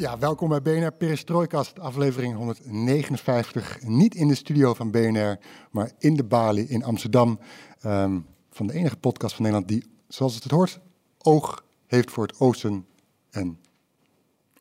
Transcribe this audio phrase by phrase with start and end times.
[0.00, 3.82] Ja, welkom bij BNR Perestroikast, aflevering 159.
[3.82, 5.38] Niet in de studio van BNR,
[5.70, 7.38] maar in de Bali in Amsterdam.
[7.80, 8.18] Ehm,
[8.50, 10.80] van de enige podcast van Nederland die, zoals het het hoort,
[11.18, 12.86] oog heeft voor het oosten
[13.30, 13.58] en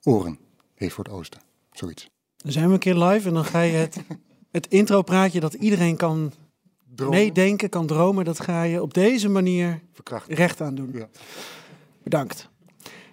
[0.04, 0.40] oren
[0.76, 1.42] heeft voor het oosten.
[1.72, 2.10] Zoiets.
[2.38, 3.98] Dan zijn we een keer live en dan ga je het,
[4.52, 6.32] het intro-praatje dat iedereen kan
[6.96, 10.36] Dromen, meedenken, kan dromen, dat ga je op deze manier verkrachten.
[10.36, 10.90] recht aan doen.
[10.94, 11.10] Ja.
[12.04, 12.49] Bedankt.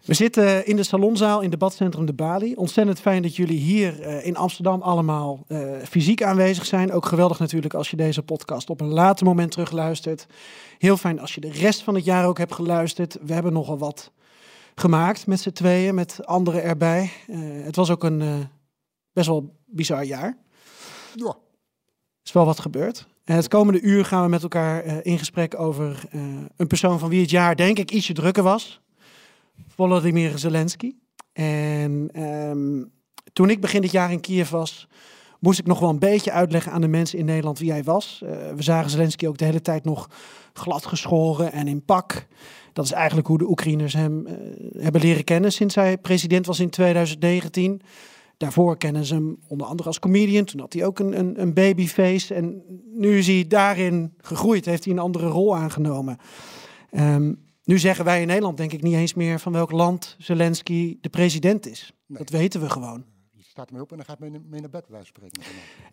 [0.06, 2.54] We zitten in de salonzaal in debatcentrum De Bali.
[2.54, 6.92] Ontzettend fijn dat jullie hier eh, in Amsterdam allemaal eh, fysiek aanwezig zijn.
[6.92, 10.26] Ook geweldig natuurlijk als je deze podcast op een later moment terugluistert.
[10.78, 13.18] Heel fijn als je de rest van het jaar ook hebt geluisterd.
[13.22, 14.10] We hebben nogal wat
[14.74, 17.10] gemaakt met z'n tweeën, met anderen erbij.
[17.28, 18.48] Eh, het was ook een
[19.12, 20.36] best wel bizar jaar.
[21.14, 21.36] Ja.
[22.24, 23.06] Is wel wat gebeurd.
[23.24, 26.04] En het komende uur gaan we met elkaar in gesprek over
[26.56, 28.80] een persoon van wie het jaar denk ik ietsje drukker was.
[29.68, 30.94] Volodymyr Zelensky.
[31.32, 32.84] En ehm,
[33.32, 34.88] toen ik begin dit jaar in Kiev was,
[35.40, 38.22] moest ik nog wel een beetje uitleggen aan de mensen in Nederland wie hij was.
[38.24, 40.10] Eh, we zagen Zelensky ook de hele tijd nog
[40.52, 42.26] gladgeschoren en in pak.
[42.72, 44.34] Dat is eigenlijk hoe de Oekraïners hem eh,
[44.82, 47.80] hebben leren kennen sinds hij president was in 2019.
[48.36, 50.44] Daarvoor kennen ze hem onder andere als comedian.
[50.44, 52.34] Toen had hij ook een, een, een babyface.
[52.34, 52.62] En
[52.94, 54.64] nu is hij daarin gegroeid.
[54.64, 56.16] Heeft hij een andere rol aangenomen.
[56.90, 57.32] Ehm,
[57.66, 61.08] nu zeggen wij in Nederland denk ik niet eens meer van welk land Zelensky de
[61.08, 61.92] president is.
[62.06, 62.18] Nee.
[62.18, 63.04] Dat weten we gewoon.
[63.30, 65.42] Je staat ermee op en dan gaat mee, mee naar bed, van spreken.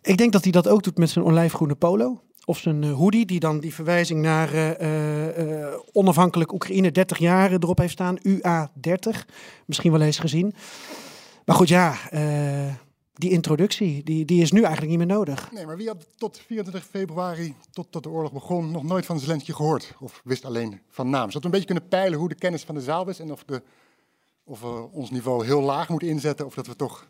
[0.02, 2.22] Ik denk dat hij dat ook doet met zijn olijfgroene polo.
[2.44, 7.78] Of zijn eh, hoodie, die dan die verwijzing naar eh, onafhankelijk Oekraïne 30 jaar erop
[7.78, 8.18] heeft staan.
[8.28, 9.24] UA30.
[9.66, 10.54] Misschien wel eens gezien.
[11.44, 11.96] Maar goed, ja,
[13.14, 15.52] die introductie, die, die is nu eigenlijk niet meer nodig.
[15.52, 19.20] Nee, maar wie had tot 24 februari, tot, tot de oorlog begon, nog nooit van
[19.20, 19.94] Zelensky gehoord?
[20.00, 21.26] Of wist alleen van naam?
[21.26, 23.44] Zodat we een beetje kunnen peilen hoe de kennis van de zaal is en of,
[23.44, 23.62] de,
[24.44, 27.06] of we ons niveau heel laag moeten inzetten of dat we toch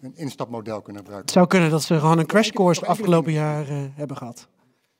[0.00, 1.26] een instapmodel kunnen gebruiken.
[1.26, 4.16] Het zou kunnen dat ze gewoon een crash course Nog enkele afgelopen jaar eh, hebben
[4.16, 4.48] gehad.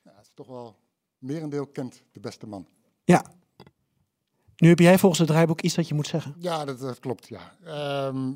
[0.03, 0.75] Ja, het is toch wel,
[1.17, 2.67] merendeel kent de beste man.
[3.03, 3.25] Ja.
[4.55, 6.35] Nu heb jij volgens het draaiboek iets dat je moet zeggen.
[6.37, 7.55] Ja, dat, dat klopt, ja.
[7.63, 8.31] Ehm,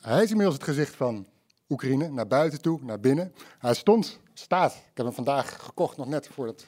[0.00, 1.26] hij is inmiddels het gezicht van
[1.72, 3.32] Oekraïne, naar buiten toe, naar binnen.
[3.58, 6.66] Hij stond, staat, ik heb hem vandaag gekocht, nog net voordat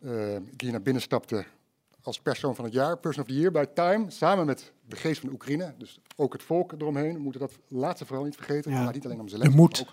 [0.00, 1.44] eh, ik hier naar binnen stapte,
[2.02, 5.20] als persoon van het jaar, Person of the Year bij Time, samen met de geest
[5.20, 5.74] van Oekraïne.
[5.78, 8.70] Dus ook het volk eromheen, we moeten dat laatste vooral niet vergeten.
[8.70, 8.82] Ja.
[8.82, 9.92] Maar niet alleen om Zelensky, maar ook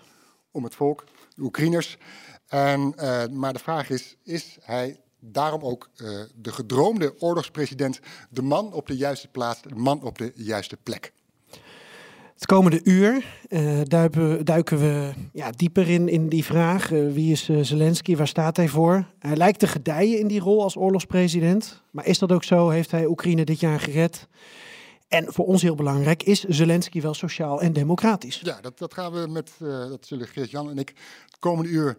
[0.50, 1.04] om het volk,
[1.36, 1.98] de Oekraïners.
[2.46, 8.00] En, eh, maar de vraag is, is hij daarom ook eh, de gedroomde oorlogspresident,
[8.30, 11.12] de man op de juiste plaats, de man op de juiste plek?
[12.34, 13.80] Het komende uur eh,
[14.44, 16.92] duiken, we ja, dieper in, in die vraag.
[16.92, 18.16] eh, wie is eh, Zelensky?
[18.16, 19.06] Waar staat hij voor?
[19.18, 21.82] Hij lijkt te gedijen in die rol als oorlogspresident.
[21.90, 22.68] Maar is dat ook zo?
[22.68, 24.28] Heeft hij Oekraïne dit jaar gered?
[25.08, 28.40] En voor ons heel belangrijk, is Zelensky wel sociaal en democratisch?
[28.42, 30.88] Ja, dat, dat gaan we met, dat zullen Geert-Jan en ik
[31.26, 31.96] het komende uur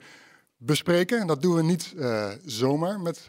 [0.57, 1.19] bespreken.
[1.19, 1.96] En dat doen we niet
[2.46, 3.28] zomaar met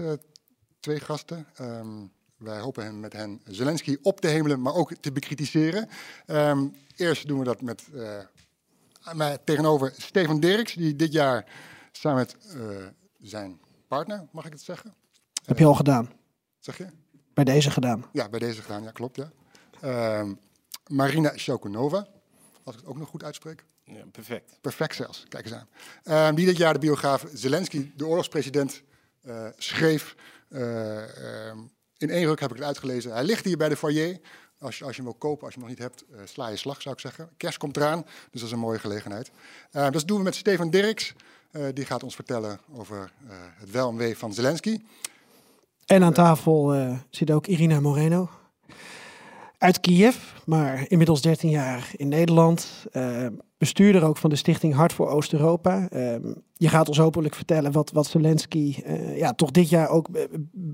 [0.80, 1.46] twee gasten.
[1.54, 2.04] Ehm,
[2.36, 5.88] wij hopen hen, met hen Zelensky op te hemelen, maar ook te bekritiseren.
[6.26, 8.19] Ehm, eerst doen we dat met eh,
[9.12, 11.47] mij tegenover Stefan Dirks, die dit jaar
[11.92, 12.86] samen met eh,
[13.20, 14.94] zijn partner, mag ik het zeggen?
[15.44, 16.12] Heb je al gedaan?
[16.58, 16.86] Zeg je?
[17.34, 18.04] Bij deze gedaan.
[18.12, 19.16] Ja, bij deze gedaan, ja, klopt.
[19.16, 19.30] Ja.
[19.80, 20.34] Ehm,
[20.86, 22.06] Marina Shokunova,
[22.64, 23.64] als ik het ook nog goed uitspreek.
[23.84, 24.58] Ja, perfect.
[24.60, 25.68] Perfect zelfs, kijk eens aan.
[26.03, 28.82] Ehm, die dit jaar de biograaf Zelensky, de oorlogspresident,
[29.22, 30.14] eh, schreef.
[30.48, 31.58] Eh, ehm,
[31.98, 33.12] in één ruk heb ik het uitgelezen.
[33.12, 34.18] Hij ligt hier bij de foyer.
[34.59, 36.48] Als je, als je hem wil kopen, als je hem nog niet hebt, eh, sla
[36.48, 37.30] je slag, zou ik zeggen.
[37.36, 39.30] Kerst komt eraan, dus dat is een mooie gelegenheid.
[39.71, 41.15] Ehm, dat doen we met Stefan Dirks.
[41.56, 44.80] Eh, die gaat ons vertellen over eh, het wel en wee van Zelensky.
[45.86, 48.30] En aan tafel eh, zit ook Irina Moreno.
[49.59, 52.86] Uit Kiev, maar inmiddels 13 jaar in Nederland.
[53.58, 55.88] Bestuurder ook van de stichting Hart voor Oost-Europa.
[55.88, 60.08] Ehm, je gaat ons hopelijk vertellen wat, wat Zelensky eh, ja, toch dit jaar ook
[60.08, 60.22] eh,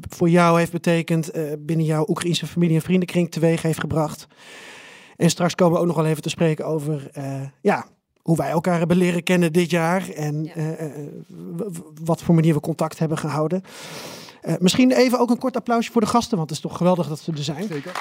[0.09, 1.31] voor jou heeft betekend.
[1.31, 4.27] eh, binnen jouw Oekraïnse familie en vriendenkring teweeg heeft gebracht.
[5.17, 7.87] En straks komen we ook nog wel even te spreken over eh, ja,
[8.23, 10.09] hoe wij elkaar hebben leren kennen dit jaar.
[10.11, 10.77] En Ja.
[11.57, 13.63] w- w- wat voor manier we contact hebben gehouden.
[14.41, 17.09] Eh, misschien even ook een kort applausje voor de gasten, want het is toch geweldig
[17.09, 17.67] dat ze er zijn.
[17.67, 17.93] Zeker.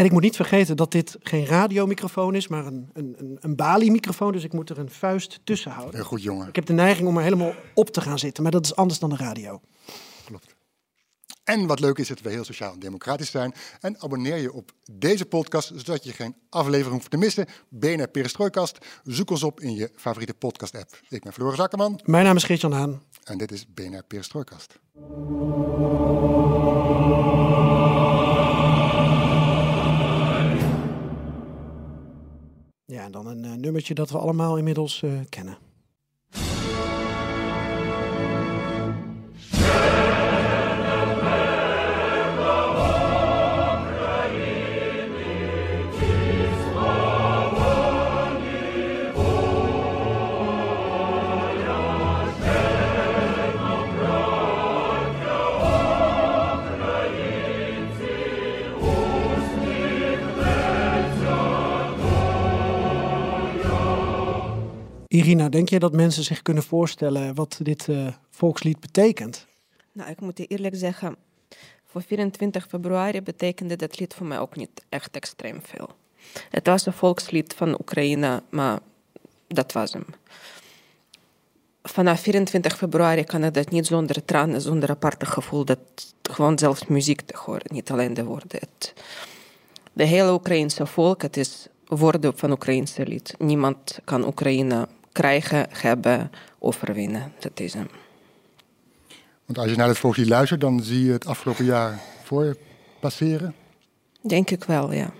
[0.00, 4.32] En ik moet niet vergeten dat dit geen radiomicrofoon is, maar een, een, een, Bali-microfoon.
[4.32, 5.94] Dus ik moet er een vuist tussen houden.
[5.94, 6.48] Heel goed, jongen.
[6.48, 8.98] Ik heb de neiging om er helemaal op te gaan zitten, maar dat is anders
[8.98, 9.60] dan de radio.
[10.24, 10.54] Klopt.
[11.44, 13.54] En wat leuk is dat we heel sociaal en democratisch zijn.
[13.80, 17.46] En abonneer je op deze podcast, zodat je geen aflevering hoeft te missen.
[17.68, 18.78] BNR Perestrooikast.
[19.04, 21.00] Zoek ons op in je favoriete podcast-app.
[21.08, 23.02] Ik ben Floris Akkerman Mijn naam is Geert-Jan Haan.
[23.24, 24.78] en dit is BNR Perestrooikast.
[33.10, 35.56] Dan een eh, nummertje dat we allemaal inmiddels eh, kennen.
[65.12, 69.46] Irina, denk jij dat mensen zich kunnen voorstellen wat dit eh, volkslied betekent?
[69.92, 71.16] Nou, ik moet je eerlijk zeggen,
[71.84, 75.88] voor 24 februari betekende dat lied voor mij ook niet echt extreem veel.
[76.50, 78.78] Het was een volkslied van Oekraïne, maar
[79.46, 80.04] dat was hem.
[81.82, 85.78] Vanaf 24 februari kan ik dat niet zonder tranen, zonder aparte gevoel, dat
[86.22, 88.60] gewoon zelfs muziek te horen, niet alleen de woorden.
[88.60, 88.94] Het,
[89.94, 93.34] hele Oekraïnse volk, het is woorden van Oekraïnse lied.
[93.38, 97.32] Niemand kan Oekraïne krijgen, hebben, overwinnen.
[97.38, 97.88] Dat is hem.
[99.44, 102.56] Want als je naar het volkslied luistert, dan zie je het afgelopen jaar voor je
[103.00, 103.54] passeren.
[104.20, 105.12] Denk ik wel, ja.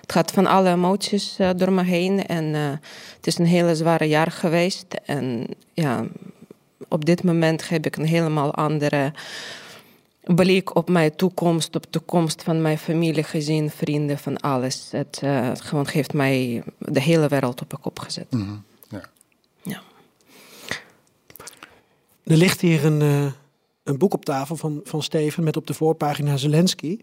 [0.00, 2.70] Het gaat van alle emoties eh, door me heen en eh,
[3.16, 4.86] het is een hele zware jaar geweest.
[5.04, 6.06] En ja,
[6.88, 9.12] op dit moment heb ik een helemaal andere
[10.22, 14.88] blik op mijn toekomst, op de toekomst van mijn familie, gezin, vrienden, van alles.
[14.90, 18.30] Het, het gewoon heeft mij de hele wereld op de kop gezet.
[18.30, 18.54] Mhm.
[19.62, 19.82] Ja.
[22.28, 23.32] Er ligt hier een, eh,
[23.82, 26.98] een boek op tafel van, van Steven met op de voorpagina Zelensky.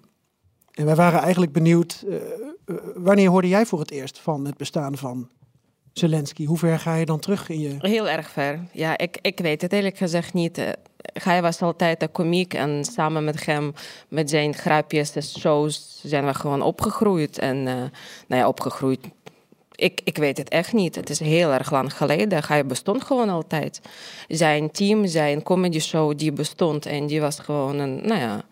[0.72, 4.57] En wij waren eigenlijk benieuwd, eh, eh, wanneer hoorde jij voor het eerst van het
[4.57, 5.30] bestaan van
[5.94, 6.45] Zelensky?
[6.45, 7.75] Hoe ver ga je dan terug in je...
[7.80, 8.60] Heel erg ver.
[8.72, 10.75] Ja, ik, ik weet het eerlijk gezegd niet.
[11.13, 13.74] Hij was altijd een komiek en samen met hem,
[14.07, 17.39] met zijn grapjes en shows, zijn we gewoon opgegroeid.
[17.39, 17.74] En eh,
[18.28, 19.00] nou ja, opgegroeid.
[19.75, 20.95] Ik, ik weet het echt niet.
[20.95, 22.44] Het is heel erg lang geleden.
[22.48, 23.81] Hij bestond gewoon altijd.
[24.27, 26.86] Zijn team, zijn comedy show, die bestond.
[26.86, 28.44] En die was gewoon een, nou ja,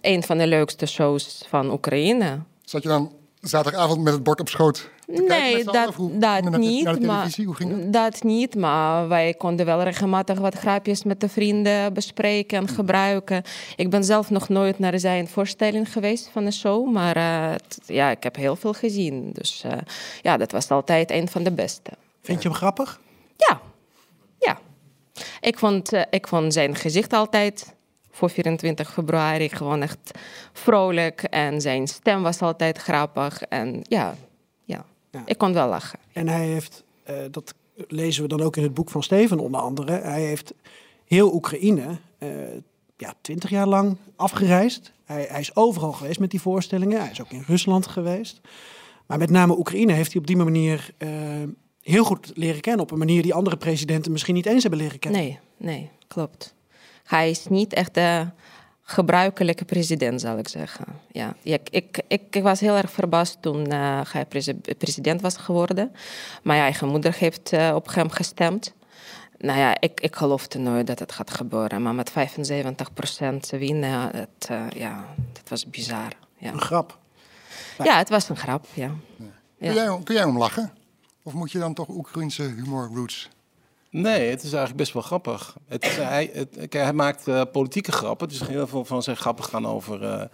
[0.00, 2.38] een van de leukste shows van Oekraïne.
[2.64, 6.58] Zat je dan zaterdagavond met het bord op schoot Nee, dat, hoe- dat naar de-
[6.58, 6.84] niet.
[6.84, 7.92] Naar de maar, televisie, hoe ging dat?
[7.92, 13.42] dat niet, maar wij konden wel regelmatig wat grapjes met de vrienden bespreken en gebruiken.
[13.76, 17.54] Ik ben zelf nog nooit naar zijn voorstelling geweest van de show, maar eh,
[17.86, 19.30] ja, ik heb heel veel gezien.
[19.32, 19.72] Dus eh,
[20.22, 21.90] ja, dat was altijd een van de beste.
[22.22, 23.00] Vind je hem grappig?
[23.36, 23.60] Ja,
[24.38, 24.58] ja.
[25.40, 27.74] Ik vond, eh, ik vond zijn gezicht altijd
[28.20, 30.18] voor 24 februari gewoon echt
[30.52, 31.22] vrolijk.
[31.22, 33.42] En zijn stem was altijd grappig.
[33.42, 34.14] En ja,
[34.64, 34.84] ja.
[35.10, 35.22] Ja.
[35.26, 35.98] ik kon wel lachen.
[36.12, 39.60] En hij heeft, eh, dat lezen we dan ook in het boek van Steven onder
[39.60, 40.54] andere, hij heeft
[41.04, 42.28] heel Oekraïne eh
[43.00, 44.92] ja, twintig jaar lang afgereisd.
[45.04, 47.00] Hij, hij is overal geweest met die voorstellingen.
[47.00, 48.40] Hij is ook in Rusland geweest.
[49.06, 51.10] Maar met name Oekraïne heeft hij op die manier eh,
[51.82, 52.82] heel goed leren kennen.
[52.82, 55.20] Op een manier die andere presidenten misschien niet eens hebben leren kennen.
[55.20, 56.54] Nee, nee, klopt.
[57.10, 58.26] Hij is niet echt de
[58.82, 60.84] gebruikelijke president, zal ik zeggen.
[61.12, 65.36] Ja, ik, ik, ik, ik was heel erg verbaasd toen eh, hij presi- president was
[65.36, 65.92] geworden.
[66.42, 68.74] Mijn eigen moeder heeft eh, op hem gestemd.
[69.38, 71.82] Nou ja, ik, ik geloofde nooit dat het gaat gebeuren.
[71.82, 72.14] Maar met 75%
[73.50, 76.12] winnen, het, eh, ja, dat was bizar.
[76.36, 76.52] Ja.
[76.52, 76.98] Een grap.
[77.82, 78.90] ja, het was een grap, ja.
[79.16, 79.72] Kun, ja.
[79.72, 80.72] jij, kun jij om lachen?
[81.22, 83.28] Of moet je dan toch Oekraïnse humor roots?
[83.90, 85.56] Nee, het is eigenlijk best wel grappig.
[85.66, 88.28] Het is, hij, het, kijk, hij maakt eh, politieke grappen.
[88.28, 90.24] Dus heel veel van zijn grappen gaan over eh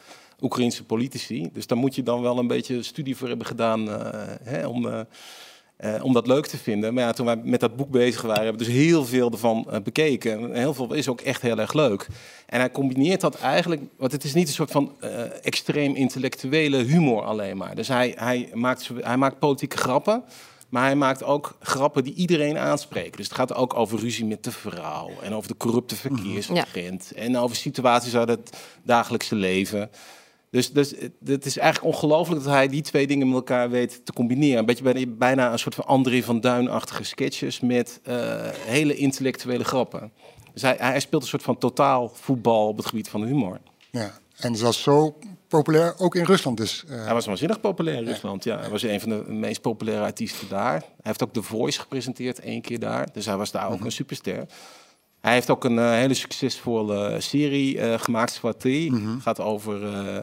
[0.40, 1.48] Oekraïnse politici.
[1.52, 5.06] Dus daar moet je dan wel een beetje studie voor hebben gedaan eh, hè, om,
[6.02, 6.94] om dat leuk te vinden.
[6.94, 9.68] Maar ja, toen wij met dat boek bezig waren, hebben we dus heel veel ervan
[9.84, 10.32] bekeken.
[10.32, 12.06] En heel veel is ook echt heel erg leuk.
[12.46, 14.92] En hij combineert dat eigenlijk, want het is niet een soort van
[15.42, 17.74] extreem intellectuele humor alleen maar.
[17.74, 20.24] Dus hij, hij, maakt, hij maakt politieke grappen.
[20.68, 23.16] Maar hij maakt ook grappen die iedereen aanspreken.
[23.16, 25.10] Dus het gaat ook over ruzie met de vrouw.
[25.22, 27.12] En over de corrupte verkeersagent.
[27.14, 29.90] En over situaties uit het dagelijkse leven.
[30.50, 30.94] Dus, dus
[31.24, 34.58] het- is eigenlijk ongelooflijk dat hij die twee dingen met elkaar weet te combineren.
[34.58, 38.16] Een beetje bijna, een soort van André van Duin-achtige sketches met eh,
[38.50, 40.12] hele intellectuele grappen.
[40.52, 43.58] Dus hij, hij speelt een soort van totaal voetbal op het gebied van de humor.
[43.90, 44.18] Ja.
[44.38, 46.84] En ze was zo populair, ook in Rusland dus.
[46.88, 48.44] eh, Hij was waanzinnig populair in Rusland.
[48.44, 50.72] Ja, hij was een van de meest populaire artiesten daar.
[50.80, 53.08] Hij heeft ook The Voice gepresenteerd één keer daar.
[53.12, 54.46] Dus hij was daar ook een superster.
[55.20, 58.92] Hij heeft ook een eh, hele succesvolle serie eh, gemaakt, Swati.
[59.20, 59.82] Gaat over...
[59.84, 60.16] eh,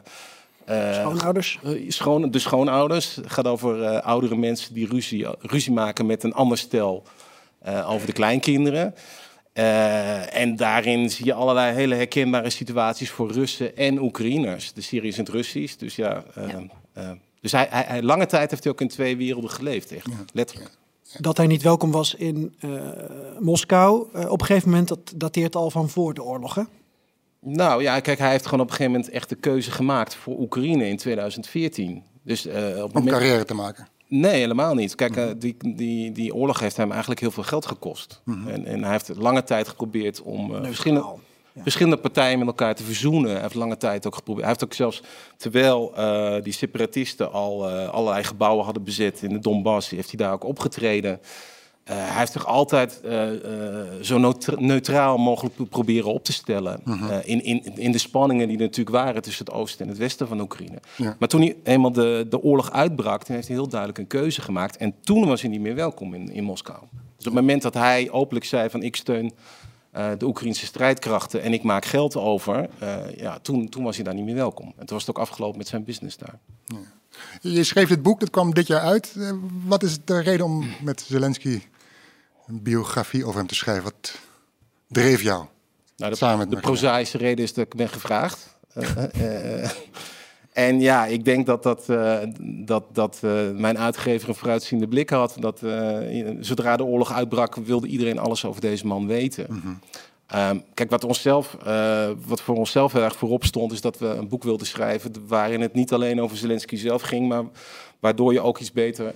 [0.64, 1.58] eh, Schoonouders.
[1.88, 3.14] schoon, de schoonouders.
[3.14, 7.02] Het gaat over eh, oudere mensen die ruzie, ruzie maken met een ander stel
[7.58, 8.94] eh, over de kleinkinderen.
[9.54, 14.72] Eh, en daarin zie je allerlei hele herkenbare situaties voor Russen en Oekraïners.
[14.72, 16.24] De serie is in het Russisch, dus ja.
[16.34, 16.54] eh,
[16.92, 20.06] eh, dus hij, hij, hij- lange tijd heeft hij ook in twee werelden geleefd, echt.
[20.32, 20.70] Letterlijk.
[21.18, 22.70] Dat hij niet welkom was in eh,
[23.38, 24.06] Moskou.
[24.12, 26.54] Eh, op een gegeven moment, dat dateert al van voor de oorlog.
[26.54, 26.62] Hè?
[27.40, 30.38] Nou ja, kijk, hij heeft gewoon op een gegeven moment echt de keuze gemaakt voor
[30.38, 32.02] Oekraïne in 2014.
[32.22, 33.10] Dus eh, op om moment...
[33.16, 33.86] carrière te maken.
[34.08, 34.94] Nee, helemaal niet.
[34.94, 38.22] Kijk, eh, die, die, die oorlog heeft hem eigenlijk heel veel geld gekost.
[38.26, 41.14] en, en hij heeft lange tijd geprobeerd om eh, verschillende,
[41.56, 43.30] verschillende partijen met elkaar te verzoenen.
[43.30, 44.46] Hij heeft lange tijd ook geprobeerd.
[44.46, 45.02] Hij heeft ook zelfs,
[45.36, 50.32] terwijl eh, die separatisten al allerlei gebouwen hadden bezet in de Donbass, heeft hij daar
[50.32, 51.20] ook opgetreden.
[51.84, 56.32] Eh, hij heeft zich altijd eh, eh, zo neutra- neutraal mogelijk pro- proberen op te
[56.32, 56.80] stellen.
[56.84, 59.98] eh, in, in, in de spanningen die er natuurlijk waren tussen het oosten en het
[59.98, 60.78] westen van Oekraïne.
[60.96, 61.16] Ja.
[61.18, 64.40] Maar toen hij eenmaal de, de oorlog uitbrak, toen heeft hij heel duidelijk een keuze
[64.40, 64.76] gemaakt.
[64.76, 66.78] En toen was hij niet meer welkom in, in Moskou.
[66.90, 69.32] Dus op het moment dat hij openlijk zei van ik steun
[70.18, 72.68] de Oekraïnse strijdkrachten en ik maak geld over,
[73.16, 74.66] ja, toen, toen was hij daar niet meer welkom.
[74.66, 76.38] En toen was het ook afgelopen met zijn business daar.
[77.40, 79.16] Je schreef dit boek, dat kwam dit jaar uit.
[79.66, 81.60] Wat is de reden om met Zelensky
[82.46, 83.84] een biografie over hem te schrijven?
[83.84, 84.18] Wat
[84.88, 85.44] dreef jou?
[85.96, 88.56] Nou, de, Samen met de prozaïsche reden is dat ik ben gevraagd.
[88.74, 89.70] Eh, eh, eh,
[90.52, 91.86] en ja, ik denk dat, dat,
[92.40, 93.20] dat, dat
[93.54, 95.36] mijn uitgever een vooruitziende blik had.
[95.38, 95.62] Dat
[96.40, 99.46] zodra de oorlog uitbrak, wilde iedereen alles over deze man weten.
[100.26, 101.56] Ehm, kijk, wat, onszelf,
[102.26, 105.60] wat voor onszelf heel erg voorop stond, is dat we een boek wilden schrijven waarin
[105.60, 107.44] het niet alleen over Zelensky zelf ging, maar
[108.00, 109.14] waardoor je ook iets beter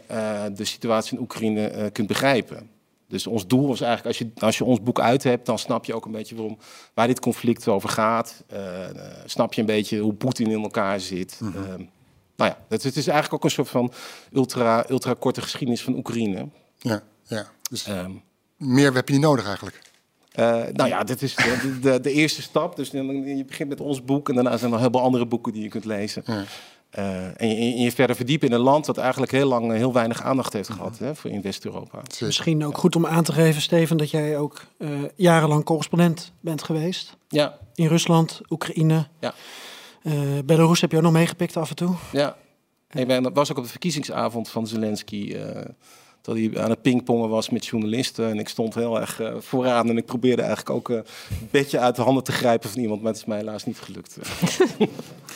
[0.55, 2.78] de situatie in Oekraïne kunt begrijpen.
[3.09, 5.85] Dus ons doel was eigenlijk, als je, als je ons boek uit hebt, dan snap
[5.85, 6.59] je ook een beetje waarom,
[6.95, 8.45] waar dit conflict over gaat.
[8.47, 8.95] Eh, eh,
[9.27, 11.39] snap je een beetje hoe Poetin in elkaar zit.
[11.41, 11.57] Mhm.
[11.57, 11.83] Ehm,
[12.37, 13.93] nou ja, het, het is eigenlijk ook een soort van
[14.33, 16.49] ultra, ultra korte geschiedenis van Oekraïne.
[16.79, 17.47] Ja, ja.
[17.71, 18.11] Dus Ehm,
[18.57, 19.81] meer heb je niet nodig eigenlijk.
[20.33, 22.77] eh, nou ja, dit is de, de, de eerste stap.
[22.77, 25.53] Dus je begint met ons boek en daarna zijn er nog heel veel andere boeken
[25.53, 26.23] die je kunt lezen.
[26.27, 26.45] Ja.
[26.91, 29.77] Eh, en, je, en je verder verdiepen in een land dat eigenlijk heel lang eh,
[29.77, 32.03] heel weinig aandacht heeft gehad hè, voor in West-Europa.
[32.21, 36.63] Misschien ook goed om aan te geven, Steven, dat jij ook eh, jarenlang correspondent bent
[36.63, 37.17] geweest.
[37.29, 39.07] Ja, In Rusland, Oekraïne.
[39.21, 39.35] Ja.
[40.03, 40.13] Eh,
[40.45, 41.95] Belarus heb je ook nog meegepikt af en toe.
[42.13, 42.37] ja.
[42.91, 45.37] Ik ben, was ook op de verkiezingsavond van Zelensky.
[46.21, 48.31] Dat hij aan het pingpongen was met journalisten.
[48.31, 49.89] En ik stond heel erg eh, vooraan.
[49.89, 53.03] En ik probeerde eigenlijk ook eh, een bedje uit de handen te grijpen van iemand.
[53.03, 54.19] Maar het is mij helaas niet gelukt.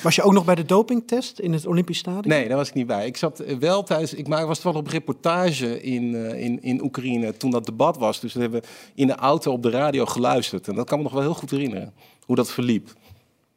[0.03, 2.29] Was je ook nog bij de dopingtest in het Olympisch Stadion?
[2.29, 3.07] Nee, daar was ik niet bij.
[3.07, 4.15] Ik zat eh, wel tijdens.
[4.15, 8.21] Ik was toch op reportage in, eh, in, in Oekraïne toen dat debat was.
[8.21, 8.63] Dus we hebben
[8.95, 10.69] in de auto op de radio geluisterd.
[10.69, 11.95] En dat kan me nog wel heel goed herinneren.
[12.27, 12.93] Hoe dat verliep.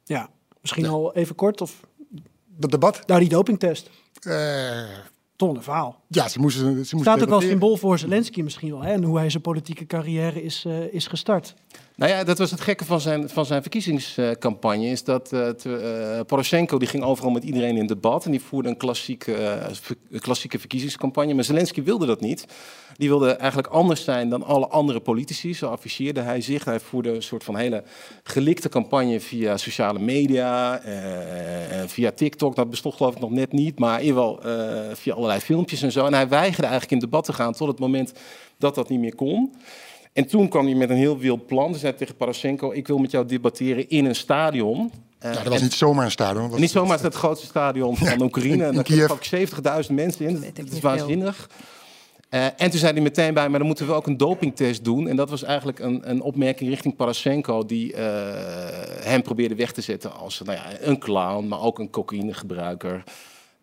[0.03, 0.29] Ja,
[0.61, 1.61] misschien al even kort.
[1.61, 1.79] Of
[2.57, 3.89] Dat debat, nou, die dopingtest.
[5.35, 6.01] Tolle verhaal.
[6.07, 6.63] ja, ze moesten...
[6.63, 8.81] Ze moesten Staat ook als symbool voor Zelensky misschien wel.
[8.81, 8.91] Hè?
[8.91, 11.55] En hoe hij zijn politieke carrière is, eh, is gestart.
[11.97, 14.87] Nou ja, dat was het gekke van zijn, van zijn verkiezingscampagne.
[14.87, 18.25] Is dat eh, Poroshenko die ging overal met iedereen in debat.
[18.25, 21.33] En die voerde een klassieke, eh, klassieke verkiezingscampagne.
[21.33, 22.45] Maar Zelensky wilde dat niet.
[22.97, 25.53] Die wilde eigenlijk anders zijn dan alle andere politici.
[25.53, 26.65] Zo afficheerde hij zich.
[26.65, 27.83] Hij voerde een soort van hele
[28.23, 30.81] gelikte campagne via sociale media.
[31.87, 32.55] via TikTok.
[32.55, 33.79] Dat bestond geloof ik nog net niet.
[33.79, 36.05] Maar in eh, via allerlei filmpjes en zo.
[36.05, 38.13] En hij weigerde eigenlijk in debat te gaan tot het moment
[38.57, 39.53] dat dat niet meer kon.
[40.15, 41.69] En toen kwam hij met een heel wild plan.
[41.69, 44.91] Hij zei tegen Poroshenko, ik wil met jou debatteren in een stadion.
[45.19, 46.49] Eh, Ja, dat was en- niet zomaar een stadion.
[46.49, 48.63] was- niet zomaar is het het grootste stadion van Oekraïne.
[48.65, 50.39] En daar ook 70.000 mensen in.
[50.39, 51.49] weet Dat, is waanzinnig.
[52.29, 55.07] Eh, en toen zei hij meteen bij, maar dan moeten we ook een dopingtest doen.
[55.07, 57.65] En dat was eigenlijk een, een opmerking richting Poroshenko...
[57.65, 58.03] die eh,
[59.05, 61.47] hem probeerde weg te zetten als nou ja, een clown...
[61.47, 63.03] maar ook een cocaïnegebruiker,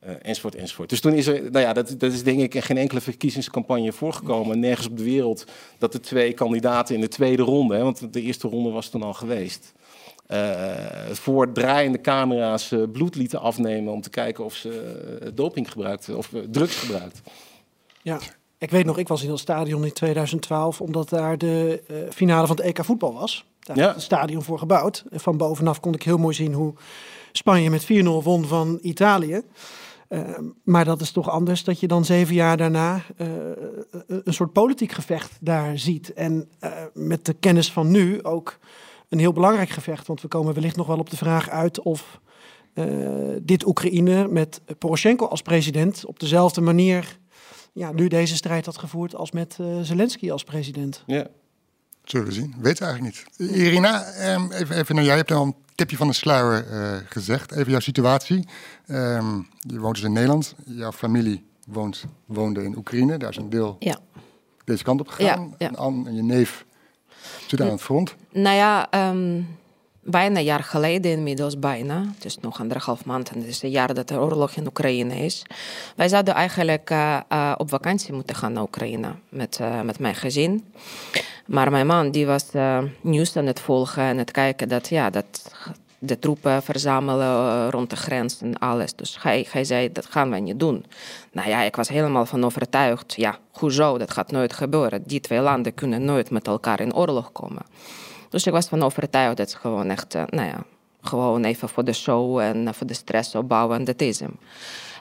[0.02, 0.88] eh, enzovoort, enzovoort.
[0.88, 4.59] Dus toen is er, nou ja, dat, dat is denk ik geen enkele verkiezingscampagne voorgekomen.
[4.61, 5.44] Nergens op de wereld
[5.78, 7.75] dat de twee kandidaten in de tweede ronde...
[7.75, 9.73] Hè, want de eerste ronde was toen al geweest...
[10.26, 10.71] eh,
[11.12, 16.30] voor draaiende camera's eh, bloed lieten afnemen om te kijken of ze doping gebruikten of
[16.50, 17.25] drugs gebruikten.
[18.02, 18.18] Ja.
[18.59, 22.56] Ik weet nog, ik was in dat stadion in 2012, omdat daar de finale van
[22.56, 23.44] het EK voetbal was.
[23.61, 23.92] Daar Ja.
[23.92, 25.04] het stadion voor gebouwd.
[25.11, 26.75] Van bovenaf kon ik heel mooi zien hoe
[27.32, 27.87] Spanje met 4-0
[28.23, 29.42] won van Italië.
[30.12, 33.26] Eh, maar dat is toch anders dat je dan zeven jaar daarna eh,
[34.07, 36.12] een soort politiek gevecht daar ziet.
[36.12, 38.59] En eh, met de kennis van nu ook
[39.09, 40.07] een heel belangrijk gevecht.
[40.07, 42.21] Want we komen wellicht nog wel op de vraag uit of
[42.75, 42.87] eh,
[43.42, 47.19] dit Oekraïne met Poroshenko als president op dezelfde manier
[47.73, 51.02] ja, nu deze strijd had gevoerd als met eh, Zelensky als president.
[51.07, 51.26] Ja.
[52.12, 52.54] Zullen we zien.
[52.61, 53.50] Weet eigenlijk niet.
[53.50, 55.12] Irina, ehm, even, even naar jij.
[55.12, 57.52] Je hebt al een tipje van de sluier eh, gezegd.
[57.52, 58.49] Even jouw situatie.
[58.87, 60.54] Ehm, je woont dus in Nederland.
[60.64, 63.16] Jouw familie woont, woonde in Oekraïne.
[63.16, 63.99] Daar is een deel Ja.
[64.64, 65.47] deze kant op gegaan.
[65.49, 65.69] Ja, ja.
[65.69, 66.64] En Anne en je neef
[67.47, 68.14] zit aan het front.
[68.33, 69.42] Nou ja, ehm,
[70.02, 72.04] bijna een jaar geleden inmiddels, bijna.
[72.14, 75.14] Het is nog anderhalf maand en het is een jaar dat er oorlog in Oekraïne
[75.14, 75.42] is.
[75.97, 80.64] Wij zouden eigenlijk eh, eh, op vakantie moeten gaan naar Oekraïne met, met mijn gezin.
[81.52, 85.11] Maar mijn man die was eh, nieuws aan het volgen en het kijken dat, ja,
[85.11, 85.52] dat
[85.99, 88.94] de troepen verzamelen eh, rond de grens en alles.
[88.94, 90.85] Dus hij, hij zei, dat gaan wij niet doen.
[91.32, 93.14] Nou ja, ik was helemaal van overtuigd.
[93.16, 95.02] Ja, hoezo, dat gaat nooit gebeuren.
[95.06, 97.62] Die twee landen kunnen nooit met elkaar in oorlog komen.
[98.28, 100.64] Dus ik was van overtuigd dat het gewoon echt, eh, nou ja,
[101.02, 104.37] gewoon even voor de show en voor de stress opbouwen en dat is hem.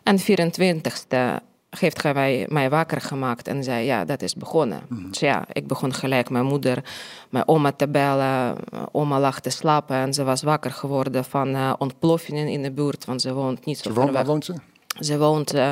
[0.03, 1.41] En 24e
[1.79, 4.81] heeft hij mij, mij wakker gemaakt en zei, ja, dat is begonnen.
[4.89, 6.83] Dus ja, ik begon gelijk mijn moeder,
[7.29, 8.55] mijn oma te bellen.
[8.91, 13.05] Oma lag te slapen en ze was wakker geworden van eh, ontploffingen in de buurt,
[13.05, 14.31] want ze woont niet zo Ze ver woont, waar weg.
[14.31, 14.53] woont ze?
[14.99, 15.71] Ze woont eh,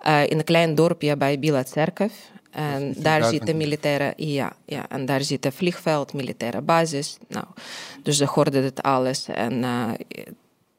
[0.00, 2.12] eh, in een klein dorpje bij Bila Tserkev.
[2.50, 7.18] En daar zit de militaire, ja, ja, en daar zit een vliegveld, militaire basis.
[7.28, 7.44] Nou,
[8.02, 9.28] dus ze hoorde dit alles.
[9.28, 9.64] En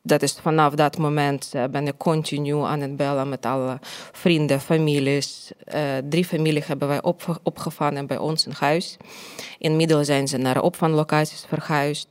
[0.06, 3.80] dat is vanaf dat moment eh, ben ik continu aan het bellen met alle
[4.12, 5.52] vrienden, families.
[5.66, 8.98] Eh, drie families hebben wij op, opgevangen bij ons in huis.
[9.58, 12.08] Inmiddels zijn ze naar opvanglocaties verhuisd.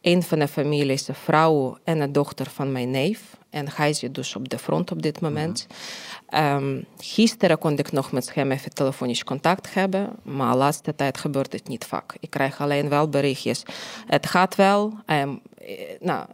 [0.00, 3.20] Een van de families is de vrouw en de dochter van mijn neef.
[3.50, 5.66] En hij zit dus op de front op dit moment.
[6.28, 10.10] Ehm, gisteren kon ik nog met hem even telefonisch contact hebben.
[10.22, 12.14] Maar de laatste tijd gebeurt het niet vaak.
[12.20, 13.62] Ik krijg alleen wel berichtjes.
[14.06, 14.92] Het gaat wel.
[15.06, 16.26] ehm, eh, nou,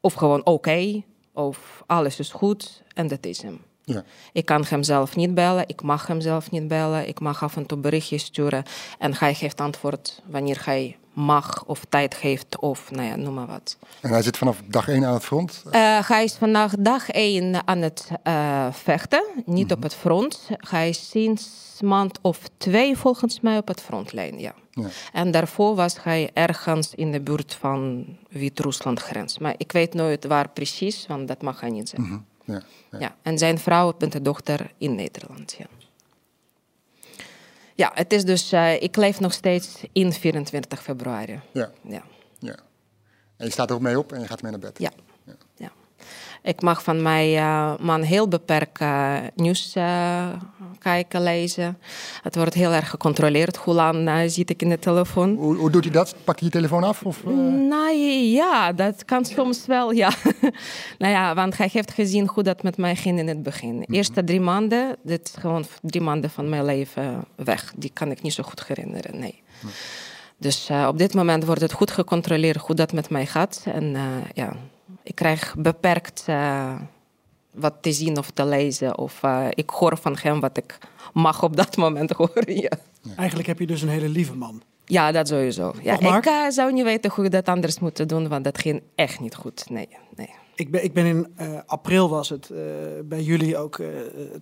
[0.00, 1.02] of gewoon oké.
[1.32, 2.82] of alles is goed.
[2.94, 3.60] En dat is hem.
[3.84, 4.04] Ja.
[4.32, 7.08] Ik kan hem zelf niet bellen, ik mag hem zelf niet bellen.
[7.08, 8.62] Ik mag af en toe berichtjes sturen.
[8.98, 13.46] En hij geeft antwoord wanneer hij mag of tijd heeft of nou ja, noem maar
[13.46, 13.76] wat.
[14.00, 15.62] En hij zit vanaf dag één aan het front.
[15.70, 20.48] Eh, hij is vandaag dag één aan het eh, vechten, niet op het front.
[20.56, 21.46] Hij is sinds
[21.80, 24.54] maand of twee volgens mij op het frontlijn, ja.
[24.82, 24.88] Ja.
[25.12, 29.38] En daarvoor was hij ergens in de buurt van Wit-Rusland grens.
[29.38, 32.08] Maar ik weet nooit waar precies, want dat mag hij niet zeggen.
[32.08, 32.52] Mhm.
[32.52, 32.62] Ja.
[32.90, 32.98] Ja.
[32.98, 35.56] Ja, en zijn vrouw en de dochter in Nederland.
[35.58, 35.66] Ja,
[37.74, 41.40] ja het is dus, eh, ik leef nog steeds in 24 februari.
[41.52, 41.70] Ja.
[41.82, 42.02] Ja.
[42.38, 42.56] ja.
[43.36, 44.78] En je staat er ook mee op en je gaat mee naar bed.
[44.78, 44.90] Ja.
[46.42, 50.26] Ik mag van mijn eh, man heel beperkt eh, nieuws eh,
[50.78, 51.78] kijken, lezen.
[52.22, 53.56] Het wordt heel erg gecontroleerd.
[53.56, 55.34] Hoe lang zit ik in de telefoon?
[55.34, 56.14] Hoe, hoe doet hij dat?
[56.24, 57.02] Pakt hij je telefoon af?
[57.02, 57.24] Of?
[57.24, 60.10] Nou ja, dat kan soms wel, ja.
[60.98, 63.80] nou ja, want hij heeft gezien hoe dat met mij ging in het begin.
[63.80, 67.72] De eerste drie maanden, dit is gewoon drie maanden van mijn leven weg.
[67.76, 69.42] Die kan ik niet zo goed herinneren, nee.
[70.36, 73.64] Dus op dit moment wordt het goed gecontroleerd hoe dat met mij gaat.
[73.66, 73.96] En
[74.34, 74.56] ja,
[75.08, 76.80] ik krijg beperkt eh,
[77.50, 78.98] wat te zien of te lezen.
[78.98, 80.78] Of eh, ik hoor van hem wat ik
[81.12, 82.70] mag op dat moment horen, ja.
[83.16, 84.62] Eigenlijk heb je dus een hele lieve man.
[84.84, 85.74] Ja, dat sowieso.
[85.82, 88.82] Ja, ik eh, zou niet weten hoe ik dat anders moet doen, want dat ging
[88.94, 89.70] echt niet goed.
[89.70, 90.30] Nee, nee.
[90.54, 91.34] Ik ben, ik ben in
[91.66, 92.50] april was het
[93.04, 93.80] bij jullie ook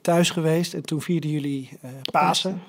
[0.00, 0.74] thuis geweest.
[0.74, 1.79] En toen vierden jullie
[2.11, 2.62] Pasen.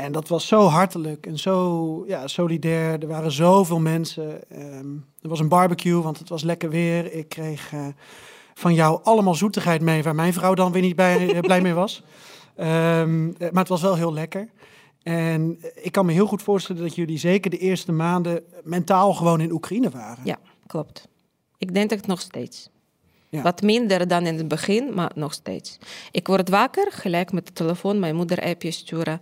[0.00, 3.00] En dat was zo hartelijk en zo ja, solidair.
[3.02, 4.48] Er waren zoveel mensen.
[4.50, 7.12] Ehm, er was een barbecue, want het was lekker weer.
[7.12, 7.86] Ik kreeg eh,
[8.54, 11.74] van jou allemaal zoetigheid mee, waar mijn vrouw dan weer niet bij, eh, blij mee
[11.74, 12.02] was.
[12.56, 14.48] Ehm, eh, maar het was wel heel lekker.
[15.02, 19.40] En ik kan me heel goed voorstellen dat jullie zeker de eerste maanden mentaal gewoon
[19.40, 20.24] in Oekraïne waren.
[20.24, 21.08] Ja, klopt.
[21.58, 22.70] Ik denk dat nog steeds.
[23.30, 23.42] Ja.
[23.42, 25.78] Wat minder dan in het begin, maar nog steeds.
[26.10, 29.20] Ik word wakker, gelijk met de telefoon, mijn moeder appje sturen.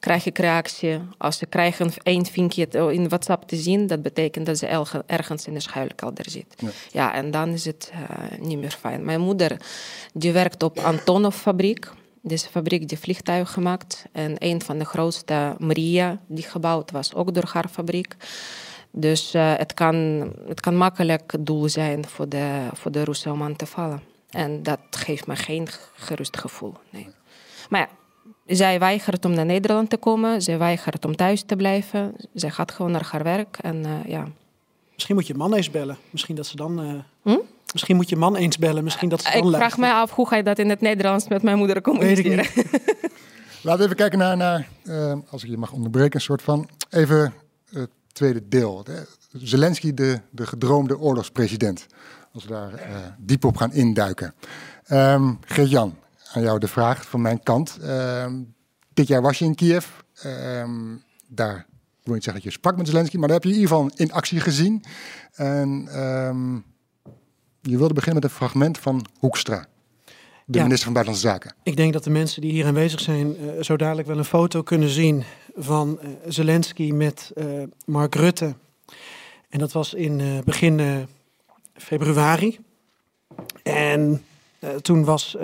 [0.00, 0.98] Krijg ik reactie.
[1.16, 5.54] Als ze krijgen één vinkje in WhatsApp te zien, dat betekent dat ze ergens in
[5.54, 6.54] de schuilkelder zit.
[6.56, 6.68] Ja.
[6.92, 9.04] Ja, en dan is het eh, niet meer fijn.
[9.04, 9.60] Mijn moeder,
[10.12, 11.90] die werkt op Antonov fabriek.
[12.22, 14.04] Deze fabriek die vliegtuigen maakt.
[14.12, 18.16] En een van de grootste, Maria, die gebouwd was, ook door haar fabriek.
[18.90, 19.96] Dus eh, het, kan,
[20.46, 24.02] het kan makkelijk doel zijn voor de, voor de Russen om aan te vallen.
[24.30, 26.74] En dat geeft me geen gerust gevoel.
[26.90, 27.08] Nee.
[27.68, 27.88] Maar ja,
[28.54, 30.42] zij weigert om naar Nederland te komen.
[30.42, 32.14] Zij weigert om thuis te blijven.
[32.34, 33.58] Zij gaat gewoon naar haar werk.
[33.60, 34.26] En uh, ja.
[34.92, 35.96] Misschien moet je man eens bellen.
[36.10, 36.84] Misschien dat ze dan.
[36.84, 37.38] Uh, hm?
[37.72, 38.84] Misschien moet je man eens bellen.
[38.84, 41.28] Misschien dat ze dan Ik vraag mij af hoe ga je dat in het Nederlands
[41.28, 42.46] met mijn moeder communiceren.
[43.62, 46.68] Laten we even kijken naar, naar uh, als ik je mag onderbreken, een soort van.
[46.90, 47.34] Even
[48.12, 48.86] tweede deel.
[49.32, 51.86] Zelensky, de, de gedroomde oorlogspresident.
[52.32, 54.34] Als we daar diep op gaan induiken.
[54.92, 55.96] Um, Geert-Jan,
[56.32, 57.78] aan jou de vraag van mijn kant.
[57.82, 58.26] Uh,
[58.94, 59.86] dit jaar was je in Kiev.
[60.26, 60.64] Uh,
[61.26, 61.66] daar
[62.02, 63.90] wil niet zeggen dat je sprak met Zelensky, maar daar heb je in ieder geval
[63.96, 64.84] in actie gezien.
[65.34, 65.88] En
[67.60, 69.66] je wilde beginnen met een fragment van Hoekstra.
[70.44, 71.54] De minister van Buitenlandse Zaken.
[71.62, 74.62] Ik denk dat de mensen die hier aanwezig zijn uh, zo dadelijk wel een foto
[74.62, 75.24] kunnen zien
[75.58, 78.54] van uh, Zelensky met uh, Mark Rutte.
[79.48, 81.06] En dat was in begin
[81.74, 82.58] februari.
[83.62, 84.24] En
[84.82, 85.36] toen was,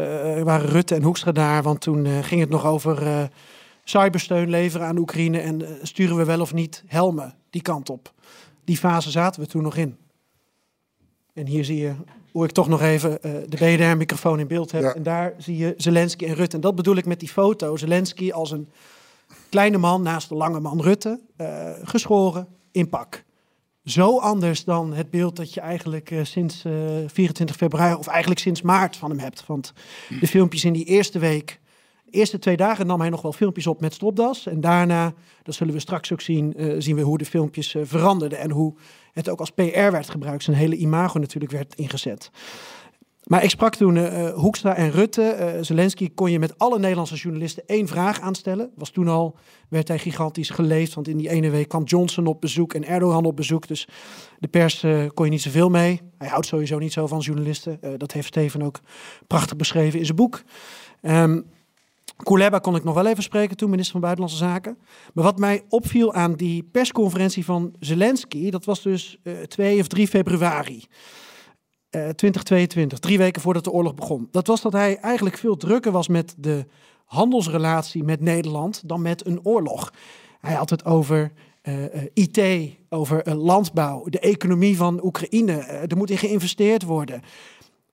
[0.42, 3.28] waren Rutte en Hoekstra daar, want toen ging het nog over
[3.84, 8.12] cybersteun leveren aan Oekraïne en sturen we wel of niet helmen die kant op.
[8.64, 9.96] Die fase zaten we toen nog in.
[11.32, 11.92] En hier zie je
[12.30, 14.82] hoe ik toch nog even de BDR-microfoon in beeld heb.
[14.82, 14.94] Ja.
[14.94, 16.56] En daar zie je Zelensky en Rutte.
[16.56, 17.76] En dat bedoel ik met die foto.
[17.76, 18.68] Zelensky als een
[19.48, 21.20] kleine man naast de lange man Rutte,
[21.84, 23.24] geschoren in pak
[23.84, 26.72] zo anders dan het beeld dat je eigenlijk uh, sinds uh,
[27.06, 29.46] 24 februari, of eigenlijk sinds maart van hem hebt.
[29.46, 29.72] Want
[30.20, 31.60] de filmpjes in die eerste week,
[32.04, 34.46] de eerste twee dagen nam hij nog wel filmpjes op met stropdas.
[34.46, 38.38] En daarna, dat zullen we straks ook zien, zien we hoe de filmpjes veranderden.
[38.38, 38.74] En hoe
[39.12, 42.30] het ook als PR werd gebruikt, zijn hele imago natuurlijk werd ingezet.
[43.24, 45.54] Maar ik sprak toen uh, Hoekstra en Rutte.
[45.56, 48.70] Uh, Zelensky kon je met alle Nederlandse journalisten één vraag aanstellen.
[48.74, 49.36] Was toen al,
[49.68, 50.94] werd hij gigantisch geleefd.
[50.94, 53.68] Want in die ene week kwam Johnson op bezoek en Erdogan op bezoek.
[53.68, 53.88] Dus
[54.38, 56.00] de pers uh, kon je niet zoveel mee.
[56.18, 57.78] Hij houdt sowieso niet zo van journalisten.
[57.96, 58.80] dat heeft Steven ook
[59.26, 60.42] prachtig beschreven in zijn boek.
[61.02, 61.44] Um,
[62.16, 64.78] Kuleba kon ik nog wel even spreken toen, minister van Buitenlandse Zaken.
[65.14, 68.50] Maar wat mij opviel aan die persconferentie van Zelensky...
[68.50, 70.84] dat was dus 2 of 3 februari...
[72.16, 74.28] 2022, drie weken voordat de oorlog begon.
[74.30, 76.66] Dat was dat hij eigenlijk veel drukker was met de
[77.04, 79.92] handelsrelatie met Nederland dan met een oorlog.
[80.40, 85.52] Hij had het over uh, IT, over landbouw, de economie van Oekraïne.
[85.52, 87.22] er moet in geïnvesteerd worden.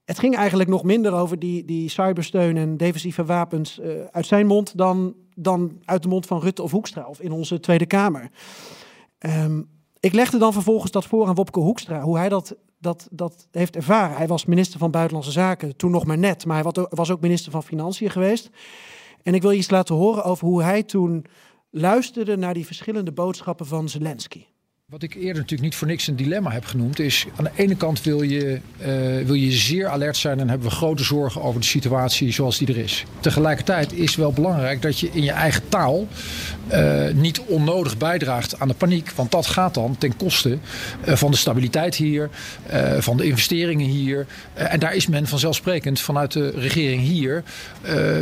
[0.05, 4.77] Het ging eigenlijk nog minder over die, die cybersteun en defensieve wapens uit zijn mond
[4.77, 8.29] dan, dan uit de mond van Rutte of Hoekstra of in onze Tweede Kamer.
[9.19, 13.47] Um, ik legde dan vervolgens dat voor aan Wopke Hoekstra, hoe hij dat dat, dat
[13.51, 14.17] heeft ervaren.
[14.17, 17.51] Hij was minister van Buitenlandse Zaken, toen nog maar net, maar hij was ook minister
[17.51, 18.49] van Financiën geweest.
[19.23, 21.25] En ik wil je iets laten horen over hoe hij toen
[21.69, 24.45] luisterde naar die verschillende boodschappen van Zelensky.
[24.91, 27.75] Wat ik eerder natuurlijk niet voor niks een dilemma heb genoemd, is aan de ene
[27.75, 28.87] kant wil je, uh,
[29.25, 32.67] wil je zeer alert zijn en hebben we grote zorgen over de situatie zoals die
[32.67, 33.05] er is.
[33.19, 36.07] Tegelijkertijd is wel belangrijk dat je in je eigen taal
[36.71, 40.57] uh, niet onnodig bijdraagt aan de paniek, want dat gaat dan ten koste
[41.07, 42.29] uh, van de stabiliteit hier,
[42.99, 44.25] van de investeringen hier.
[44.53, 47.43] en daar is men vanzelfsprekend vanuit de regering hier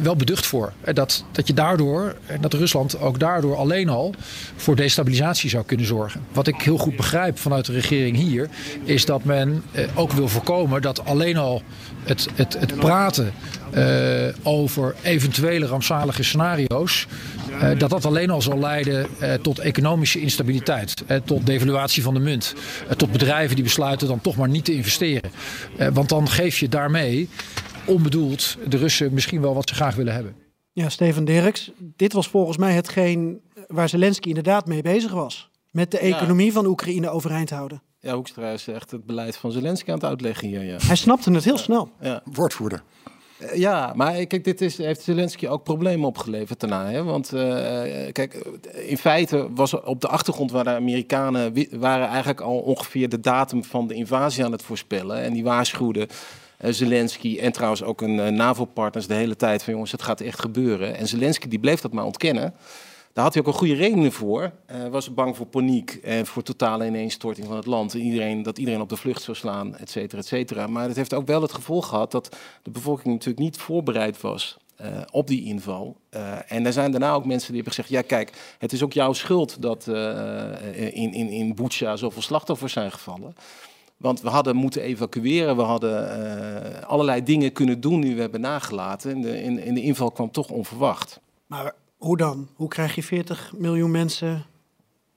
[0.01, 0.73] wel beducht voor.
[0.93, 4.13] dat, dat je daardoor, en dat Rusland ook daardoor alleen al
[4.55, 6.21] voor destabilisatie zou kunnen zorgen.
[6.31, 8.49] Wat ik heel goed begrijp vanuit de regering hier,
[8.83, 11.61] is dat men eh, ook wil voorkomen dat alleen al
[12.03, 13.33] het, het, het praten
[13.75, 17.07] uh, over eventuele rampzalige scenario's,
[17.51, 19.07] uh, dat dat alleen al zal leiden
[19.41, 22.53] tot economische instabiliteit, tot devaluatie van de munt,
[22.97, 25.31] tot bedrijven die besluiten dan toch maar niet te investeren.
[25.93, 27.29] want dan geef je daarmee
[27.85, 30.35] onbedoeld de Russen misschien wel wat ze graag willen hebben.
[30.73, 35.91] Ja, Steven Dirks, dit was volgens mij hetgeen waar Zelensky inderdaad mee bezig was met
[35.91, 36.51] de economie ja.
[36.51, 37.81] van Oekraïne overeind houden.
[37.99, 40.63] Ja, Hoekstra is echt het beleid van Zelensky aan het uitleggen hier.
[40.63, 40.77] Ja.
[40.81, 41.91] Hij snapte het heel snel.
[42.01, 42.21] Ja.
[42.23, 42.83] Woordvoerder.
[43.39, 46.89] Uh, ja, maar kijk, dit is, heeft Zelensky ook problemen opgeleverd daarna.
[46.89, 47.03] Hè?
[47.03, 47.41] Want uh,
[48.11, 48.33] kijk,
[48.87, 53.63] in feite was op de achtergrond waar de Amerikanen waren eigenlijk al ongeveer de datum
[53.63, 55.21] van de invasie aan het voorspellen.
[55.21, 56.07] En die waarschuwden
[56.61, 60.39] uh, Zelensky en trouwens ook een NAVO-partners de hele tijd van jongens, het gaat echt
[60.39, 60.97] gebeuren.
[60.97, 62.53] En Zelensky die bleef dat maar ontkennen.
[63.19, 64.51] Daar had hij ook een goede reden voor.
[64.65, 67.93] Hij uh, was bang voor paniek en voor totale ineenstorting van het land.
[67.93, 70.67] En iedereen, dat iedereen op de vlucht zou slaan, et cetera, et cetera.
[70.67, 74.57] Maar het heeft ook wel het gevolg gehad dat de bevolking natuurlijk niet voorbereid was
[74.81, 75.97] uh, op die inval.
[76.11, 78.93] Uh, en er zijn daarna ook mensen die hebben gezegd: ja, kijk, het is ook
[78.93, 83.35] jouw schuld dat uh, in, in, in Butsja zoveel slachtoffers zijn gevallen.
[83.97, 89.11] Want we hadden moeten evacueren, we hadden allerlei dingen kunnen doen die we hebben nagelaten.
[89.11, 91.19] En de, in de inval kwam toch onverwacht.
[91.47, 92.47] Maar hoe dan?
[92.55, 94.45] Hoe krijg je 40 miljoen mensen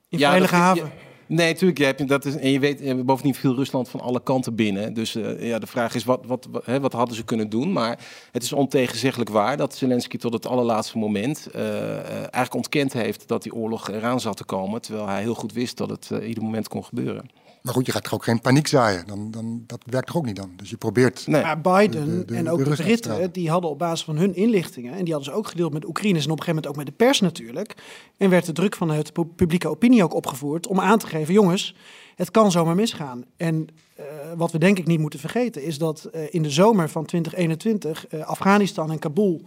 [0.09, 0.92] in ja, veilige haven?
[1.27, 1.79] Nee, natuurlijk.
[1.79, 4.95] Je hebt, dat is, en je weet, eh, bovendien viel Rusland van alle kanten binnen.
[4.95, 7.73] Dus uh, ja, de vraag is, wat, wat, wat, hè, wat, hadden ze kunnen doen?
[7.73, 7.99] Maar
[8.33, 13.42] het is ontegenzeggelijk waar dat Zelensky tot het allerlaatste moment uh, eigenlijk ontkend heeft dat
[13.42, 14.81] die oorlog eraan zat te komen.
[14.81, 17.31] Terwijl hij heel goed wist dat het ieder moment kon gebeuren.
[17.62, 19.07] Maar goed, je gaat toch ook geen paniek zaaien?
[19.07, 20.53] Dan, dan, dat werkt toch ook niet dan?
[20.57, 21.27] Dus je probeert...
[21.27, 21.42] Nee.
[21.42, 24.92] Maar Biden en ook de, Britten, die hadden op basis van hun inlichtingen...
[24.92, 26.25] en die hadden ze ook gedeeld met Oekraïners...
[26.25, 27.75] en op een gegeven moment ook met de pers natuurlijk...
[28.16, 30.66] en werd de druk van het publieke opinie ook opgevoerd...
[30.66, 31.75] om aan te geven, jongens,
[32.14, 33.25] het kan zomaar misgaan.
[33.37, 33.66] En
[33.98, 34.05] uh,
[34.37, 35.62] wat we denk ik niet moeten vergeten...
[35.62, 39.42] is dat uh, in de zomer van 2021 uh, Afghanistan en Kabul...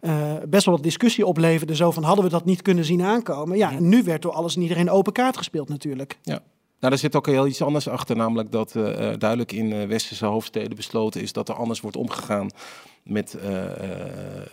[0.00, 1.76] Uh, best wel wat discussie opleverde.
[1.76, 3.56] Zo van hadden we dat niet kunnen zien aankomen.
[3.56, 6.18] Ja, en nu werd door alles en iedereen open kaart gespeeld natuurlijk.
[6.22, 6.42] Ja.
[6.84, 8.84] Nou, daar zit ook heel iets anders achter, namelijk dat uh,
[9.18, 12.50] duidelijk in uh, westerse hoofdsteden besloten is dat er anders wordt omgegaan
[13.02, 13.36] met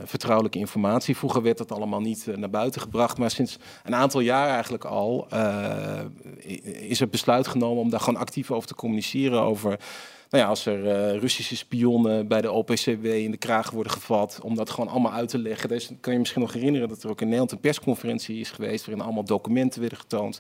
[0.04, 1.18] vertrouwelijke informatie.
[1.18, 5.28] Vroeger werd dat allemaal niet naar buiten gebracht, maar sinds een aantal jaar eigenlijk al
[6.64, 9.42] is er besluit genomen om daar gewoon actief over te communiceren.
[9.42, 9.70] Over,
[10.30, 14.56] nou ja, als er Russische spionnen bij de OPCW in de kraag worden gevat, om
[14.56, 15.70] dat gewoon allemaal uit te leggen.
[15.70, 18.86] Dus kan je misschien nog herinneren dat er ook in Nederland een persconferentie is geweest
[18.86, 20.40] waarin allemaal documenten werden getoond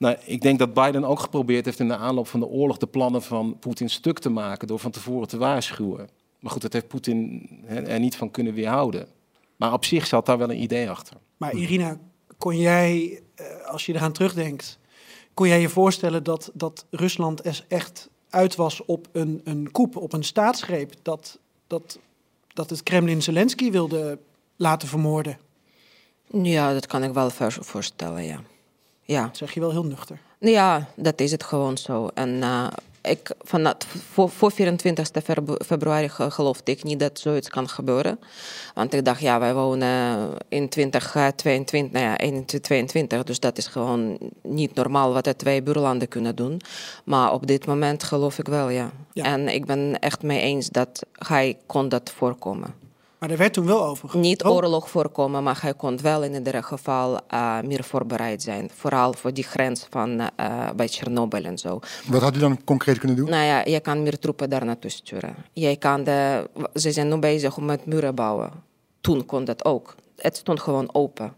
[0.00, 2.86] nou, ik denk dat Biden ook geprobeerd heeft in de aanloop van de oorlog de
[2.86, 6.08] plannen van Poetin stuk te maken door van tevoren te waarschuwen.
[6.38, 9.08] Maar goed, dat heeft Poetin er niet van kunnen weerhouden.
[9.56, 11.16] Maar op zich zat daar wel een idee achter.
[11.36, 11.98] Maar Irina,
[12.38, 14.78] kon jij, eh, als je eraan terugdenkt,
[15.34, 19.96] kon jij je voorstellen dat, dat Rusland er echt uit was op een, een koep,
[19.96, 21.98] op een staatsgreep, dat, dat,
[22.48, 24.18] dat het Kremlin Zelensky wilde
[24.56, 25.38] laten vermoorden?
[26.32, 28.40] Ja, dat kan ik wel voorstellen, ja.
[29.10, 29.24] Ja.
[29.24, 30.18] Dat zeg je wel heel nuchter.
[30.38, 32.08] Ja, dat is het gewoon zo.
[32.14, 32.66] En uh,
[33.02, 33.74] ik, van,
[34.12, 35.10] voor, voor 24
[35.66, 38.18] februari geloofde ik niet dat zoiets kan gebeuren.
[38.74, 44.18] Want ik dacht, ja, wij wonen in 2022, nou ja, 2022, dus dat is gewoon
[44.42, 46.60] niet normaal wat de twee buurlanden kunnen doen.
[47.04, 48.90] Maar op dit moment geloof ik wel, ja.
[49.12, 49.24] ja.
[49.24, 52.74] En ik ben echt mee eens dat hij kon dat voorkomen.
[53.20, 54.18] Maar er werd toen wel over.
[54.18, 54.50] Niet oh.
[54.50, 58.70] oorlog voorkomen, maar hij kon wel in ieder geval uh, meer voorbereid zijn.
[58.74, 60.26] Vooral voor die grens van uh,
[60.76, 61.78] bij Tsjernobyl en zo.
[62.06, 63.30] Wat had hij dan concreet kunnen doen?
[63.30, 65.34] Nou ja, je kan meer troepen daar naartoe sturen.
[65.52, 68.50] Je kan de, ze zijn nu bezig om met muren bouwen.
[69.00, 69.94] Toen kon dat ook.
[70.16, 71.34] Het stond gewoon open.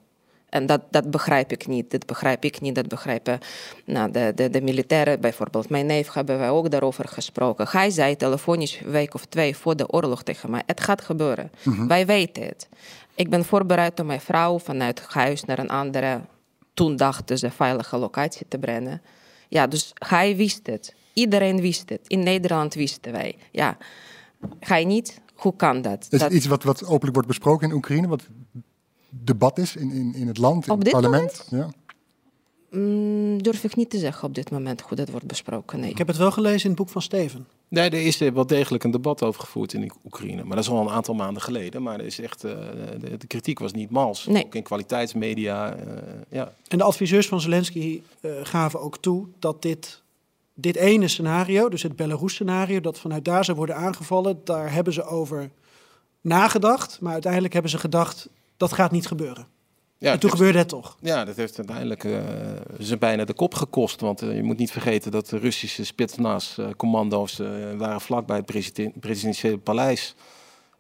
[0.53, 1.91] En dat, dat begrijp ik niet.
[1.91, 2.75] Dat begrijp ik niet.
[2.75, 3.38] Dat begrijpen
[3.85, 5.69] nou, de, de, de militairen, bijvoorbeeld.
[5.69, 7.67] Mijn neef hebben wij ook daarover gesproken.
[7.71, 11.51] Hij zei telefonisch een week of twee voor de oorlog tegen mij: Het gaat gebeuren.
[11.62, 11.87] Mhm.
[11.87, 12.69] Wij weten het.
[13.15, 16.21] Ik ben voorbereid om mijn vrouw vanuit huis naar een andere,
[16.75, 19.03] toen dachten ze, veilige locatie te brengen.
[19.49, 20.95] Ja, dus hij wist het.
[21.12, 22.01] Iedereen wist het.
[22.07, 23.37] In Nederland wisten wij.
[23.51, 23.77] Ja,
[24.61, 25.21] hij niet?
[25.35, 26.07] Hoe kan dat?
[26.11, 28.09] Is het iets wat, wat openlijk wordt besproken in Oekraïne?
[28.09, 28.23] Wat
[29.20, 31.46] debat is in, in, in het land, in het parlement?
[31.51, 31.68] Ja.
[32.70, 35.81] Mm, durf ik niet te zeggen op dit moment hoe dat wordt besproken.
[35.81, 35.90] Nee.
[35.90, 37.46] Ik heb het wel gelezen in het boek van Steven.
[37.68, 40.44] Nee, er is wel degelijk een debat over gevoerd in Oekraïne.
[40.44, 41.83] Maar dat is al een aantal maanden geleden.
[41.83, 42.51] Maar er is echt, uh,
[43.01, 44.27] de, de, kritiek was niet mals.
[44.27, 44.44] Nee.
[44.44, 45.77] Ook in kwaliteitsmedia.
[45.77, 45.83] Uh,
[46.29, 46.53] ja.
[46.68, 50.03] En de adviseurs van Zelensky uh, gaven ook toe dat dit,
[50.55, 55.05] dit ene scenario, dus het Belarus-scenario, dat vanuit daar zou worden aangevallen, daar hebben ze
[55.05, 55.51] over
[56.20, 56.98] nagedacht.
[57.01, 58.29] Maar uiteindelijk hebben ze gedacht,
[58.62, 59.46] dat gaat niet gebeuren.
[59.98, 60.96] Ja, en toen gebeurde het toch?
[61.01, 62.20] Ja, dat heeft uiteindelijk uh,
[62.81, 64.01] ze bijna de kop gekost.
[64.01, 69.01] Want uh, je moet niet vergeten dat de Russische Spetsnaz-commando's uh, waren vlakbij het president,
[69.01, 70.14] presidentiële paleis.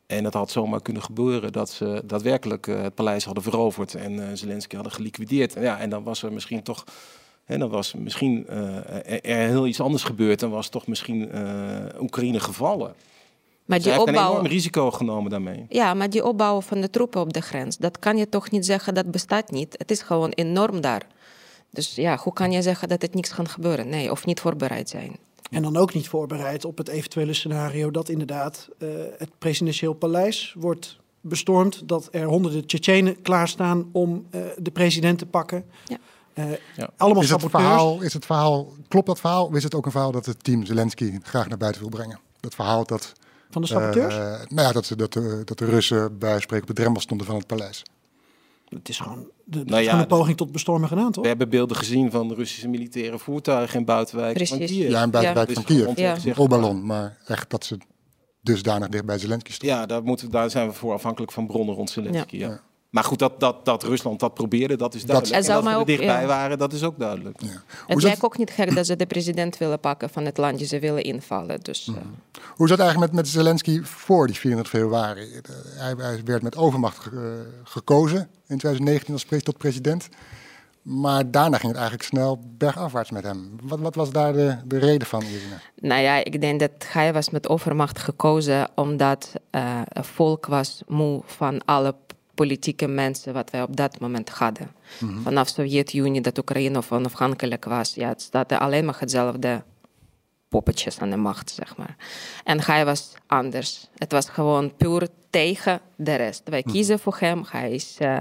[0.06, 4.74] En het had zomaar kunnen gebeuren dat ze daadwerkelijk het paleis hadden veroverd en Zelensky
[4.74, 5.52] hadden geliquideerd.
[5.52, 6.84] Ja, en dan was er misschien toch
[7.44, 11.30] en dan was misschien er, er, heel iets anders gebeurd en was toch misschien
[12.00, 12.94] Oekraïne gevallen.
[13.64, 14.24] Maar die opbouw...
[14.24, 15.66] een enorm risico genomen daarmee.
[15.68, 18.66] Ja, maar die opbouw van de troepen op de grens, dat kan je toch niet
[18.66, 19.74] zeggen, dat bestaat niet.
[19.78, 21.06] Het is gewoon enorm daar.
[21.70, 23.88] Dus ja, hoe kan je zeggen dat het niks gaat gebeuren?
[23.88, 25.16] Nee, of niet voorbereid zijn.
[25.50, 30.54] En dan ook niet voorbereid op het eventuele scenario dat inderdaad uh, het presidentieel paleis
[30.58, 31.88] wordt bestormd.
[31.88, 35.64] Dat er honderden Tsjetsjenen klaarstaan om uh, de president te pakken.
[35.84, 35.98] Ja.
[36.34, 36.44] Uh,
[36.76, 36.90] ja.
[36.96, 39.46] Allemaal is het, verhaal, is het verhaal, klopt dat verhaal?
[39.46, 42.18] Of is het ook een verhaal dat het team Zelensky graag naar buiten wil brengen?
[42.40, 43.12] Dat verhaal dat
[43.52, 44.14] van de saboteurs?
[44.14, 45.12] Uh, nou ja, dat, dat,
[45.44, 47.82] dat de Russen bij spreken op de drempel stonden van het paleis.
[48.68, 51.22] Het is gewoon de, nou ja, een poging tot bestormen gedaan, toch?
[51.22, 54.56] We hebben beelden gezien van Russische militaire voertuigen in buitenwijk Precies.
[54.56, 54.90] van Kiev.
[54.90, 55.54] Ja, in buitenwijk ja.
[55.54, 55.98] van Kiev.
[56.50, 56.72] Ja.
[56.72, 57.78] Maar echt dat ze
[58.40, 59.76] dusdanig dicht bij Zelensky stonden.
[59.76, 62.36] Ja, daar, moeten, daar zijn we voor afhankelijk van bronnen rond Zelensky.
[62.36, 62.60] Ja.
[62.92, 65.36] Maar goed, dat, dat, dat Rusland dat probeerde, dat is duidelijk.
[65.36, 67.40] Dat, en dat we er dichtbij waren, dat is ook duidelijk.
[67.40, 67.62] Ja.
[67.86, 70.78] Het lijkt ook niet gek dat ze de president willen pakken van het land, ze
[70.78, 71.60] willen invallen.
[71.60, 71.94] Dus, mm.
[71.94, 72.00] uh.
[72.56, 75.40] Hoe zat het eigenlijk met, met Zelensky voor die 24 februari?
[75.76, 77.20] Hij, hij werd met overmacht ge, uh,
[77.64, 80.08] gekozen in 2019 als pre tot president.
[80.82, 83.56] Maar daarna ging het eigenlijk snel bergafwaarts met hem.
[83.62, 85.60] Wat, wat was daar de, de reden van, Irina?
[85.80, 90.82] Nou ja, ik denk dat hij was met overmacht gekozen omdat uh, het volk was
[90.86, 91.94] moe van alle
[92.34, 94.70] politieke mensen wat wij op dat moment hadden.
[95.00, 95.22] Mm -hmm.
[95.22, 99.62] Vanaf Sovjet-Unie dat Oekraïne onafhankelijk was, ja, het staat alleen maar hetzelfde
[100.52, 101.96] poppetjes aan de macht, zeg maar.
[102.44, 103.86] En hij was anders.
[103.96, 106.42] Het was gewoon puur tegen de rest.
[106.44, 107.44] Wij kiezen voor hem.
[107.48, 108.18] Hij is, uh,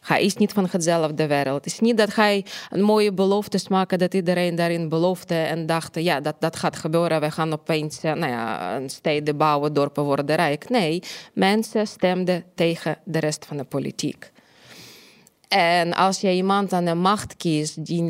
[0.00, 1.64] hij is niet van hetzelfde wereld.
[1.64, 5.94] Het is niet dat hij een mooie beloftes maakte, dat iedereen daarin beloofde en dacht,
[5.94, 7.20] ja, dat, dat gaat gebeuren.
[7.20, 10.68] We gaan opeens uh, nou ja, een steden bouwen, dorpen worden rijk.
[10.68, 14.30] Nee, mensen stemden tegen de rest van de politiek.
[15.50, 18.02] En als je iemand aan de macht kiest, die,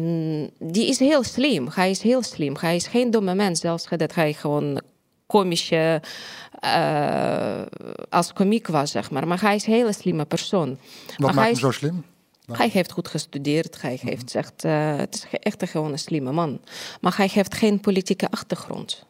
[0.59, 1.68] die is heel slim.
[1.72, 2.57] Hij is heel slim.
[2.61, 4.81] Hij is geen domme mens, zelfs dat hij gewoon
[5.26, 6.03] komische,
[6.64, 7.62] uh,
[8.09, 9.26] als komiek was, zeg maar.
[9.26, 10.68] Maar hij is een hele slimme persoon.
[10.68, 12.05] Wat maar maakt hij hem is, zo slim?
[12.53, 13.83] Hij heeft goed gestudeerd.
[13.83, 16.61] Hij heeft echt, uh, het is echt een gewoon een slimme man.
[17.00, 19.07] Maar hij heeft geen politieke achtergrond.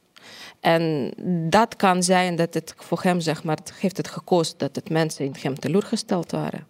[0.61, 1.12] En
[1.51, 4.90] dat kan zijn dat het voor hem, zeg maar, het heeft het gekost dat het
[4.90, 6.66] mensen in hem teleurgesteld waren.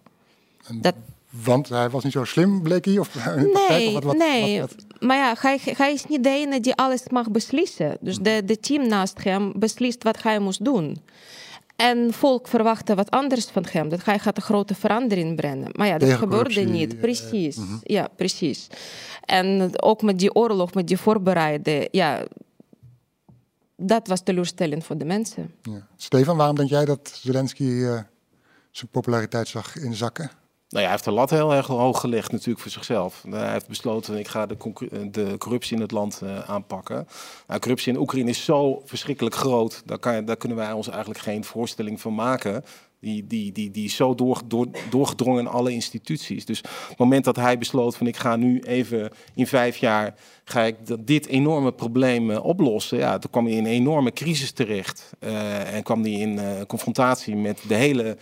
[0.81, 0.95] Dat,
[1.31, 2.97] want hij was niet zo slim, bleek hij?
[2.97, 4.59] Of, in de praktijk, Nee, of wat, wat, nee.
[4.59, 7.97] wat- maar ja, hij, hij is niet de ene die alles mag beslissen.
[7.99, 11.01] Dus de, de team naast hem beslist wat hij moest doen.
[11.75, 13.89] En volk verwachtte wat anders van hem.
[13.89, 15.69] Dat hij gaat een grote verandering brengen.
[15.75, 16.93] Maar ja, dat Tegen gebeurde corruptie, niet.
[16.93, 17.57] eh, Precies.
[17.83, 18.67] Ja, precies.
[19.25, 21.87] En ook met die oorlog, met die voorbereiden.
[21.91, 22.25] Ja,
[23.75, 25.53] dat was teleurstellend voor de mensen.
[25.61, 25.87] ja.
[25.97, 27.99] Stefan, waarom denk jij dat Zelensky eh,
[28.71, 30.31] zijn populariteit zag inzakken?
[30.71, 33.23] Nou ja, hij heeft de lat heel erg hoog gelegd natuurlijk voor zichzelf.
[33.27, 37.07] Uh, Hij heeft besloten, ik ga de, concur- de corruptie in het land uh, aanpakken.
[37.47, 39.81] Nou, corruptie in Oekraïne is zo verschrikkelijk groot.
[39.85, 42.63] Daar, kan daar kunnen wij ons eigenlijk geen voorstelling van maken.
[42.99, 46.45] Die, die, die, die is zo door, door, doorgedrongen in alle instituties.
[46.45, 50.61] Dus het moment dat hij besloot van ik ga nu even in vijf jaar ga
[50.63, 52.97] ik dit enorme probleem oplossen.
[52.97, 55.09] Ja, toen kwam hij in een enorme crisis terecht.
[55.65, 58.17] En kwam hij in confrontatie met de hele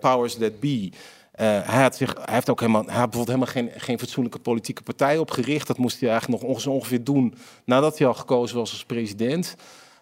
[0.00, 0.90] powers that be.
[1.34, 4.82] Uh, hij, had zich, heeft ook helemaal, hij had bijvoorbeeld helemaal geen, geen fatsoenlijke politieke
[4.82, 5.66] partij opgericht.
[5.66, 9.54] Dat moest hij eigenlijk nog ongeveer doen nadat hij al gekozen was als president.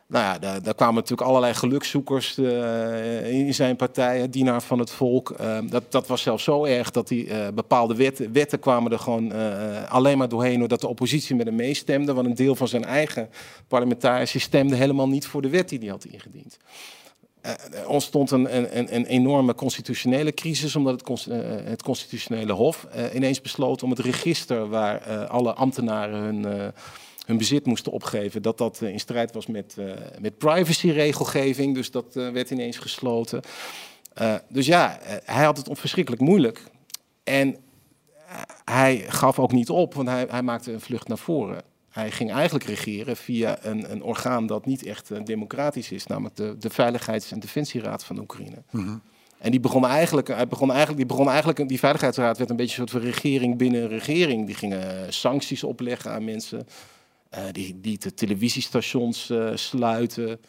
[0.07, 4.91] Nou ja, daar, daar kwamen natuurlijk allerlei gelukzoekers uh, in zijn partij, dienaar van het
[4.91, 5.35] volk.
[5.41, 9.33] Uh, dat, dat was zelfs zo erg dat die bepaalde wetten, wetten kwamen er gewoon
[9.89, 12.15] alleen maar doorheen doordat de oppositie met hem meestemde.
[12.15, 13.31] Want een deel van zijn eigen
[13.69, 16.59] parlementariërs stemde helemaal niet voor de wet die hij had ingediend.
[17.41, 23.41] Er ontstond een, een, een, enorme constitutionele crisis, omdat het, uh, het constitutionele hof ineens
[23.41, 26.73] besloot om het register waar alle ambtenaren hun,
[27.27, 29.77] hun bezit moesten opgeven, dat dat in strijd was met,
[30.21, 31.75] met privacyregelgeving.
[31.75, 33.43] Dus dat werd ineens gesloten.
[34.49, 36.63] dus ja, hij had het verschrikkelijk moeilijk.
[37.25, 37.57] En
[38.65, 42.33] hij gaf ook niet op, want hij, hij maakte een vlucht naar voren hij ging
[42.33, 46.71] eigenlijk regeren via een, een orgaan dat niet echt uh, democratisch is, namelijk de, de
[46.71, 48.63] Veiligheids- en Defensieraad van Oekraïne.
[48.71, 49.03] Mm -hmm.
[49.39, 52.81] En die begon eigenlijk, hij begon eigenlijk, die begon eigenlijk, die Veiligheidsraad werd een beetje
[52.81, 54.47] een soort van regering binnen een regering.
[54.47, 56.67] Die gingen sancties opleggen aan mensen,
[57.35, 60.41] uh, die, die de televisiestations uh, sluiten.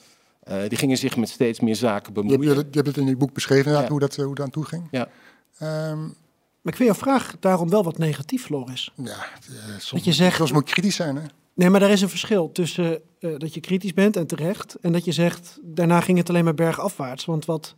[0.67, 2.41] die gingen zich met steeds meer zaken bemoeien.
[2.41, 3.88] Je hebt, je hebt het in je boek beschreven, ja.
[3.88, 4.88] hoe, dat, hoe dat aan toe ging.
[4.91, 5.08] Ja.
[5.91, 6.15] Um,
[6.69, 8.91] maar ik vind jouw vraag daarom wel wat negatief, Floris.
[8.95, 9.15] Ja, uh,
[9.69, 11.15] soms, dat je zegt, soms moet kritisch zijn.
[11.15, 11.21] Hè?
[11.53, 14.75] Nee, maar er is een verschil tussen uh, dat je kritisch bent en terecht.
[14.82, 17.25] En dat je zegt, daarna ging het alleen maar bergafwaarts.
[17.25, 17.75] Want wat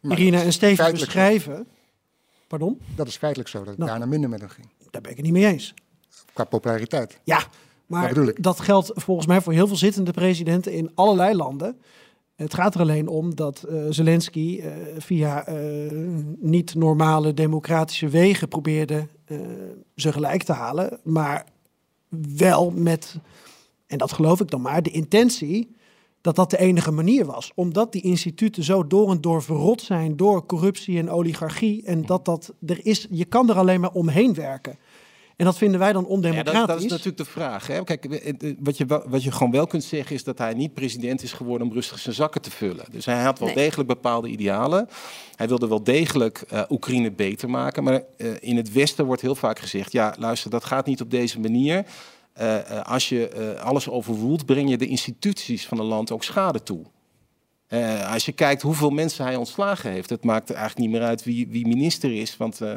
[0.00, 1.56] maar Irina en Steven beschrijven...
[1.56, 1.64] Zo.
[2.46, 2.80] Pardon?
[2.94, 4.68] Dat is feitelijk zo, dat het nou, daarna minder met hem ging.
[4.90, 5.74] Daar ben ik het niet mee eens.
[6.32, 7.20] Qua populariteit.
[7.24, 7.42] Ja,
[7.86, 11.80] maar dat geldt volgens mij voor heel veel zittende presidenten in allerlei landen.
[12.40, 15.90] Het gaat er alleen om dat uh, Zelensky uh, via uh,
[16.38, 19.06] niet normale democratische wegen probeerde
[19.94, 20.98] ze gelijk te halen.
[21.02, 21.46] Maar
[22.36, 23.16] wel met,
[23.86, 25.76] en dat geloof ik dan maar, de intentie
[26.20, 27.52] dat dat de enige manier was.
[27.54, 31.82] Omdat die instituten zo door en door verrot zijn door corruptie en oligarchie.
[31.84, 34.78] En dat dat er is, je kan er alleen maar omheen werken.
[35.40, 36.52] En dat vinden wij dan ondemocratisch.
[36.52, 37.66] Ja, dat, dat, is natuurlijk de vraag.
[37.66, 37.84] Hè?
[37.84, 38.06] Kijk,
[38.58, 41.66] wat je, wat je gewoon wel kunt zeggen is dat hij niet president is geworden
[41.66, 42.84] om rustig zijn zakken te vullen.
[42.90, 43.56] Dus hij had wel nee.
[43.56, 44.88] degelijk bepaalde idealen.
[45.36, 47.84] Hij wilde wel degelijk uh, Oekraïne beter maken.
[47.84, 51.10] Maar uh, in het Westen wordt heel vaak gezegd: ja, luister, dat gaat niet op
[51.10, 51.84] deze manier.
[52.40, 56.84] Uh, als je alles overroelt, breng je de instituties van een land ook schade toe.
[57.70, 61.24] Uh, als je kijkt hoeveel mensen hij ontslagen heeft, het maakt eigenlijk niet meer uit
[61.24, 62.74] wie, wie minister is, want uh,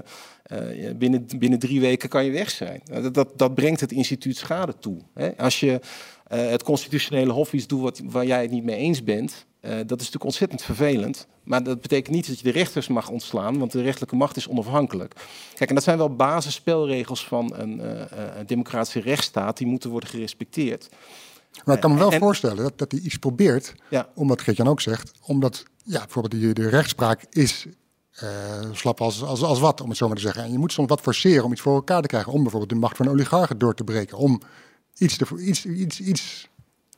[0.51, 2.81] uh, binnen, binnen drie weken kan je weg zijn.
[3.11, 4.97] Dat, dat, brengt het instituut schade toe.
[5.13, 5.37] Hè?
[5.37, 5.79] Als je
[6.27, 9.87] het constitutionele hof iets doet waar jij het niet mee eens bent, Eh, dat is
[9.87, 11.27] natuurlijk ontzettend vervelend.
[11.43, 14.47] Maar dat betekent niet dat je de rechters mag ontslaan, want de rechterlijke macht is
[14.47, 15.13] onafhankelijk.
[15.53, 17.81] Kijk, en dat zijn wel basisspelregels van een,
[18.39, 20.89] een democratische rechtsstaat, die moeten worden gerespecteerd.
[21.65, 24.09] Maar ik kan me wel En- voorstellen dat, dat hij iets probeert, Ja.
[24.15, 27.65] omdat Geert-Jan ook zegt, omdat ja, bijvoorbeeld die, de rechtspraak is
[28.11, 28.29] eh,
[28.71, 30.43] slap als, als, als wat, om het zo maar te zeggen.
[30.43, 32.77] En je moet soms wat forceren om iets voor elkaar te krijgen, om bijvoorbeeld de
[32.77, 34.41] macht van oligarchen door te breken, om
[34.97, 36.47] iets te, iets, iets, iets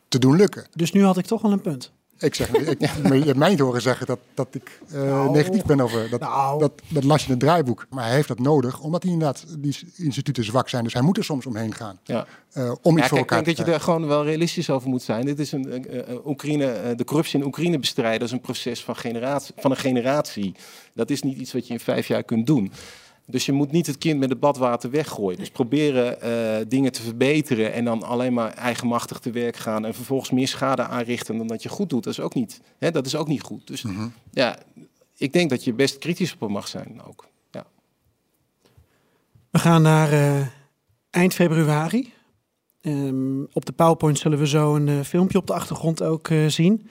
[0.08, 0.68] te doen lukken.
[0.74, 1.92] Dus nu had ik toch wel een punt.
[2.20, 5.80] Ik zeg, ik, je hebt mij niet horen zeggen dat, dat ik eh, negatief ben
[5.82, 6.60] over dat, Nou.
[6.60, 7.86] dat, dat las je in het draaiboek.
[7.90, 10.84] Maar hij heeft dat nodig, omdat hij inderdaad die instituten zwak zijn.
[10.84, 12.26] Dus hij moet er soms omheen gaan Ja.
[12.54, 14.24] eh, om iets Ja, voor kijk, elkaar ik denk te dat je er gewoon wel
[14.24, 15.26] realistisch over moet zijn.
[15.26, 15.86] Dit is een,
[16.26, 20.56] Oekraïne, eh, de corruptie in Oekraïne bestrijden is een proces van, generatie, van een generatie.
[20.94, 22.72] Dat is niet iets wat je in vijf jaar kunt doen.
[23.28, 25.40] Dus je moet niet het kind met het badwater weggooien.
[25.40, 29.94] Dus proberen eh, dingen te verbeteren en dan alleen maar eigenmachtig te werk gaan en
[29.94, 32.04] vervolgens meer schade aanrichten dan dat je goed doet.
[32.04, 33.68] Dat is ook niet, hè, dat is ook niet goed.
[33.68, 34.08] Dus Mhm.
[34.32, 34.58] ja,
[35.18, 37.28] ik denk dat je best kritisch op hem mag zijn ook.
[37.52, 37.66] Ja.
[39.50, 40.48] We gaan naar eh,
[41.10, 42.14] eind februari.
[42.82, 46.48] Ehm, op de PowerPoint zullen we zo een eh, filmpje op de achtergrond ook eh,
[46.48, 46.90] zien.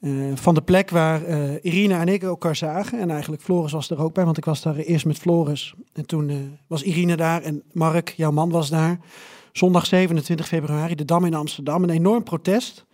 [0.00, 3.00] Eh, van de plek waar eh, Irina en ik elkaar zagen.
[3.00, 5.74] En eigenlijk Floris was er ook bij, want ik was daar eerst met Floris.
[5.92, 6.36] En toen eh,
[6.66, 8.98] was Irina daar en Mark, jouw man, was daar.
[9.52, 11.82] Zondag 27 februari, de Dam in Amsterdam.
[11.82, 12.86] Een enorm protest,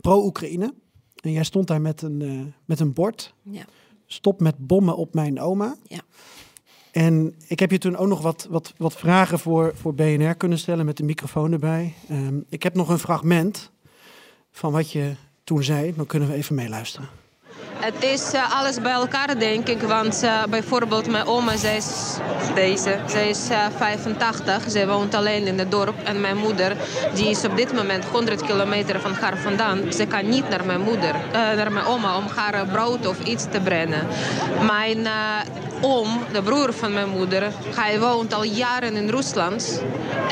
[0.00, 0.74] pro-Oekraïne.
[1.20, 3.34] En jij stond daar met een, met een bord.
[3.42, 3.64] Ja.
[4.06, 5.76] Stop met bommen op mijn oma.
[5.82, 6.00] Ja.
[6.92, 10.58] En ik heb je toen ook nog wat, wat, wat vragen voor, voor BNR kunnen
[10.58, 11.94] stellen met de microfoon erbij.
[12.08, 13.70] Ehm, ik heb nog een fragment
[14.50, 15.14] van wat je
[15.46, 15.92] toen zei.
[15.96, 17.08] Dan kunnen we even meeluisteren.
[17.78, 19.82] Het is eh, alles bij elkaar, denk ik.
[19.82, 22.16] Want eh, bijvoorbeeld mijn oma, zij is
[22.54, 22.98] deze.
[23.06, 24.70] Zij is eh, 85.
[24.70, 25.94] Zij woont alleen in het dorp.
[26.04, 26.76] En mijn moeder,
[27.14, 29.92] die is op dit moment 100 kilometer van haar vandaan.
[29.92, 33.24] Ze kan niet naar mijn moeder, eh, naar mijn oma, om haar eh, brood of
[33.24, 34.06] iets te brengen.
[34.66, 35.12] Mijn eh,
[35.80, 39.82] oom, de broer van mijn moeder, hij woont al jaren in Rusland.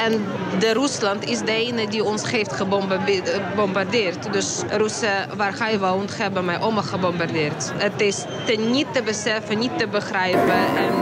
[0.04, 0.24] En
[0.58, 4.32] de Rusland is de ene die ons heeft gebombardeerd.
[4.32, 7.72] Dus Russen waar hij woont, hebben mijn oma gebombardeerd.
[7.74, 10.60] Het is te niet te beseffen, niet te begrijpen.
[10.76, 10.92] En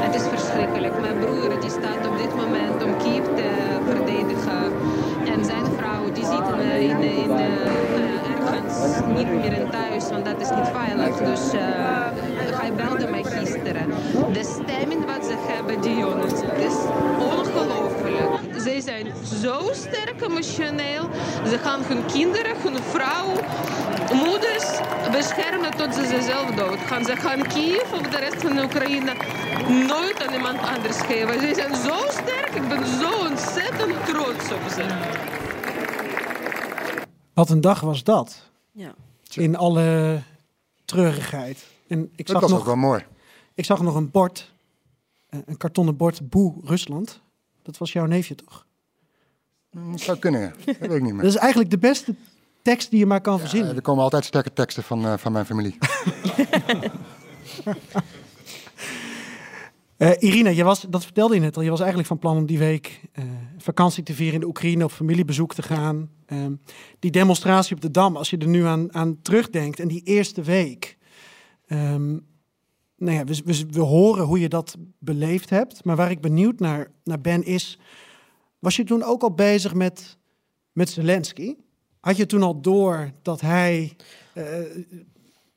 [0.00, 1.00] het is verschrikkelijk.
[1.00, 3.50] Mijn broer die staat op dit moment om Kiev te
[3.88, 4.72] verdedigen.
[5.34, 7.90] En zijn vrouw die zit in, in, in, eh,
[8.46, 11.16] ergens niet meer in thuis, want dat is niet veilig.
[11.16, 11.60] Dus eh,
[12.60, 13.24] hij belde mij
[15.80, 16.74] die jongens, het is
[17.18, 18.60] ongelooflijk.
[18.60, 19.06] Zij zijn
[19.42, 21.08] zo sterk emotioneel.
[21.48, 23.26] Ze gaan hun kinderen, hun vrouw,
[24.24, 24.66] moeders
[25.12, 27.04] beschermen tot ze zichzelf doodgaan.
[27.04, 29.12] Ze gaan Kiev of de rest van de Oekraïne
[29.68, 31.40] nooit aan iemand anders geven.
[31.40, 32.54] Ze zijn zo sterk.
[32.54, 34.84] Ik ben zo ontzettend trots op ze.
[37.34, 38.50] Wat een dag was dat.
[38.72, 38.94] Ja.
[39.34, 40.18] In alle
[40.84, 41.66] treurigheid.
[41.88, 43.04] En ik Dat zag, was ook nog, wel mooi.
[43.54, 44.50] ik zag nog een bord.
[45.30, 46.28] Eh, Een kartonnen bord.
[46.30, 47.20] Boe, Rusland.
[47.62, 48.66] Dat was jouw neefje toch?
[49.70, 50.48] Mm, zou kunnen, ja.
[50.66, 51.24] dat weet ik niet Dat meer.
[51.24, 52.14] is eigenlijk de beste
[52.62, 53.76] tekst die je maar kan Ja, verzinnen.
[53.76, 55.78] er komen altijd sterke teksten van, eh, van mijn familie.
[59.96, 61.62] Eh, Irina, je was, dat vertelde je net al.
[61.62, 63.00] Je was eigenlijk van plan om die week
[63.58, 66.10] vakantie te vieren in de Oekraïne, op familiebezoek te gaan.
[66.26, 66.52] Ehm,
[66.98, 70.42] die demonstratie op de Dam, als je er nu aan, aan terugdenkt en die eerste
[70.42, 70.96] week.
[71.66, 72.18] ehm,
[73.00, 75.84] nou ja, we, we, we horen hoe je dat beleefd hebt.
[75.84, 77.78] Maar waar ik benieuwd naar, naar ben is,
[78.58, 80.16] was je toen ook al bezig met,
[80.72, 81.56] met Zelensky?
[82.00, 83.96] Had je toen al door dat hij
[84.32, 84.44] eh,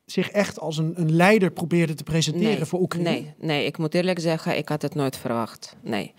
[0.04, 3.10] zich echt als een, een leider probeerde te presenteren Nee, voor Oekraïne?
[3.10, 5.76] Nee, nee, ik moet eerlijk zeggen, ik had het nooit verwacht.
[5.82, 6.14] Nee.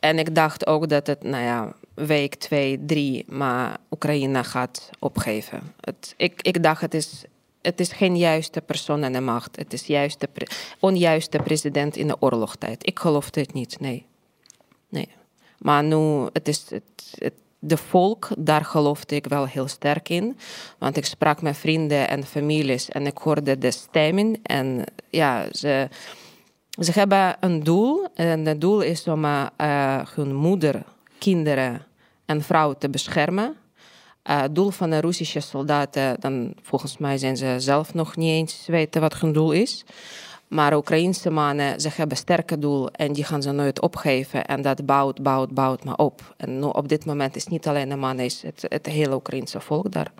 [0.00, 5.60] En ik dacht ook dat het, nou ja, week twee, drie, maar Oekraïne gaat opgeven.
[5.80, 7.24] Het, ik, ik dacht, het is,
[7.62, 9.56] het is geen juiste persoon aan de macht.
[9.56, 10.46] Het is juist de pre-
[10.78, 12.86] onjuiste president in de oorlogstijd.
[12.86, 14.06] Ik geloofde het niet, nee.
[14.88, 15.08] Nee.
[15.58, 20.38] Maar nu, het is het, het, de volk, daar geloofde ik wel heel sterk in.
[20.78, 24.38] Want ik sprak met vrienden en families en ik hoorde de stemmen.
[24.42, 25.88] En ja, ze,
[26.70, 28.08] ze hebben een doel.
[28.14, 30.82] En het doel is om eh, hun moeder,
[31.18, 31.86] kinderen
[32.24, 33.56] en vrouwen te beschermen.
[34.22, 38.30] Eh, Het doel van de Russische soldaten, dan volgens mij zijn ze zelf nog niet
[38.30, 39.84] eens weten wat hun doel is.
[40.48, 44.46] Maar Oekraïnse mannen, ze hebben een sterke doel en die gaan ze nooit opgeven.
[44.46, 46.34] En dat bouwt, bouwt, bouwt maar op.
[46.36, 49.60] En nu, op dit moment is niet alleen de mannen, is het, het hele Oekraïnse
[49.60, 50.12] volk daar.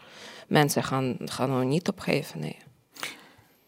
[0.49, 2.57] Mensen gaan, gaan nog niet opgeven, nee.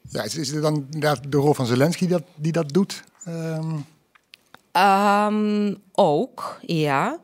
[0.08, 3.04] Ja, is, het dan inderdaad de rol van Zelensky dat, die dat doet?
[3.24, 3.74] Ehm,
[4.72, 7.18] Ehm, ook, ja.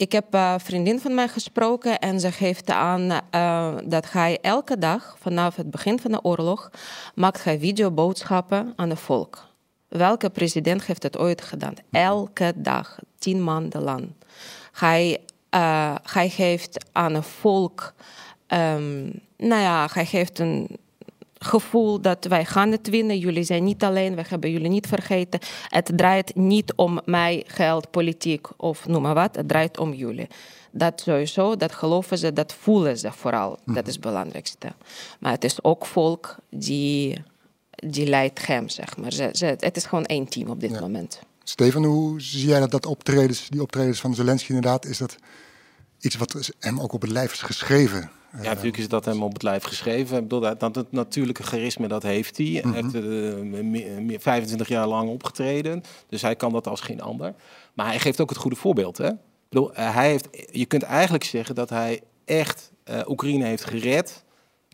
[0.00, 4.78] Ik heb een vriendin van mij gesproken en ze geeft aan uh, dat hij elke
[4.78, 6.70] dag vanaf het begin van de oorlog
[7.14, 9.46] maakt hij videoboodschappen aan het volk.
[9.88, 11.74] Welke president heeft het ooit gedaan?
[11.90, 14.12] Elke dag, tien maanden lang.
[14.72, 15.18] Hij,
[15.54, 17.94] uh, hij geeft aan het volk,
[18.48, 20.78] um, nou ja, hij geeft een
[21.44, 23.18] gevoel dat wij gaan het winnen.
[23.18, 25.40] Jullie zijn niet alleen, we hebben jullie niet vergeten.
[25.68, 29.36] Het draait niet om mij, geld, politiek of noem maar wat.
[29.36, 30.26] Het draait om jullie.
[30.72, 33.58] Dat sowieso, dat geloven ze, dat voelen ze vooral.
[33.64, 34.72] Dat is het belangrijkste.
[35.20, 37.22] Maar het is ook volk die,
[37.70, 39.12] die leidt hem, zeg maar.
[39.12, 40.80] Ze, ze, het is gewoon één team op dit Ja.
[40.80, 41.20] moment.
[41.44, 45.16] Steven, hoe zie jij dat, dat optredens, die optredens van Zelensky inderdaad, is dat
[46.00, 48.10] iets wat hem ook op het lijf is geschreven?
[48.32, 50.16] Ja, natuurlijk is dat hem op het lijf geschreven.
[50.16, 52.46] Ik bedoel, dat, dat het natuurlijke charisma, dat heeft hij.
[52.46, 53.00] Hij heeft eh,
[53.42, 55.82] me- me- 25 jaar lang opgetreden.
[56.08, 57.34] Dus hij kan dat als geen ander.
[57.74, 58.98] Maar hij geeft ook het goede voorbeeld.
[58.98, 59.08] Hè?
[59.08, 59.16] Ik
[59.48, 64.24] bedoel, eh, hij heeft, je kunt eigenlijk zeggen dat hij echt eh, Oekraïne heeft gered...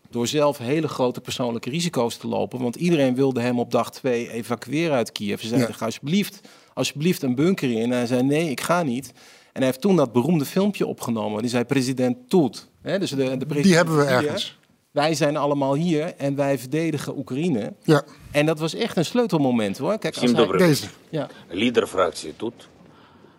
[0.09, 2.61] door zelf hele grote persoonlijke risico's te lopen.
[2.61, 5.41] Want iedereen wilde hem op dag twee evacueren uit Kiev.
[5.41, 5.75] Ze zeiden, Ja.
[5.75, 6.39] ga alsjeblieft,
[6.73, 7.81] alsjeblieft een bunker in.
[7.81, 9.11] En hij zei, nee, ik ga niet
[9.56, 11.40] En hij heeft toen dat beroemde filmpje opgenomen.
[11.42, 12.68] Die zei, president Toet.
[12.82, 14.12] Hè, dus de, de president Die hebben we hier.
[14.12, 14.58] ergens.
[14.90, 17.74] Wij zijn allemaal hier en wij verdedigen Oekraïne.
[17.82, 18.02] Ja,
[18.32, 19.98] En dat was echt een sleutelmoment hoor.
[19.98, 20.86] Kijk, als Всім hij- добрий deze.
[21.10, 21.28] Ja.
[21.50, 22.68] Лідер фракції тут,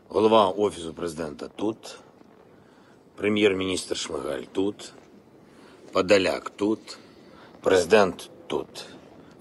[0.07, 1.97] голова Офісу президента тут,
[3.15, 4.93] прем'єр-міністр Шмигаль тут,
[5.91, 6.97] Подоляк тут,
[7.61, 8.85] президент тут.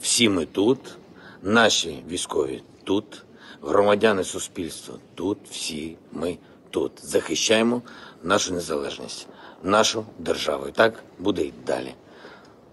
[0.01, 0.99] Всі ми тут,
[1.43, 3.25] наші військові тут,
[3.63, 6.39] громадяни суспільства тут, всі ми
[6.77, 6.93] тут.
[7.03, 7.83] Захищаємо
[8.23, 9.29] нашу незалежність,
[9.63, 10.67] нашу державу.
[10.69, 11.95] І так буде й далі.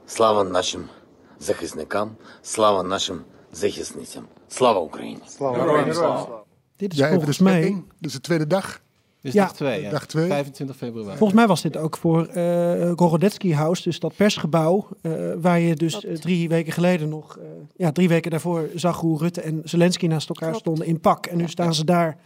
[0.07, 0.83] Слава нашим
[1.39, 4.23] захисникам, слава нашим захисницям.
[4.49, 5.21] Слава Україні!
[6.79, 7.53] Dit is Ja, even de volgens mij...
[7.61, 7.83] splitting.
[7.99, 8.81] Dus de tweede dag.
[9.21, 9.43] Dus Ja.
[9.43, 9.81] dag 2.
[9.81, 9.89] Ja.
[9.89, 10.27] Dag twee.
[10.27, 11.17] 25 februari.
[11.17, 15.75] Volgens mij was dit ook voor eh Gorodetsky House, dus dat persgebouw, eh, waar je
[15.75, 17.45] dus eh, drie weken geleden nog, eh,
[17.75, 20.63] ja, drie weken daarvoor zag hoe Rutte en Zelensky naast elkaar Klopt.
[20.65, 21.25] stonden in pak.
[21.25, 22.17] En nu staan ze daar,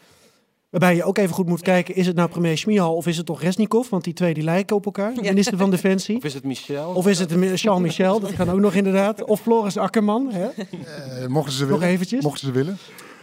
[0.71, 3.27] waarbij je ook even goed moet kijken, is het nou premier Schmihal of is het
[3.27, 3.89] toch Resnikov?
[3.89, 6.17] Want die twee die lijken op elkaar, de minister van Defensie.
[6.17, 6.91] Of is het Michel?
[6.93, 9.25] Of is het de- Charles Michel, dat kan ook nog inderdaad.
[9.25, 10.49] Of Floris Akkerman, hè?
[10.49, 11.89] Eh, mochten ze nog willen.
[11.95, 12.23] eventjes.
[12.25, 12.77] Mochten ze willen.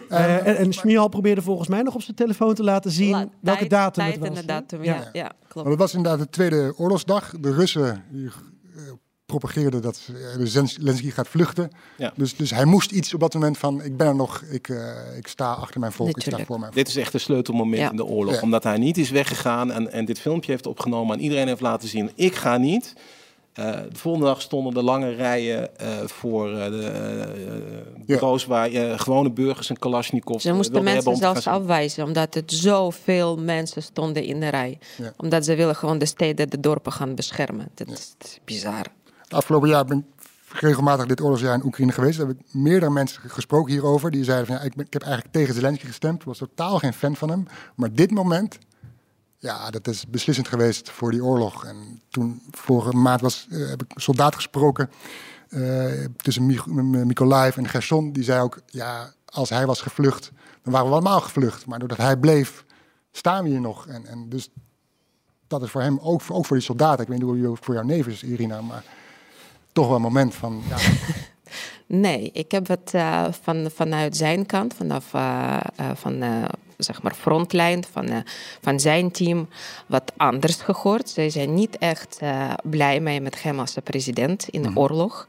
[0.09, 3.27] Eh, en en Schmihal probeerde volgens mij nog op zijn telefoon te laten zien La-
[3.39, 4.29] welke tijd- datum tijd het was.
[4.29, 4.93] en de datum, Ja.
[4.95, 5.53] ja, ja, klopt.
[5.67, 7.33] Maar dat was inderdaad de tweede oorlogsdag.
[7.39, 8.03] De Russen
[9.25, 11.71] die, eh, propageerden dat eh, de Zelensky gaat vluchten.
[11.97, 12.13] Ja.
[12.15, 15.17] Dus, dus hij moest iets op dat moment van, ik ben er nog, ik, eh,
[15.17, 16.73] ik sta achter mijn volk, ik sta voor mijn volk.
[16.73, 17.89] Dit is echt een sleutelmoment Ja.
[17.89, 18.33] in de oorlog.
[18.35, 18.41] Ja.
[18.41, 21.87] Omdat hij niet is weggegaan en, en dit filmpje heeft opgenomen en iedereen heeft laten
[21.89, 22.93] zien, ik ga niet.
[23.53, 28.71] Eh, de volgende dag stonden er lange rijen eh, voor eh, de eh, bureaus waar
[28.71, 32.51] eh, gewone burgers een Kalashnikov Ze eh, moesten mensen om zelfs gaan afwijzen, omdat het
[32.51, 34.79] zoveel mensen stonden in de rij.
[34.97, 35.13] Ja.
[35.17, 37.67] Omdat ze willen gewoon de steden, de dorpen gaan beschermen.
[37.73, 38.39] Dat is, dat
[39.29, 42.17] Afgelopen jaar ben ik regelmatig dit oorlogsjaar in Oekraïne geweest.
[42.17, 44.11] Daar heb ik meerdere mensen gesproken hierover.
[44.11, 46.23] Die zeiden van, ja, ik, ik heb eigenlijk tegen Zelensky gestemd.
[46.23, 47.45] Was totaal geen fan van hem.
[47.75, 48.57] Maar dit moment,
[49.37, 51.65] ja, dat is beslissend geweest voor die oorlog.
[51.65, 54.89] En toen, vorige maand was, eh, heb ik een soldaat gesproken
[55.49, 56.45] eh, tussen
[57.07, 58.11] Mykolaiv en Gerson.
[58.11, 61.65] Die zei ook, ja, als hij was gevlucht, dan waren we allemaal gevlucht.
[61.65, 62.65] Maar doordat hij bleef,
[63.11, 63.87] staan we hier nog.
[63.87, 64.49] En, en dus
[65.47, 67.01] dat is voor hem, ook, ook voor die soldaten.
[67.01, 68.83] Ik weet niet hoe het voor jouw neef is, Irina, maar
[69.75, 70.77] toch wel een moment van, ja,
[71.87, 76.23] Nee, ik heb het eh, van, vanuit zijn kant, vanaf eh, eh, van,
[76.77, 78.23] zeg maar frontlijn van,
[78.61, 79.47] van zijn team,
[79.87, 81.09] wat anders gehoord.
[81.09, 82.19] Zij zijn niet echt
[82.63, 85.27] blij mee met hem als president in de oorlog.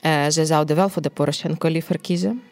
[0.00, 2.42] Eh, ze zouden wel voor de Poroshenko liever kiezen.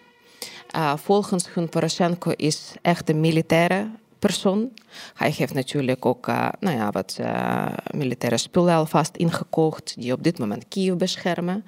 [0.97, 4.71] Volgens hun Poroshenko is echt een militaire persoon.
[5.14, 10.23] Hij heeft natuurlijk ook eh, nou ja, wat eh, militaire spullen alvast ingekocht, die op
[10.23, 11.64] dit moment Kiev beschermen.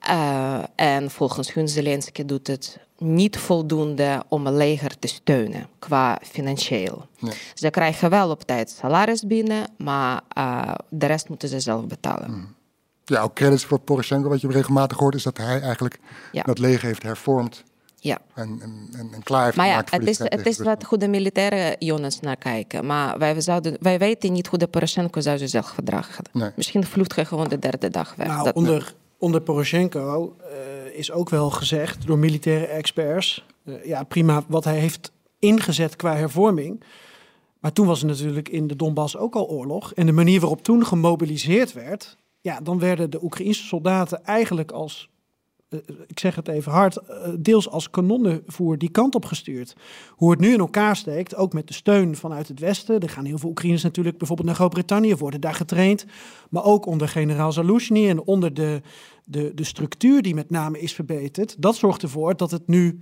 [0.00, 6.20] Eh, en volgens hun Zelensky doet het niet voldoende om een leger te steunen qua
[6.22, 7.06] financieel.
[7.18, 7.34] Nee.
[7.54, 10.20] Ze krijgen wel op tijd salaris binnen, maar
[10.88, 12.56] de rest moeten ze zelf betalen.
[13.04, 14.28] ja, ook credits voor Poroshenko.
[14.28, 15.98] Wat je regelmatig hoort, is dat hij eigenlijk
[16.32, 16.42] Ja.
[16.42, 17.64] dat leger heeft hervormd
[18.00, 18.18] Ja.
[18.34, 20.82] en, en, en, klaar heeft Maar ja, gemaakt voor het is, het is wat Rusland.
[20.84, 22.86] hoe de militaire jongens naar kijken.
[22.86, 26.24] Maar wij, zouden, wij weten niet hoe de Poroshenko zou zichzelf gedragen.
[26.32, 26.50] Nee.
[26.56, 28.26] Misschien vlucht hij gewoon de derde dag weg.
[28.26, 33.44] Nou, Dat- onder, onder Poroshenko eh, is ook wel gezegd door militaire experts.
[33.64, 36.82] eh, ja, prima wat hij heeft ingezet qua hervorming.
[37.60, 39.94] Maar toen was er natuurlijk in de Donbass ook al oorlog.
[39.94, 42.16] En de manier waarop toen gemobiliseerd werd.
[42.40, 45.10] Ja, dan werden de Oekraïnse soldaten eigenlijk als
[46.06, 49.74] ik zeg het even hard, eh, deels als kanonnenvoer die kant op gestuurd.
[50.10, 53.00] Hoe het nu in elkaar steekt, ook met de steun vanuit het Westen.
[53.00, 56.04] Er gaan heel veel Oekraïners natuurlijk bijvoorbeeld naar Groot-Brittannië, worden daar getraind.
[56.50, 58.80] Maar ook onder generaal Zaluzhny en onder de,
[59.24, 61.62] de, de structuur die met name is verbeterd.
[61.62, 63.00] Dat zorgt ervoor dat het nu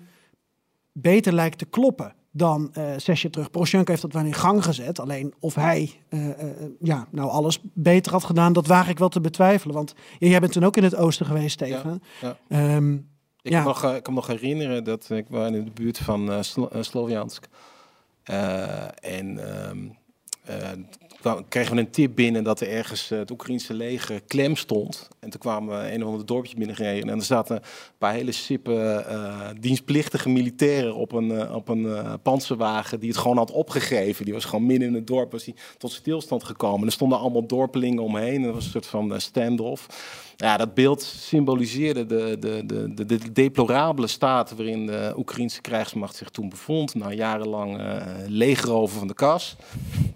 [0.93, 3.51] beter lijkt te kloppen dan uh, zes jaar terug.
[3.51, 5.01] Poroshenko heeft dat wel in gang gezet.
[5.01, 6.33] Alleen of hij uh, uh,
[6.81, 9.75] ja, nou alles beter had gedaan, dat waag ik wel te betwijfelen.
[9.75, 12.03] Want jij bent toen ook in het oosten geweest, Steven.
[12.21, 12.77] Ja, ja.
[12.77, 13.09] Um,
[13.43, 13.63] ik, ja.
[13.63, 17.47] Mag, ik kan me nog herinneren dat ik was in de buurt van Slo Sloviansk.
[18.25, 19.39] en
[19.71, 19.97] um,
[21.49, 25.09] kregen we een tip binnen dat er ergens het Oekraïnse leger klem stond.
[25.21, 27.11] En toen kwamen we een of ander dorpje binnengereden.
[27.11, 27.63] En er zaten een
[27.99, 33.19] paar hele sippe uh, dienstplichtige militairen op een, uh, op een uh, panzerwagen die het
[33.19, 34.25] gewoon had opgegeven.
[34.25, 36.87] Die was gewoon midden in het dorp, was die tot stilstand gekomen.
[36.87, 38.43] er stonden allemaal dorpelingen omheen.
[38.43, 39.87] Dat was een soort van standoff.
[40.37, 42.63] Ja, dat beeld symboliseerde de, de,
[42.95, 46.95] de, de, deplorabele staat waarin de Oekraïnse krijgsmacht zich toen bevond.
[46.95, 49.57] Na jarenlang uh, legerover van de kas.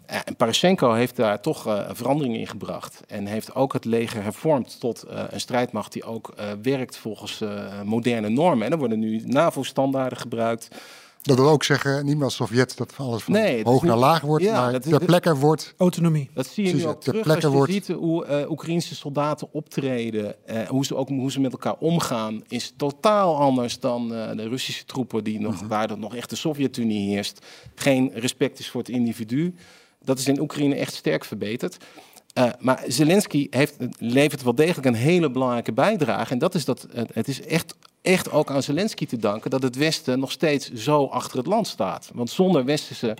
[0.06, 3.02] en Poroshenko heeft daar toch uh, verandering in gebracht.
[3.06, 7.42] En heeft ook het leger hervormd tot uh, een strijdmacht die ook werkt volgens
[7.84, 8.66] moderne normen.
[8.66, 10.68] En er worden nu NAVO-standaarden gebruikt.
[11.22, 14.20] Dat wil ook zeggen, niet meer als Sovjet, dat alles van nee, hoog naar laag
[14.20, 15.74] wordt, ja, maar ter plekke wordt...
[15.76, 16.30] Autonomie.
[16.34, 17.72] Dat zie je nu ook terug als je wordt...
[17.72, 22.42] ziet hoe uh, Oekraïnse soldaten optreden, uh, hoe, ze ook, hoe ze met elkaar omgaan,
[22.48, 25.68] is totaal anders dan uh, de Russische troepen, die nog, -hmm.
[25.68, 27.46] waar dat nog echt de Sovjet-Unie heerst.
[27.74, 29.54] Geen respect is voor het individu.
[30.04, 31.76] Dat is in Oekraïne echt sterk verbeterd.
[32.38, 36.32] Uh, maar Zelensky heeft, levert wel degelijk een hele belangrijke bijdrage.
[36.32, 39.76] En dat is dat het is echt echt ook aan Zelensky te danken dat het
[39.76, 42.10] Westen nog steeds zo achter het land staat.
[42.14, 43.16] Want zonder westerse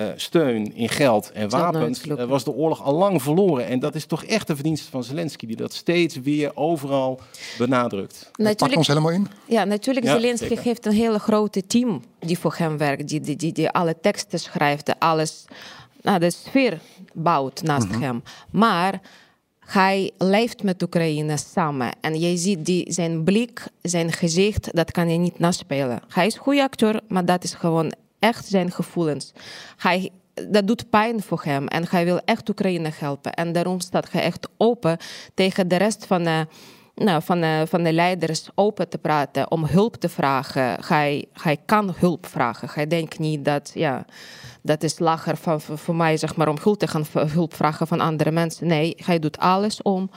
[0.00, 3.66] uh, steun in geld en wapens uh, was de oorlog al lang verloren.
[3.66, 7.20] En dat is toch echt de verdienste van Zelensky, die dat steeds weer overal
[7.58, 8.30] benadrukt.
[8.32, 9.28] Dat pakt ons helemaal in.
[9.46, 10.06] Ja, natuurlijk.
[10.06, 10.64] Ja, Zelensky zeker.
[10.64, 14.40] heeft een hele grote team die voor hem werkt, die, die, die, die alle teksten
[14.40, 15.44] schrijft, alles,
[16.02, 16.78] nou, de sfeer
[17.12, 18.02] bouwt naast mm -hmm.
[18.02, 18.22] hem.
[18.50, 19.00] Maar
[19.68, 21.92] hij leeft met Oekraïne samen.
[22.00, 26.00] En je ziet die, zijn blik, zijn gezicht, dat kan je niet naspelen.
[26.08, 29.32] Hij is een goede acteur, maar dat is gewoon echt zijn gevoelens.
[29.76, 30.10] Hij,
[30.48, 33.32] dat doet pijn voor hem en hij wil echt Oekraïne helpen.
[33.32, 34.98] En daarom staat hij echt open
[35.34, 36.46] tegen de rest van de,
[36.94, 40.76] nou, van de, van de leiders open te praten, om hulp te vragen.
[40.86, 42.68] Hij, hij kan hulp vragen.
[42.72, 44.04] Hij denkt niet dat, ja
[44.68, 48.00] dat is lager van, voor mij, zeg maar, om hulp te gaan hulp vragen van
[48.00, 48.66] andere mensen.
[48.66, 50.10] Nee, hij doet alles om,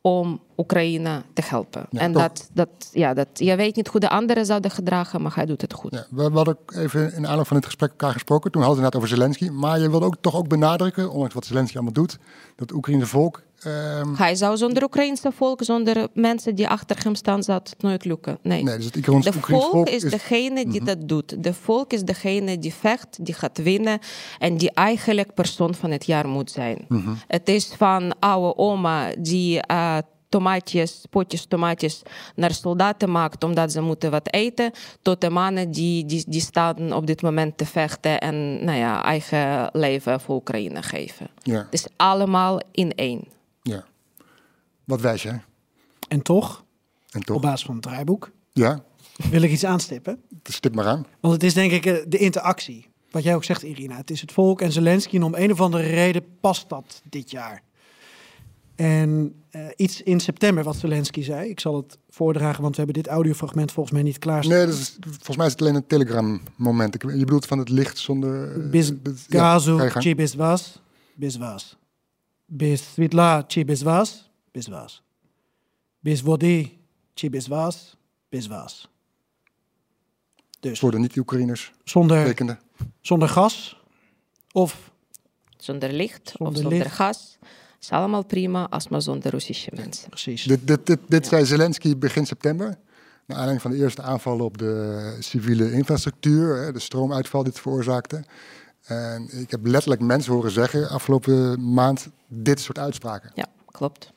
[0.00, 1.86] om Oekraïne te helpen.
[1.90, 5.34] Ja, en dat, dat, ja, dat, je weet niet hoe de anderen zouden gedragen, maar
[5.34, 5.94] hij doet het goed.
[5.94, 8.50] Ja, we, hadden even in aanloop van het gesprek elkaar gesproken.
[8.50, 9.48] Toen hadden we het over Zelensky.
[9.48, 13.06] Maar je wilde ook toch ook benadrukken, ondanks wat Zelensky allemaal doet, dat het Oekraïnse
[13.06, 17.74] volk Um, hij zou zonder Oekraïnse volk, zonder mensen die achter hem staan, zou het
[17.78, 18.38] nooit lukken.
[18.42, 18.62] Nee.
[18.62, 20.86] nee dus het de volk, volk is, is, degene die -hmm.
[20.86, 21.42] dat doet.
[21.42, 23.98] De volk is degene die vecht, die gaat winnen
[24.38, 26.84] en die eigenlijk persoon van het jaar moet zijn.
[26.88, 27.16] -hmm.
[27.26, 29.98] Het is van oude oma die uh,
[30.28, 32.02] tomaatjes, potjes tomaatjes
[32.34, 34.70] naar soldaten maakt omdat ze moeten wat eten,
[35.02, 39.04] tot de mannen die, die, die staan op dit moment te vechten en nou ja,
[39.04, 41.28] eigen leven voor Oekraïne geven.
[41.42, 41.66] Ja.
[41.70, 43.38] Dus allemaal in één.
[44.90, 45.42] Wat wijs jij?
[46.08, 46.64] En toch,
[47.10, 48.84] en toch, op basis van het draaiboek, ja.
[49.30, 50.22] wil ik iets aanstippen.
[50.42, 51.06] Stip maar aan.
[51.20, 52.88] Want het is denk ik eh, de interactie.
[53.10, 53.96] Wat jij ook zegt, Irina.
[53.96, 55.16] Het is het volk en Zelensky.
[55.16, 57.62] En om een of andere reden past dat dit jaar.
[58.74, 61.48] En uh, iets in september wat Zelensky zei.
[61.48, 64.46] Ik zal het voordragen, want we hebben dit audiofragment volgens mij niet klaar.
[64.46, 66.96] Nee, dat is, volgens mij is het alleen een Telegram-moment.
[67.02, 68.56] Je bedoelt van het licht zonder...
[68.56, 68.92] Uh, bis
[69.28, 70.82] gazu, ja, was,
[71.14, 71.76] bis was.
[72.46, 73.46] Bis svitla,
[73.82, 75.02] was, bis was.
[76.00, 76.78] Bis vody.
[80.60, 80.78] Dus.
[80.78, 81.72] Voor de niet-Oekraïners.
[81.84, 82.58] Zonder,
[83.00, 83.82] zonder gas
[84.52, 84.90] of...
[85.56, 86.94] Zonder licht zonder of zonder licht.
[86.94, 87.38] gas
[87.80, 90.08] is allemaal prima, als maar zonder Russische mensen.
[90.08, 90.44] Precies.
[90.44, 92.66] Dit, dit, dit, dit zei Zelensky begin september.
[92.66, 98.24] Naar aanleiding van de eerste aanvallen op de civiele infrastructuur, de stroomuitval die het veroorzaakte.
[98.84, 103.32] En ik heb letterlijk mensen horen zeggen afgelopen maand dit soort uitspraken.
[103.34, 104.12] Ja, klopt.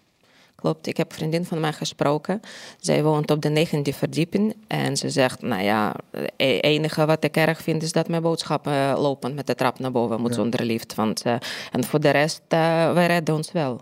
[0.63, 2.39] Klopt, ik heb een vriendin van mij gesproken.
[2.79, 4.55] Zij woont op de negende verdieping.
[4.67, 8.97] En ze zegt, nou ja, het enige wat ik erg vind is dat mijn boodschappen
[8.97, 10.35] lopen met de trap naar boven moet ja.
[10.35, 10.95] zonder lift.
[10.95, 11.35] Want, uh,
[11.71, 13.81] en voor de rest, uh, wij redden ons wel.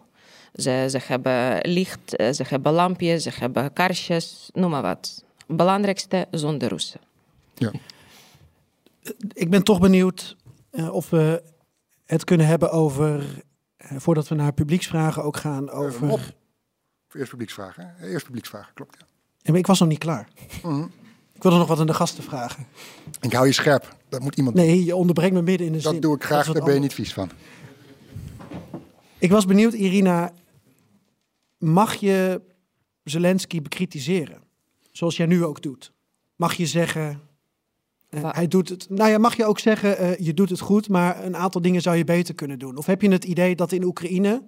[0.55, 5.23] Ze, ze hebben licht, ze hebben lampjes, ze hebben kaarsjes, noem maar wat.
[5.47, 6.99] Belangrijkste zonder Russen.
[7.55, 7.71] Ja.
[9.33, 10.35] Ik ben toch benieuwd
[10.91, 11.43] of we
[12.05, 13.23] het kunnen hebben over,
[13.77, 16.33] voordat we naar publieksvragen ook gaan, over
[17.13, 17.95] Eerst publieksvragen.
[18.01, 19.05] Eerst publieksvragen, klopt ja.
[19.41, 20.27] En ik was nog niet klaar.
[20.63, 20.83] Mhm.
[21.33, 22.65] Ik wilde nog wat aan de gasten vragen.
[23.21, 23.95] Ik hou je scherp.
[24.09, 25.91] Dat moet iemand Nee, je onderbreekt me midden in de zin.
[25.91, 26.81] Dat doe ik graag, daar ben je anders.
[26.81, 27.31] niet vies van.
[29.17, 30.31] Ik was benieuwd, Irina.
[31.57, 32.41] Mag je
[33.03, 34.41] Zelensky bekritiseren?
[34.91, 35.91] Zoals jij nu ook doet.
[36.35, 37.21] Mag je zeggen...
[38.09, 38.89] eh, hij doet het.
[38.89, 41.81] Nou ja, mag je ook zeggen, eh, je doet het goed, maar een aantal dingen
[41.81, 42.77] zou je beter kunnen doen?
[42.77, 44.43] Of heb je het idee dat in Oekraïne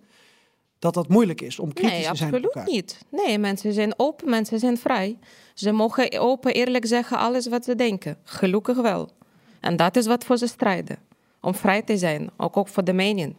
[0.84, 2.72] dat dat moeilijk is om kritisch Nee, te zijn op absoluut elkaar?
[2.74, 2.98] niet.
[3.10, 5.18] Nee, mensen zijn open, mensen zijn vrij.
[5.54, 8.18] Ze mogen open, eerlijk zeggen alles wat ze denken.
[8.24, 9.10] Gelukkig wel.
[9.60, 10.98] En dat is wat voor ze strijden.
[11.42, 13.36] Om vrij te zijn, ook, ook voor de mening.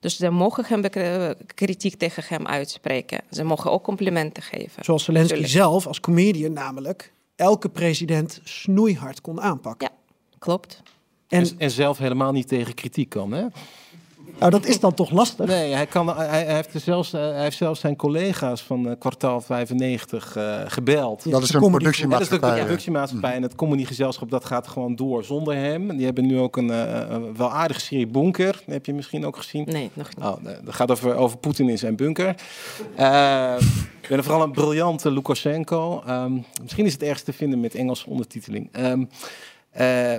[0.00, 0.82] Dus ze mogen hem
[1.54, 3.20] kritiek tegen hem uitspreken.
[3.30, 4.84] Ze mogen ook complimenten geven.
[4.84, 9.88] Zoals Zelensky zelf als comedian namelijk elke president snoeihard kon aanpakken.
[9.90, 10.82] Ja, klopt.
[11.28, 13.46] En En, en zelf helemaal niet tegen kritiek kan, hè?
[14.38, 15.46] Nou, dat is dan toch lastig?
[15.46, 18.92] Nee, hij, kan, hij, hij heeft zelfs, eh, hij heeft zelfs zijn collega's van eh,
[18.98, 21.16] kwartaal 95 eh, gebeld.
[21.16, 22.58] Dat is een Ja, dat is de productiemaatschappij.
[22.58, 25.96] productiemaatschappij en het comedygezelschap dat gaat gewoon door zonder hem.
[25.96, 28.62] Die hebben nu ook een eh, een wel aardige serie Bunker.
[28.64, 29.64] Die heb je misschien ook gezien.
[29.64, 30.24] Nee, nog niet.
[30.24, 32.34] Oh, nee, dat gaat over, over Poetin in zijn bunker.
[32.96, 33.54] Eh,
[34.00, 36.02] ik ben vooral een briljante Lukashenko.
[36.06, 38.68] Ehm, misschien is het ergst te vinden met Engelse ondertiteling.
[38.72, 39.06] Ehm, eh,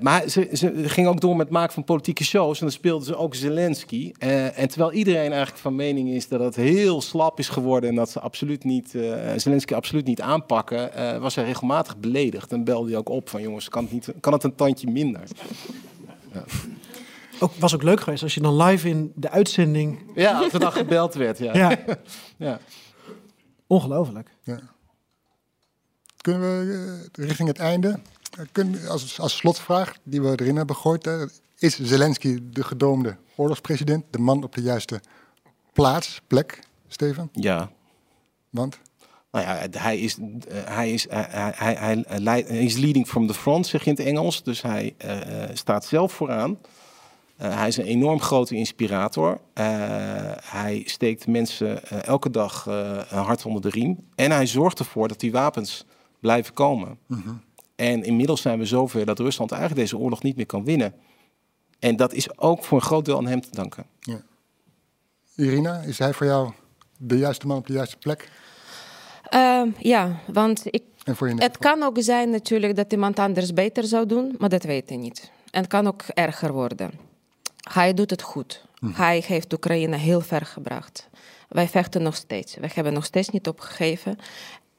[0.02, 2.60] maar hij- ze, ze gingen ook door met het maken van politieke shows.
[2.60, 4.12] En dan speelden ze ook Zelensky.
[4.18, 7.90] Eh, en terwijl iedereen eigenlijk van mening is dat het heel slap is geworden...
[7.90, 10.94] en dat ze absoluut niet, eh, Zelensky absoluut niet aanpakken...
[10.94, 12.52] eh, was hij regelmatig beledigd.
[12.52, 13.42] En belde hij ook op van...
[13.42, 15.22] jongens, kan het, niet, kan het een tandje minder?
[17.40, 20.00] Ook, was ook leuk geweest als je dan live in de uitzending...
[20.16, 21.54] Ja, als er dan gebeld werd, ja.
[21.60, 21.78] Ja,
[22.48, 22.60] ja.
[23.68, 24.30] ongelooflijk.
[26.18, 26.74] Kunnen we
[27.16, 28.00] eh, richting het einde?
[28.54, 31.08] Eh, als, als slotvraag die we erin hebben gegooid.
[31.08, 31.22] eh,
[31.60, 34.06] is Zelensky de gedoomde oorlogspresident?
[34.10, 35.02] De man op de juiste
[35.74, 37.30] plaats, plek, Steven?
[37.34, 37.72] ja.
[38.50, 38.80] Want?
[39.32, 43.08] Nou ja, hij is, eh, hij is, hij, hij, hij, hij leidt- hij is leading
[43.08, 44.44] from the front, zeg je in het Engels.
[44.44, 46.58] Dus hij eh, eh, staat zelf vooraan.
[47.38, 49.40] Eh, hij is een enorm grote inspirator.
[49.54, 49.66] Eh,
[50.44, 54.08] hij steekt mensen eh, elke dag eh, een hart onder de riem.
[54.16, 55.86] En hij zorgt ervoor dat die wapens
[56.20, 56.98] blijven komen.
[57.78, 60.94] En inmiddels zijn we zover dat Rusland eigenlijk deze oorlog niet meer kan winnen.
[61.80, 63.86] En dat is ook voor een groot deel aan hem te danken.
[65.36, 66.52] Irina, is hij voor jou
[66.98, 68.30] de juiste man op de juiste plek?
[69.24, 73.54] Ehm, ja, want ik En voor je Het kan ook zijn natuurlijk dat iemand anders
[73.54, 75.32] beter zou doen, maar dat weten we niet.
[75.52, 76.92] En het kan ook erger worden.
[77.72, 78.66] Hij doet het goed.
[78.86, 81.10] Hij heeft Oekraïne heel ver gebracht.
[81.50, 82.56] Wij vechten nog steeds.
[82.56, 84.18] We hebben nog steeds niet opgegeven.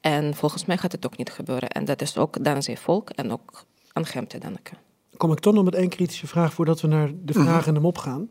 [0.01, 1.69] En volgens mij gaat het ook niet gebeuren.
[1.69, 4.77] En dat is ook dankzij volk en ook aan hem te danken.
[5.17, 7.79] Kom ik toch nog met één kritische vraag voordat we naar de vragen en de
[7.79, 8.29] mop gaan.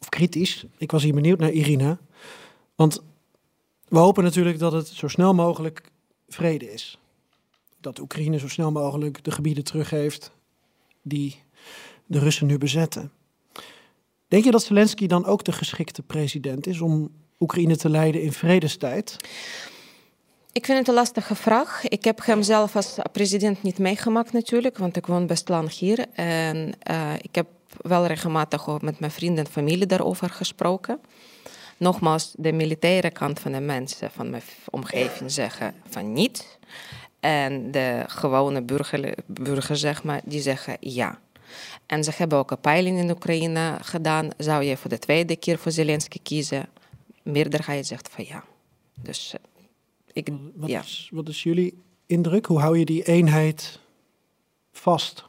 [0.00, 0.64] Of kritisch.
[0.78, 1.98] Ik was hier benieuwd naar Irina.
[2.74, 3.02] Want
[3.88, 5.90] we hopen natuurlijk dat het zo snel mogelijk
[6.28, 6.98] vrede is.
[7.80, 10.32] Dat Oekraïne zo snel mogelijk de gebieden teruggeeft
[11.02, 11.42] die
[12.06, 13.12] de Russen nu bezetten.
[14.28, 18.32] Denk je dat Zelensky dan ook de geschikte president is om Oekraïne te leiden in
[18.32, 19.16] vredestijd?
[20.54, 21.88] Ik vind het een lastige vraag.
[21.88, 26.06] Ik heb hem zelf als president niet meegemaakt natuurlijk, want ik woon best lang hier.
[26.12, 27.46] En eh, ik heb
[27.80, 31.00] wel regelmatig met mijn vrienden en familie daarover gesproken.
[31.76, 36.58] Nogmaals, de militaire kant van de mensen van mijn omgeving zeggen van niet.
[37.20, 38.62] En de gewone
[39.26, 41.18] burger, zeg maar, die zeggen ja.
[41.86, 44.30] En ze hebben ook een peiling in Oekraïne gedaan.
[44.36, 46.66] Zou je voor de tweede keer voor Zelensky kiezen?
[47.22, 48.44] Meerderheid zegt van ja.
[49.02, 49.53] Dus eh,
[50.14, 50.80] ik, Wat, ja.
[50.80, 51.74] is, wat is jullie
[52.06, 52.46] indruk?
[52.46, 53.80] Hoe hou je die eenheid
[54.72, 55.24] vast?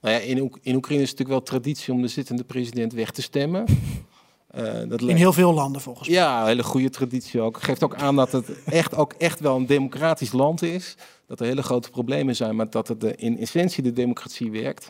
[0.00, 2.92] Nou ja, in, Oek- in Oekraïne is het natuurlijk wel traditie om de zittende president
[2.92, 3.64] weg te stemmen.
[4.46, 6.16] Eh, dat In heel veel landen volgens mij.
[6.16, 7.62] Ja, een hele goede traditie ook.
[7.62, 10.94] Geeft ook aan dat het echt, ook echt wel een democratisch land is.
[11.26, 14.88] Dat er hele grote problemen zijn, maar dat het de, in essentie de democratie werkt.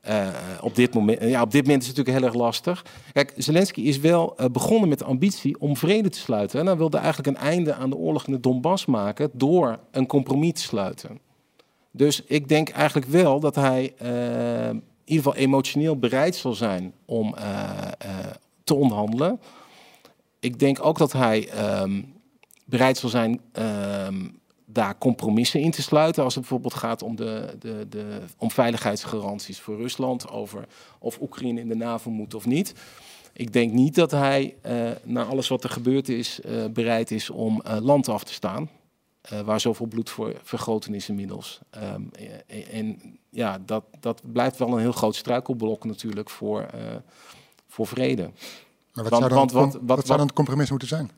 [0.00, 0.28] Eh,
[0.60, 2.84] op, dit moment, ja, op dit moment is het natuurlijk heel erg lastig.
[3.12, 6.60] Kijk, Zelensky is wel eh, begonnen met de ambitie om vrede te sluiten.
[6.60, 10.06] En hij wilde eigenlijk een einde aan de oorlog in de Donbass maken door een
[10.06, 11.18] compromis te sluiten.
[11.90, 16.92] Dus ik denk eigenlijk wel dat hij eh, in ieder geval emotioneel bereid zal zijn
[17.04, 17.34] om
[18.64, 19.40] te onderhandelen.
[20.40, 22.02] Ik denk ook dat hij ehm,
[22.64, 24.28] bereid zal zijn ehm,
[24.72, 26.22] daar compromissen in te sluiten.
[26.24, 30.30] Als het bijvoorbeeld gaat om, de, de, de, om veiligheidsgaranties voor Rusland.
[30.30, 30.64] Over
[30.98, 32.74] of Oekraïne in de NAVO moet of niet.
[33.32, 37.30] Ik denk niet dat hij, eh na alles wat er gebeurd is, eh, bereid is
[37.30, 38.70] om eh, land af te staan.
[39.44, 41.60] waar zoveel bloed voor vergoten is inmiddels.
[41.70, 42.02] Ehm,
[42.46, 46.66] eh, en ja, dat, dat blijft wel een heel groot struikelblok natuurlijk voor,
[47.68, 48.22] voor vrede.
[48.22, 51.10] Maar wat Want- zou dan, want wat- wat, wat- zou dan het compromis moeten zijn?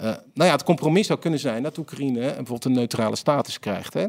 [0.00, 3.94] Eh, nou ja, het compromis zou kunnen zijn dat Oekraïne bijvoorbeeld een neutrale status krijgt.
[3.94, 4.06] Hè.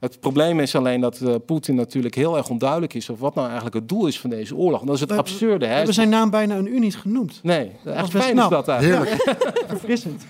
[0.00, 3.46] Het probleem is alleen dat uh, Poetin natuurlijk heel erg onduidelijk is of wat nou
[3.46, 4.80] eigenlijk het doel is van deze oorlog.
[4.80, 5.64] En dat is het We- absurde.
[5.64, 5.70] Hè?
[5.70, 7.40] We hebben zijn naam bijna een uur niet genoemd.
[7.42, 9.10] Nee, echt fijn is dat eigenlijk.
[9.24, 9.64] Heerlijk.
[9.68, 10.22] Verfrissend.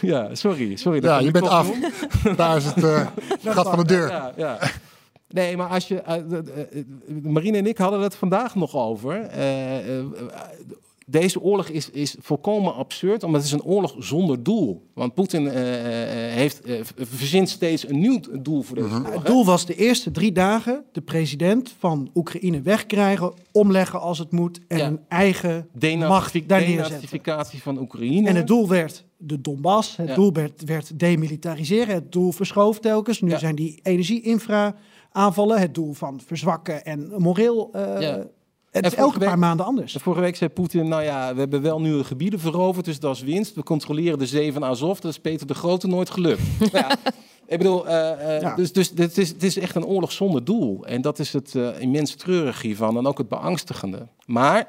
[0.00, 0.76] Ja, sorry.
[0.76, 1.70] sorry dat Ja, je bent af.
[2.36, 3.06] Daar is het eh,
[3.54, 4.08] gat van de deur.
[4.08, 4.58] Ja, ja.
[5.28, 6.00] Nee, maar als je.
[6.00, 6.22] eh,
[7.22, 9.28] Marine en ik hadden het vandaag nog over.
[11.08, 14.86] Deze oorlog is, is volkomen absurd, omdat het is een oorlog zonder doel.
[14.94, 19.12] Want Poetin eh, eh, heeft, eh, verzint steeds een nieuw doel voor deze oorlog.
[19.12, 24.30] Het doel was de eerste drie dagen de president van Oekraïne wegkrijgen, omleggen als het
[24.32, 24.86] moet en Ja.
[24.86, 26.84] een eigen Denazifi- macht daar neerzetten.
[26.90, 28.28] Denazificatie van Oekraïne.
[28.28, 30.14] En het doel werd de Donbass, het Ja.
[30.14, 33.20] doel werd, werd demilitariseren, het doel verschoof telkens.
[33.20, 33.38] Nu Ja.
[33.38, 34.74] zijn die energie-infra
[35.12, 37.68] aanvallen, het doel van verzwakken en moreel.
[37.72, 38.26] eh, Ja.
[38.76, 39.96] Het En is elke week- paar maanden anders.
[40.00, 43.22] Vorige week zei Poetin, nou ja, we hebben wel nieuwe gebieden veroverd, dus dat is
[43.22, 43.54] winst.
[43.54, 46.40] We controleren de zee van Azov, dat is Peter de Grote nooit gelukt.
[46.58, 46.96] Nou ja,
[47.46, 48.54] ik bedoel, eh, eh, Ja.
[48.54, 50.86] dus, dus het, is, het is echt een oorlog zonder doel.
[50.86, 54.06] En dat is het eh, immens treurige hiervan en ook het beangstigende.
[54.26, 54.68] Maar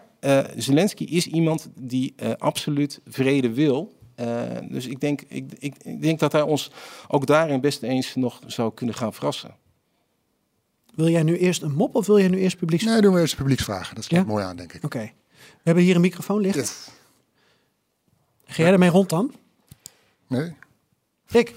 [0.55, 3.93] Zelensky is iemand die absoluut vrede wil.
[4.70, 6.72] Dus ik denk, ik, ik, ik denk dat hij ons
[7.08, 9.51] ook daarin best eens nog zou kunnen gaan verrassen.
[10.98, 12.84] Wil jij nu eerst een mop of wil jij nu eerst publieks?
[12.84, 13.95] Nee, doen we eerst publieksvragen.
[13.95, 14.32] Dat sluit Ja?
[14.32, 14.84] mooi aan, denk ik.
[14.84, 15.12] Oké.
[15.38, 16.62] We hebben hier een microfoon liggen.
[16.62, 16.89] Yes.
[18.45, 19.34] Ga jij ermee rond dan?
[20.28, 20.54] Nee?
[21.32, 21.56] Ik.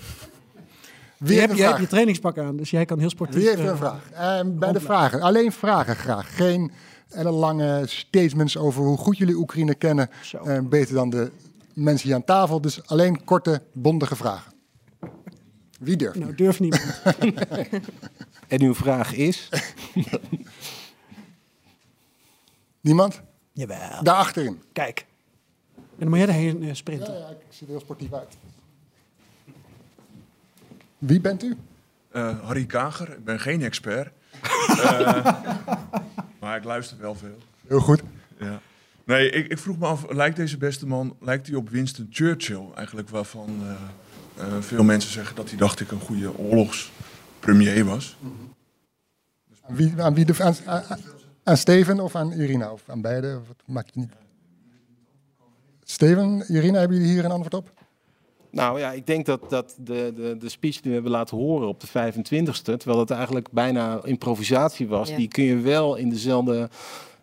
[1.17, 3.37] Wie je hebt, een jij hebt je trainingspak aan, dus jij kan heel sportief.
[3.37, 4.11] Wie heeft eh, een vraag?
[4.11, 6.37] En bij de vragen, alleen vragen graag.
[6.37, 6.73] Geen
[7.15, 10.11] lange statements over hoe goed jullie Oekraïne kennen.
[10.45, 11.31] Eh, beter dan de
[11.75, 12.61] mensen hier aan tafel.
[12.61, 14.53] Dus alleen korte, bondige vragen.
[15.79, 16.19] Wie durft?
[16.19, 16.37] Nou, nu?
[16.37, 17.01] durf niet.
[18.51, 19.49] En uw vraag is,
[22.81, 23.21] Niemand?
[23.53, 24.03] Jawel.
[24.03, 24.63] Daar achterin.
[24.73, 25.07] Kijk.
[25.77, 27.13] En dan moet jij erheen eh, sprinten.
[27.13, 28.37] Ja, ja, ik zie er heel sportief uit.
[30.99, 31.57] Wie bent u?
[32.11, 34.13] Eh, Harry Kager, ik ben geen expert.
[34.71, 35.35] Eh,
[36.41, 37.39] maar ik luister wel veel.
[37.67, 38.03] Heel goed.
[38.39, 38.61] Ja.
[39.05, 42.65] Nee, ik, ik vroeg me af, lijkt deze beste man lijkt hij op Winston Churchill?
[42.75, 46.37] Eigenlijk waarvan eh, eh, veel mensen zeggen dat hij, dacht ik, een goede
[47.41, 48.17] oorlogspremier was.
[49.63, 50.83] Aan wie, aan, wie de, aan, aan,
[51.45, 52.73] aan Steven of aan Irina?
[52.73, 53.39] Of aan beide?
[53.41, 54.13] Of Wat maakt het niet?
[55.85, 57.73] Steven, Irina, hebben jullie hier een antwoord op?
[58.51, 61.69] Nou ja, ik denk dat, dat de, de, de speech die we hebben laten horen
[61.69, 65.17] op de 25e, terwijl het eigenlijk bijna improvisatie was, Ja.
[65.17, 66.69] die kun je wel in dezelfde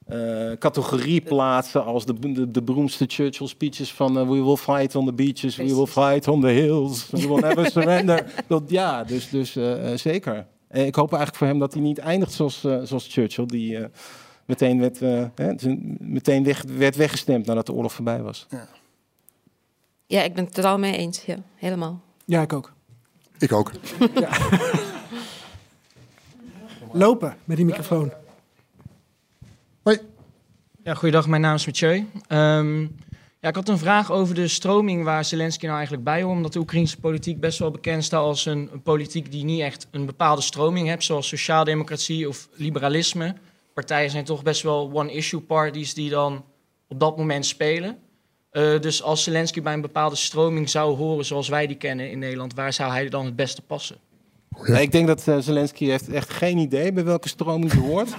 [0.08, 4.96] eh, categorie plaatsen als de, de, de beroemdste Churchill speeches van eh, We will fight
[4.96, 8.26] on the beaches, we will fight on the hills, we will never surrender.
[8.48, 10.48] Dat, ja, dus, dus eh, zeker.
[10.68, 13.78] En ik hoop eigenlijk voor hem dat hij niet eindigt zoals, eh, zoals Churchill, die
[13.78, 13.86] eh,
[14.46, 15.54] meteen, werd, eh, hè,
[16.00, 18.48] meteen weg, werd weggestemd nadat de oorlog voorbij was.
[20.06, 21.26] Ja, ik ben het totaal mee eens.
[21.26, 22.02] Ja, helemaal.
[22.26, 22.74] Ja, ik ook.
[23.40, 23.72] Ik ook.
[26.92, 28.12] Lopen met die microfoon.
[29.88, 30.00] Hoi.
[30.84, 32.06] Ja, goeiedag, mijn naam is Mathieu.
[32.28, 32.82] Ehm,
[33.40, 36.36] ja, ik had een vraag over de stroming waar Zelensky nou eigenlijk bij hoort.
[36.36, 40.06] Omdat de Oekraïnse politiek best wel bekend staat als een, politiek die niet echt een
[40.06, 41.04] bepaalde stroming heeft.
[41.04, 43.36] Zoals sociaaldemocratie of liberalisme.
[43.74, 46.46] Partijen zijn toch best wel one-issue parties die dan
[46.88, 47.98] op dat moment spelen.
[48.50, 52.20] Eh, dus als Zelensky bij een bepaalde stroming zou horen zoals wij die kennen in
[52.20, 53.98] Nederland, waar zou hij dan het beste passen?
[54.66, 58.10] Ja, ik denk dat eh, Zelensky heeft echt geen idee bij welke stroming hij hoort.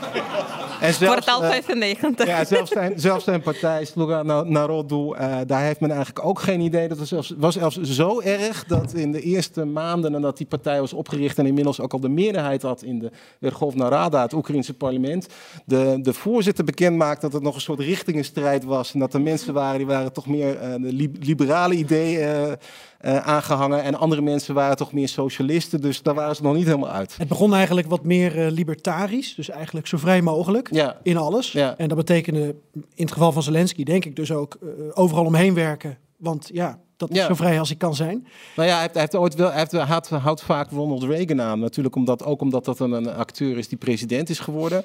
[0.80, 2.26] en zelfs, Kwartaal eh, 95.
[2.26, 6.40] ja, zelfs zijn, zelfs zijn partij, Sluga Na- Narodu, eh, daar heeft men eigenlijk ook
[6.40, 6.88] geen idee.
[6.88, 10.80] Dat was zelfs, was zelfs zo erg dat in de eerste maanden nadat die partij
[10.80, 11.38] was opgericht...
[11.38, 13.10] en inmiddels ook al de meerderheid had in de
[13.40, 15.26] Verkhovna Rada, het Oekraïnse parlement...
[15.64, 18.92] De, de voorzitter bekend maakte dat het nog een soort richtingenstrijd was...
[18.92, 22.56] en dat er mensen waren die waren toch meer eh, de li- liberale ideeën
[22.98, 23.82] eh, eh, aangehangen...
[23.82, 25.80] en andere mensen waren toch meer socialisten.
[25.80, 27.16] Dus daar waren ze nog niet helemaal uit.
[27.18, 30.96] Het begon eigenlijk wat meer eh, libertarisch, dus eigenlijk zo vrij mogelijk Ja.
[31.02, 31.52] in alles.
[31.52, 31.76] Ja.
[31.76, 35.54] En dat betekende in het geval van Zelensky, denk ik dus ook eh, overal omheen
[35.54, 35.98] werken.
[36.16, 37.26] Want ja, dat is Ja.
[37.26, 38.26] zo vrij als ik kan zijn.
[38.56, 41.40] Nou ja, hij heeft, hij heeft ooit wel, hij heeft, hij houdt, vaak Ronald Reagan
[41.42, 41.58] aan.
[41.60, 44.82] Natuurlijk omdat, ook omdat dat een, een acteur is die president is geworden.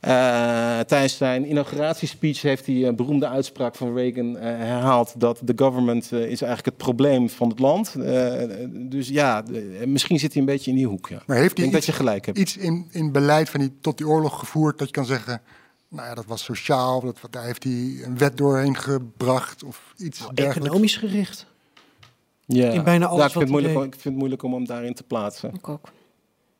[0.00, 0.10] Eh,
[0.80, 6.12] tijdens zijn inauguratiespeech heeft hij een beroemde uitspraak van Reagan eh, herhaald dat de government
[6.12, 7.94] eh, is eigenlijk het probleem van het land.
[7.94, 8.32] Eh,
[8.68, 9.42] dus ja,
[9.84, 11.08] misschien zit hij een beetje in die hoek.
[11.08, 11.22] Ja.
[11.26, 12.38] Maar heeft Ik hij dat iets, je gelijk hebt.
[12.38, 15.40] iets in, in beleid van die, tot die oorlog gevoerd dat je kan zeggen...
[15.88, 17.72] Nou ja, dat was sociaal, dat, daar heeft hij
[18.04, 20.56] een wet doorheen gebracht of iets dergelijks.
[20.66, 21.46] Economisch gericht.
[22.46, 22.70] Ja.
[22.70, 24.52] in bijna alles Ja, ik, vind wat het moeilijk, om- ik vind het moeilijk om
[24.52, 25.54] hem daarin te plaatsen.
[25.54, 25.90] Ik ook.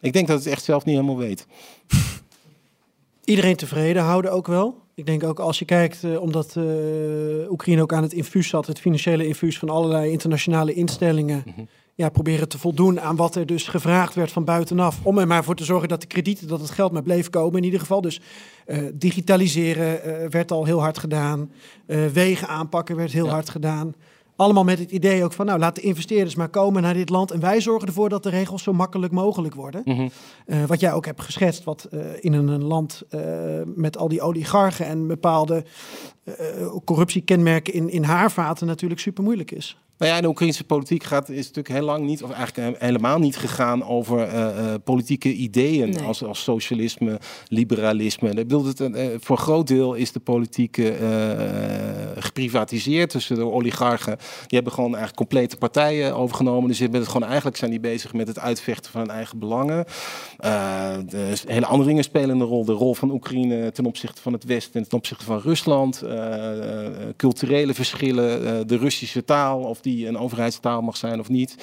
[0.01, 1.47] Ik denk dat het echt zelf niet helemaal weet.
[3.25, 4.85] Iedereen tevreden houden ook wel.
[4.95, 8.67] Ik denk ook als je kijkt, uh, omdat uh, Oekraïne ook aan het infuus zat,
[8.67, 11.69] het financiële infuus van allerlei internationale instellingen, mm -hmm.
[11.95, 14.99] ja, proberen te voldoen aan wat er dus gevraagd werd van buitenaf.
[15.03, 17.59] Om er maar voor te zorgen dat de kredieten, dat het geld maar bleef komen
[17.59, 18.01] in ieder geval.
[18.01, 18.21] Dus
[18.67, 21.51] uh, digitaliseren werd al heel hard gedaan.
[22.13, 23.33] wegen aanpakken werd heel ja.
[23.33, 23.95] hard gedaan.
[24.37, 27.31] Allemaal met het idee ook van, nou, laat de investeerders maar komen naar dit land.
[27.31, 29.83] En wij zorgen ervoor dat de regels zo makkelijk mogelijk worden.
[29.85, 30.11] Mm -hmm.
[30.47, 33.21] uh, wat jij ook hebt geschetst, wat uh, in een, een land uh,
[33.65, 35.65] met al die oligarchen en bepaalde
[36.85, 39.77] corruptiekenmerken in, in haarvaten natuurlijk super moeilijk is.
[39.99, 43.37] Nou ja, de Oekraïnse politiek gaat, is natuurlijk heel lang niet, of eigenlijk helemaal niet
[43.37, 46.03] gegaan over uh, uh, politieke ideeën nee.
[46.03, 48.29] als, als socialisme, liberalisme.
[48.29, 50.77] Ik bedoel, het, uh, voor een groot deel is de politiek
[52.19, 53.13] geprivatiseerd.
[53.13, 56.69] Dus de oligarchen die hebben gewoon eigenlijk complete partijen overgenomen.
[56.69, 59.85] Dus het gewoon, eigenlijk zijn die bezig met het uitvechten van hun eigen belangen.
[61.07, 62.65] de hele andere dingen spelen een rol.
[62.65, 66.03] De rol van Oekraïne ten opzichte van het Westen en ten opzichte van Rusland.
[67.17, 71.57] culturele verschillen, de Russische taal of die een overheidstaal mag zijn of niet.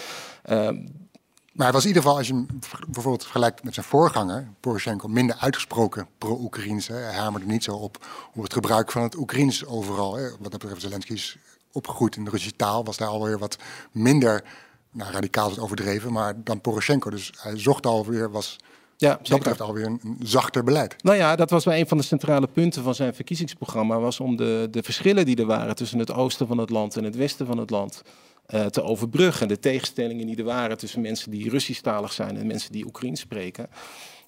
[1.54, 2.48] Maar hij was in ieder geval, als je hem
[2.88, 6.88] bijvoorbeeld vergelijkt met zijn voorganger, Poroshenko, minder uitgesproken pro-Oekraïns.
[6.88, 10.16] Hij hamerde niet zo op, op het gebruik van het Oekraïns overal.
[10.16, 10.30] Hè.
[10.30, 11.38] Wat dat betreft, Zelensky is
[11.72, 13.58] opgegroeid in de Russische taal, was daar alweer wat
[13.92, 14.44] minder,
[14.92, 17.10] nou, radicaal is overdreven, maar dan Poroshenko.
[17.10, 18.58] Dus hij zocht alweer, was
[18.98, 21.04] ja, dat betreft alweer een, een zachter beleid.
[21.04, 24.00] Nou ja, dat was wel een van de centrale punten van zijn verkiezingsprogramma.
[24.00, 27.04] Was om de, de verschillen die er waren tussen het oosten van het land en
[27.04, 28.02] het westen van het land
[28.50, 29.48] uh, te overbruggen.
[29.48, 33.70] De tegenstellingen die er waren tussen mensen die Russisch-talig zijn en mensen die Oekraïens spreken.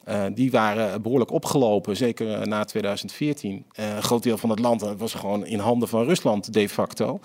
[0.10, 3.66] Uh, die waren behoorlijk opgelopen, zeker uh, na 2014.
[3.74, 7.20] een groot deel van het land was gewoon in handen van Rusland de facto.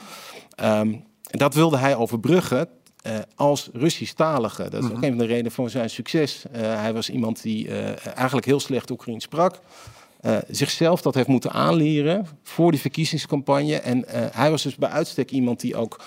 [0.64, 2.68] Um, en dat wilde hij overbruggen
[3.07, 4.70] uh, als Russisch-talige.
[4.70, 6.45] Dat is ook een van de redenen voor zijn succes.
[6.53, 7.68] Hij was iemand die
[8.14, 9.61] eigenlijk heel slecht Oekraïens sprak.
[10.49, 13.76] zichzelf dat heeft moeten aanleren voor die verkiezingscampagne.
[13.76, 16.01] En hij was dus bij uitstek iemand die ook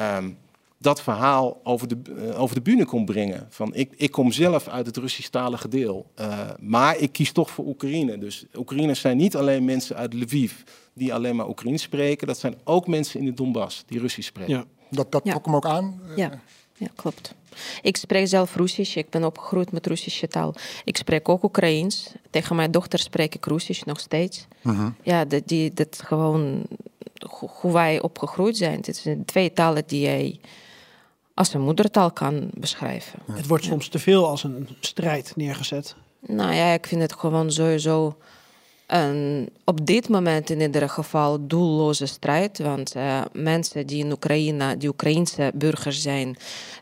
[0.00, 0.38] um,
[0.78, 3.46] dat verhaal over de, over de bühne kon brengen.
[3.50, 6.10] Van ik, ik kom zelf uit het Russisch-talige deel.
[6.60, 8.18] maar ik kies toch voor Oekraïne.
[8.18, 10.52] Dus Oekraïners zijn niet alleen mensen uit Lviv
[10.94, 12.26] die alleen maar Oekraïens spreken.
[12.26, 14.54] Dat zijn ook mensen in de Donbass die Russisch spreken.
[14.54, 14.64] Ja.
[14.90, 15.30] Dat, dat ja.
[15.30, 16.00] trok hem ook aan?
[16.16, 16.40] Ja.
[16.76, 17.34] ja, klopt.
[17.82, 18.96] Ik spreek zelf Russisch.
[18.96, 20.54] Ik ben opgegroeid met Russische taal.
[20.84, 22.12] Ik spreek ook Oekraïens.
[22.30, 24.46] Tegen mijn dochter spreek ik Russisch nog steeds.
[24.62, 24.94] -hmm.
[25.02, 26.66] Ja, dat, die, dat gewoon
[27.60, 28.80] hoe wij opgegroeid zijn.
[28.82, 30.40] Het zijn twee talen die jij
[31.34, 33.18] als een moedertaal kan beschrijven.
[33.32, 35.96] Het wordt soms te veel als een strijd neergezet.
[36.26, 38.16] Nou ja, ik vind het gewoon sowieso
[38.92, 42.58] een op dit moment in ieder geval doelloze strijd.
[42.58, 46.36] Want uh, mensen die in Oekraïne, die Oekraïnse burgers zijn,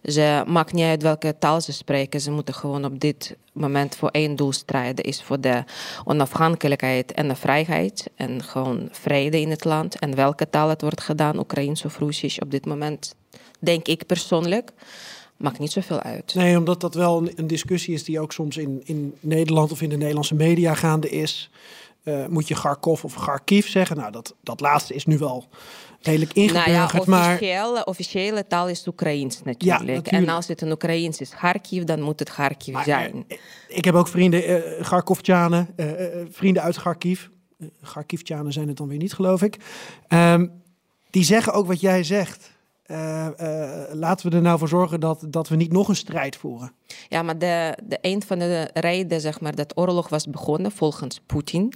[0.05, 2.21] ze maakt niet uit welke taal ze spreken.
[2.21, 5.05] Ze moeten gewoon op dit moment voor één doel strijden.
[5.05, 5.65] Is voor de
[6.05, 8.11] onafhankelijkheid en de vrijheid.
[8.15, 9.99] En gewoon vrede in het land.
[9.99, 13.15] En welke taal het wordt gedaan, Oekraïens of Russisch, op dit moment
[13.59, 14.73] denk ik persoonlijk
[15.39, 16.35] maakt niet zoveel uit.
[16.35, 19.89] Nee, omdat dat wel een discussie is die ook soms in, in Nederland of in
[19.89, 21.51] de Nederlandse media gaande is.
[22.09, 23.97] Uh, moet je Kharkov of Kharkiv zeggen?
[23.97, 25.49] Nou, dat, dat laatste is nu wel
[26.01, 26.93] redelijk ingeburgerd.
[26.93, 27.85] Nou ja, officiële, maar...
[27.85, 29.63] officiële taal is Oekraïens natuurlijk.
[29.63, 30.07] Ja, natuurlijk.
[30.07, 33.25] En als het een Oekraïens is Kharkiv, dan moet het Kharkiv maar, zijn.
[33.29, 33.39] Uh,
[33.69, 35.69] ik heb ook vrienden, uh, Kharkovtjanen,
[36.31, 37.27] vrienden uit Kharkiv.
[37.83, 39.57] Kharkivtjanen zijn het dan weer niet, geloof ik.
[40.09, 40.63] Um,
[41.11, 42.51] die zeggen ook wat jij zegt.
[42.91, 46.37] Uh, uh, laten we er nou voor zorgen dat, dat we niet nog een strijd
[46.37, 46.73] voeren.
[47.09, 51.21] Ja, maar de, de een van de redenen zeg maar, dat oorlog was begonnen volgens
[51.27, 51.73] Poetin,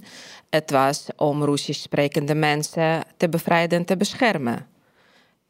[0.49, 4.67] het was om Russisch sprekende mensen te bevrijden en te beschermen.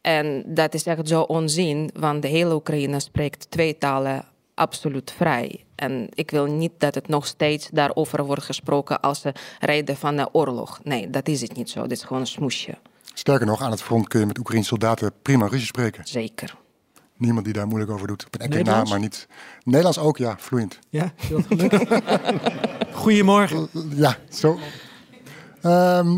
[0.01, 5.63] En dat is echt zo onzin, want de hele Oekraïne spreekt twee talen absoluut vrij.
[5.75, 10.15] En ik wil niet dat het nog steeds daarover wordt gesproken als een reden van
[10.15, 10.79] de oorlog.
[10.83, 11.81] Nee, dat is het niet zo.
[11.81, 12.77] Dit is gewoon een smoesje.
[13.13, 16.07] Sterker nog, aan het front kun je met Oekraïnse soldaten prima Russisch spreken.
[16.07, 16.57] Zeker.
[17.17, 18.25] Niemand die daar moeilijk over doet.
[18.25, 19.27] Op een enkele naam, maar niet.
[19.63, 20.79] Nederlands ook, ja, vloeiend.
[20.89, 22.01] Ja, heel gelukkig.
[23.01, 23.67] Goedemorgen.
[23.89, 24.49] Ja, zo.
[24.51, 24.59] Um,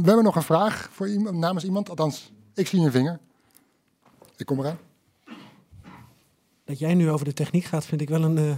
[0.01, 1.89] we hebben nog een vraag voor iemand, namens iemand.
[1.89, 3.19] Althans, ik zie je vinger.
[4.37, 4.77] Ik kom eraan.
[6.65, 8.37] Dat jij nu over de techniek gaat, vind ik wel een.
[8.37, 8.51] Uh,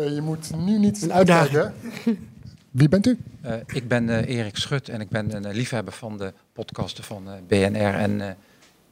[0.00, 1.70] uh, je moet nu niet een uitdaging.
[2.78, 3.18] Wie bent u?
[3.44, 7.04] Uh, ik ben uh, Erik Schut en ik ben een uh, liefhebber van de podcasten
[7.04, 8.36] van BNR en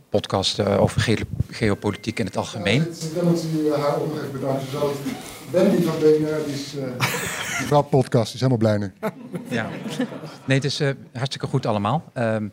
[0.09, 1.19] podcasten over ge
[1.49, 2.81] geopolitiek in het algemeen.
[2.81, 3.99] Ja, dan moet u haar
[4.33, 4.71] bedanken.
[4.71, 4.97] Zo,
[5.51, 6.75] Wendy van BNR, die is
[7.61, 8.93] mevrouw podcast, die is helemaal blij nu.
[9.49, 9.69] ja,
[10.45, 10.81] nee, het is
[11.13, 12.13] hartstikke goed allemaal.
[12.15, 12.53] Um,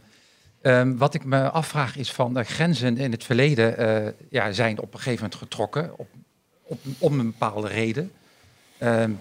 [0.62, 3.76] um, wat ik me afvraag is van de grenzen in het verleden
[4.30, 6.08] ja, zijn op een gegeven moment getrokken op,
[6.64, 8.12] op, om een bepaalde reden.
[8.80, 9.20] Um,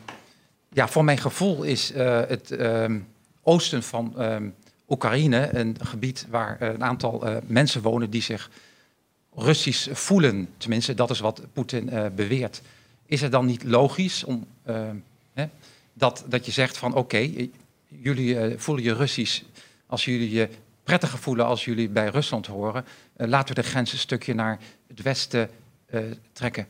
[0.73, 3.07] ja, voor mijn gevoel is uh, het um,
[3.43, 4.55] oosten van um,
[4.89, 8.51] Oekraïne een gebied waar eh, een aantal eh, mensen wonen die zich
[9.35, 10.49] Russisch voelen.
[10.57, 12.63] Tenminste, dat is wat Poetin eh, beweert.
[13.07, 14.91] Is het dan niet logisch om, eh,
[15.33, 15.47] hè,
[15.93, 17.49] dat, dat je zegt van oké, eh,
[17.89, 19.43] jullie eh, voelen je Russisch
[19.87, 20.49] als jullie je
[20.85, 22.85] prettiger voelen als jullie bij Rusland horen.
[23.17, 24.59] eh, laten we de grens een stukje naar
[24.89, 25.51] het westen
[25.87, 26.01] eh,
[26.33, 26.67] trekken.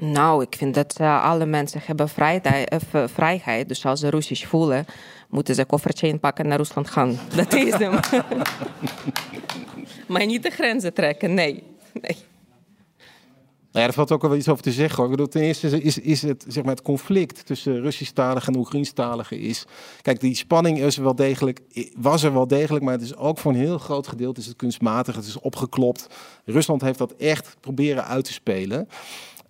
[0.00, 3.68] Nou, ik vind dat eh, alle mensen hebben vrijheid, v- vrijheid.
[3.68, 4.84] Dus als ze Russisch voelen,
[5.28, 7.18] moeten ze koffertje inpakken en naar Rusland gaan.
[7.36, 7.98] Dat is hem.
[10.06, 11.62] maar niet de grenzen trekken, nee.
[12.02, 12.16] nee.
[13.72, 14.96] Nou ja, valt ook wel iets over te zeggen.
[14.96, 15.04] Hoor.
[15.04, 19.38] Ik bedoel, ten eerste is, is het, zeg maar, het conflict tussen Russisch-taligen en Oekraïnstaligen
[19.38, 19.64] is...
[20.02, 21.60] Kijk, die spanning is wel degelijk,
[21.96, 24.56] was er wel degelijk, maar het is ook voor een heel groot gedeelte is het
[24.56, 25.16] kunstmatig.
[25.16, 26.06] Het is opgeklopt.
[26.44, 28.88] Rusland heeft dat echt proberen uit te spelen.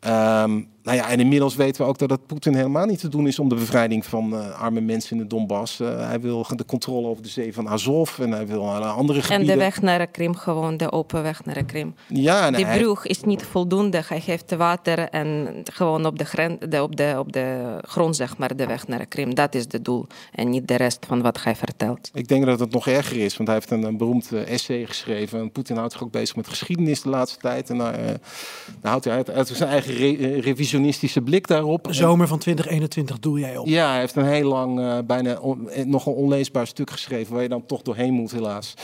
[0.03, 3.26] Um, nou ja, en inmiddels weten we ook dat het Poetin helemaal niet te doen
[3.26, 5.80] is om de bevrijding van eh, arme mensen in de Donbass.
[5.80, 9.24] Eh, hij wil de controle over de zee van Azov en hij wil andere En
[9.24, 9.55] gebieden.
[9.55, 11.95] de weg naar de Krim, gewoon de open weg naar de Krim.
[12.07, 14.03] Ja, en Die hij- brug is niet voldoende.
[14.09, 18.39] Hij geeft water en gewoon op de, gren, de, op, de, op de grond, zeg
[18.39, 19.34] maar, de weg naar de Krim.
[19.34, 20.07] Dat is het doel.
[20.32, 22.11] En niet de rest van wat hij vertelt.
[22.14, 24.86] Ik denk dat het nog erger is, want hij heeft een, een beroemd eh, essay
[24.86, 25.41] geschreven.
[25.41, 27.70] En Poetin houdt zich ook bezig met geschiedenis de laatste tijd.
[27.70, 30.43] En daar, daar houdt hij uit, uit zijn eigen re- eh,
[30.79, 31.85] revisionistische blik daarop.
[31.85, 33.66] De zomer van 2021 doe jij op.
[33.66, 37.33] Ja, hij heeft een heel lang, eh, bijna on- eh, nog een onleesbaar stuk geschreven,
[37.35, 38.74] waar je dan toch doorheen moet, helaas.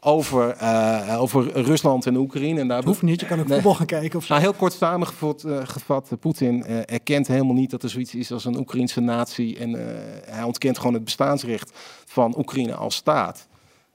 [0.00, 2.60] Over, eh, over Rusland en Oekraïne.
[2.60, 3.54] En daar Hoeft niet, je kan ook Nee.
[3.54, 4.32] voetbal gaan kijken of zo.
[4.32, 8.58] Nou, heel kort samengevat, gevat, Poetin erkent helemaal niet dat er zoiets is als een
[8.58, 9.58] Oekraïnse natie.
[9.58, 9.72] En
[10.26, 11.70] hij ontkent gewoon het bestaansrecht
[12.06, 13.46] van Oekraïne als staat.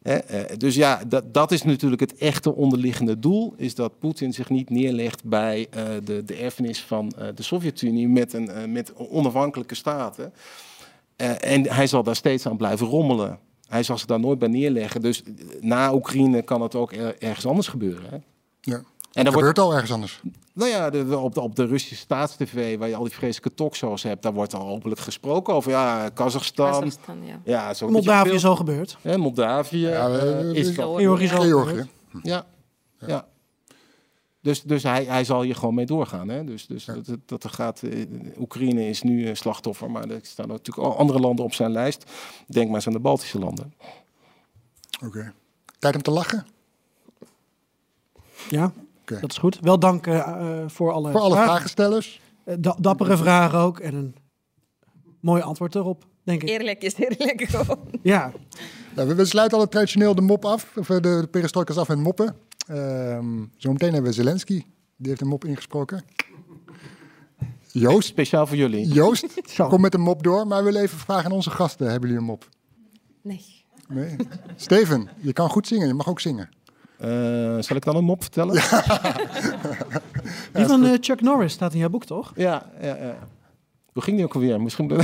[0.04, 0.18] Eh,
[0.58, 3.54] dus ja, dat, dat is natuurlijk het echte onderliggende doel.
[3.58, 8.08] Is dat Poetin zich niet neerlegt bij eh, de, de erfenis van eh, de Sovjet-Unie
[8.08, 10.34] met, een, met onafhankelijke staten.
[11.40, 13.40] En hij zal daar steeds aan blijven rommelen.
[13.68, 15.02] Hij zal zich daar nooit bij neerleggen.
[15.02, 15.24] Dus
[15.62, 18.24] na Oekraïne kan het ook er- ergens anders gebeuren.
[18.62, 18.84] Ja.
[19.14, 20.22] En dat gebeurt wordt al ergens anders.
[20.54, 23.54] nou ja, de, de- op, de, op de Russische staatstv, waar je al die vreselijke
[23.56, 26.72] talkshows hebt, daar wordt al openlijk gesproken over ja, Kazachstan.
[26.72, 27.40] Kazachstan, ja.
[27.44, 28.98] Ja, zo Moldavië is al gebeurd.
[29.02, 31.90] Hè, Moldavië Ja, eh, we- is Georgië is al Georgië.
[32.24, 32.46] Ja,
[33.08, 33.28] ja.
[34.42, 36.30] Dus, dus hij, hij zal hier gewoon mee doorgaan.
[36.30, 36.44] Hè?
[36.44, 38.06] Dus, dus dat, dat, dat er gaat, eh,
[38.40, 42.12] Oekraïne is nu een slachtoffer, maar er staan natuurlijk al andere landen op zijn lijst.
[42.48, 43.74] Denk maar eens aan de Baltische landen.
[45.06, 45.34] Oké.
[45.80, 46.46] Tijd om te lachen.
[48.50, 48.72] Ja,
[49.06, 49.58] Dat is goed.
[49.62, 51.50] Wel dank eh, eh, voor alle, Voor alle vragen.
[51.52, 52.22] vragenstellers.
[52.44, 54.16] Eh, da- dappere vragen ook en een
[55.20, 56.50] mooi antwoord erop, denk ik.
[56.50, 57.80] Eerlijk is eerlijk gewoon.
[58.02, 58.32] Ja,
[58.96, 62.36] Nou, we, we sluiten al traditioneel de mop af, of de, de af met moppen.
[62.68, 64.64] Ehm zometeen hebben we Zelensky,
[64.98, 66.04] die heeft een mop ingesproken.
[67.72, 68.88] Joost, Speciaal voor jullie.
[68.88, 69.26] Joost
[69.70, 71.90] kom met een mop door, maar we willen even vragen aan onze gasten.
[71.92, 72.50] Hebben jullie een mop?
[73.22, 73.42] Nee.
[73.88, 74.16] Nee?
[74.56, 76.50] Steven, je kan goed zingen, je mag ook zingen.
[77.04, 78.54] Eh, zal ik dan een mop vertellen?
[80.54, 82.32] die van eh, Chuck Norris staat in jouw boek, toch?
[82.36, 83.18] Ja, ja, ja.
[83.94, 84.62] Hoe ging die ook alweer?
[84.62, 84.92] Misschien...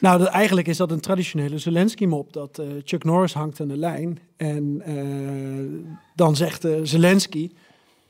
[0.00, 2.32] Nou, dat, eigenlijk is dat een traditionele Zelensky-mop.
[2.32, 4.18] Dat eh, Chuck Norris hangt aan de lijn.
[4.36, 7.50] En eh, dan zegt Zelensky,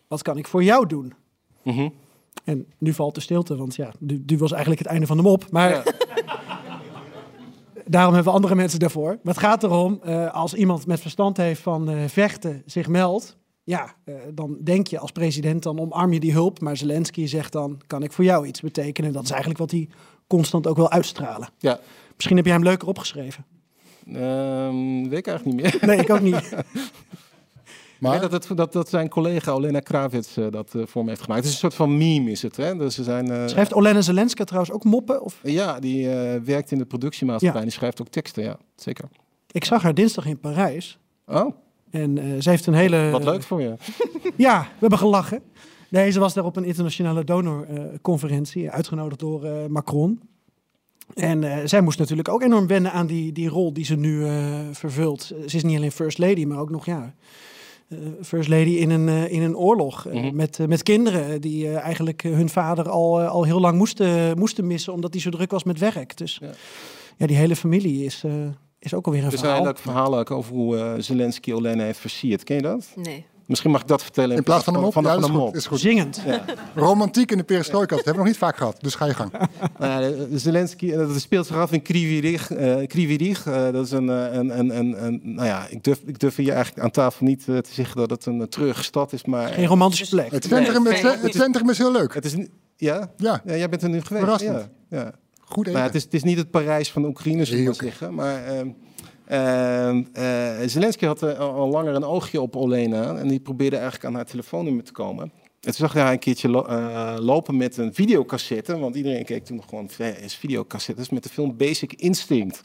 [0.09, 1.12] wat kan ik voor jou doen?
[1.62, 1.88] Mhm.
[2.44, 5.22] En nu valt de stilte, want ja, nu, nu was eigenlijk het einde van de
[5.22, 5.50] mop.
[5.50, 5.82] Maar Ja.
[7.89, 9.18] Daarom hebben we andere mensen daarvoor.
[9.22, 13.36] Maar het gaat erom, eh, als iemand met verstand heeft van eh, vechten zich meldt...
[13.64, 16.61] Ja, eh, dan denk je als president, dan omarm je die hulp.
[16.61, 19.12] Maar Zelensky zegt dan, kan ik voor jou iets betekenen?
[19.12, 19.89] Dat is eigenlijk wat hij
[20.26, 21.49] constant ook wil uitstralen.
[21.59, 21.80] Ja.
[22.14, 23.45] Misschien heb jij hem leuker opgeschreven.
[24.07, 25.86] Ehm, weet ik eigenlijk niet meer.
[25.89, 26.53] Nee, ik ook niet.
[27.99, 31.09] Maar Nee, dat, het, dat, dat zijn collega Olena Kravits eh, dat eh, voor me
[31.09, 31.40] heeft gemaakt.
[31.40, 32.57] Het is een soort van meme is het.
[32.57, 32.76] Hè?
[32.76, 35.22] Dus ze zijn, eh, Schrijft Olena Zelenska trouwens ook moppen?
[35.22, 35.40] Of?
[35.42, 37.61] Ja, die eh, werkt in de productiemaatschappij.
[37.61, 37.66] Ja.
[37.66, 38.57] Die schrijft ook teksten, ja.
[38.76, 39.09] Zeker.
[39.51, 40.99] Ik zag haar dinsdag in Parijs.
[41.26, 41.55] Oh,
[41.90, 43.11] En eh, ze heeft een hele...
[43.11, 43.74] wat leuk voor je.
[44.36, 45.42] Ja, we hebben gelachen.
[45.88, 50.20] Nee, ze was daar op een internationale donorconferentie, uitgenodigd door eh, Macron.
[51.14, 54.26] En eh, zij moest natuurlijk ook enorm wennen aan die, die rol die ze nu
[54.26, 55.22] eh, vervult.
[55.22, 57.14] Ze is niet alleen First Lady, maar ook nog ja,
[58.22, 60.07] First Lady in een, eh, in een oorlog.
[60.07, 60.36] eh, Mhm.
[60.36, 63.79] met, eh, met kinderen die eh, eigenlijk eh, hun vader al, eh, al heel lang
[63.79, 66.17] moesten, moesten missen, omdat hij zo druk was met werk.
[66.17, 66.50] Dus Ja.
[67.17, 68.33] ja, die hele familie is, eh,
[68.79, 69.64] is ook alweer een Er is een verhaal.
[69.64, 72.45] leuk verhaal ook over hoe eh, Zelensky Olena heeft versierd.
[72.45, 72.88] Ken je dat?
[72.96, 73.25] Nee.
[73.49, 74.92] Misschien mag ik dat vertellen in plaats van de mop?
[74.92, 75.46] Van, ja, de is mop.
[75.46, 75.57] goed.
[75.57, 75.80] Is goed.
[75.80, 76.20] Zingend.
[76.75, 78.76] Romantiek in de perestrojkas, dat hebben we nog niet vaak gehad.
[78.80, 79.33] Dus ga je gang.
[79.79, 82.50] Nou ja, de- de Zelensky, eh, dat speelt zich af in Krivirich.
[82.50, 86.18] eh Krivirich eh, dat is een, een, een, een, een, nou ja, ik durf, ik
[86.18, 89.49] durf hier eigenlijk aan tafel niet te zeggen dat het een treurige stad is, maar...
[89.49, 90.30] Geen romantische plek.
[90.30, 90.92] Het centrum, Nee.
[90.92, 92.14] het, het centrum is heel leuk.
[92.14, 93.11] Het is niet, ja?
[93.16, 94.25] Ja, ja, jij bent er nu geweest.
[94.25, 94.68] Verrassend.
[94.91, 95.12] Ja, ja.
[95.41, 95.66] goed.
[95.66, 97.99] Maar ja, het, is, het is niet het Parijs van Oekraïne, zou ik maar Heerlijk.
[97.99, 98.14] zeggen.
[98.14, 98.68] Maar ehm,
[99.29, 99.99] Eh,
[100.67, 104.25] Zelensky had eh, al langer een oogje op Olena en die probeerde eigenlijk aan haar
[104.25, 105.25] telefoonnummer te komen.
[105.25, 109.25] En toen zag hij haar een keertje lo- eh, lopen met een videocassette, want iedereen
[109.25, 112.61] keek toen nog gewoon VS videocassettes met de film Basic Instinct.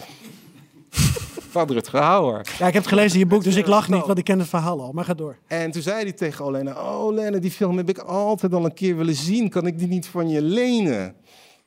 [1.49, 2.45] Van Rutger Hauer.
[2.60, 4.40] Ja, ik heb het gelezen in je boek, dus ik lach niet, want ik ken
[4.40, 4.91] het verhaal al.
[4.91, 5.38] Maar ga door.
[5.48, 8.73] En toen zei hij tegen Olena, oh Olena, die film heb ik altijd al een
[8.73, 9.49] keer willen zien.
[9.49, 11.15] Kan ik die niet van je lenen?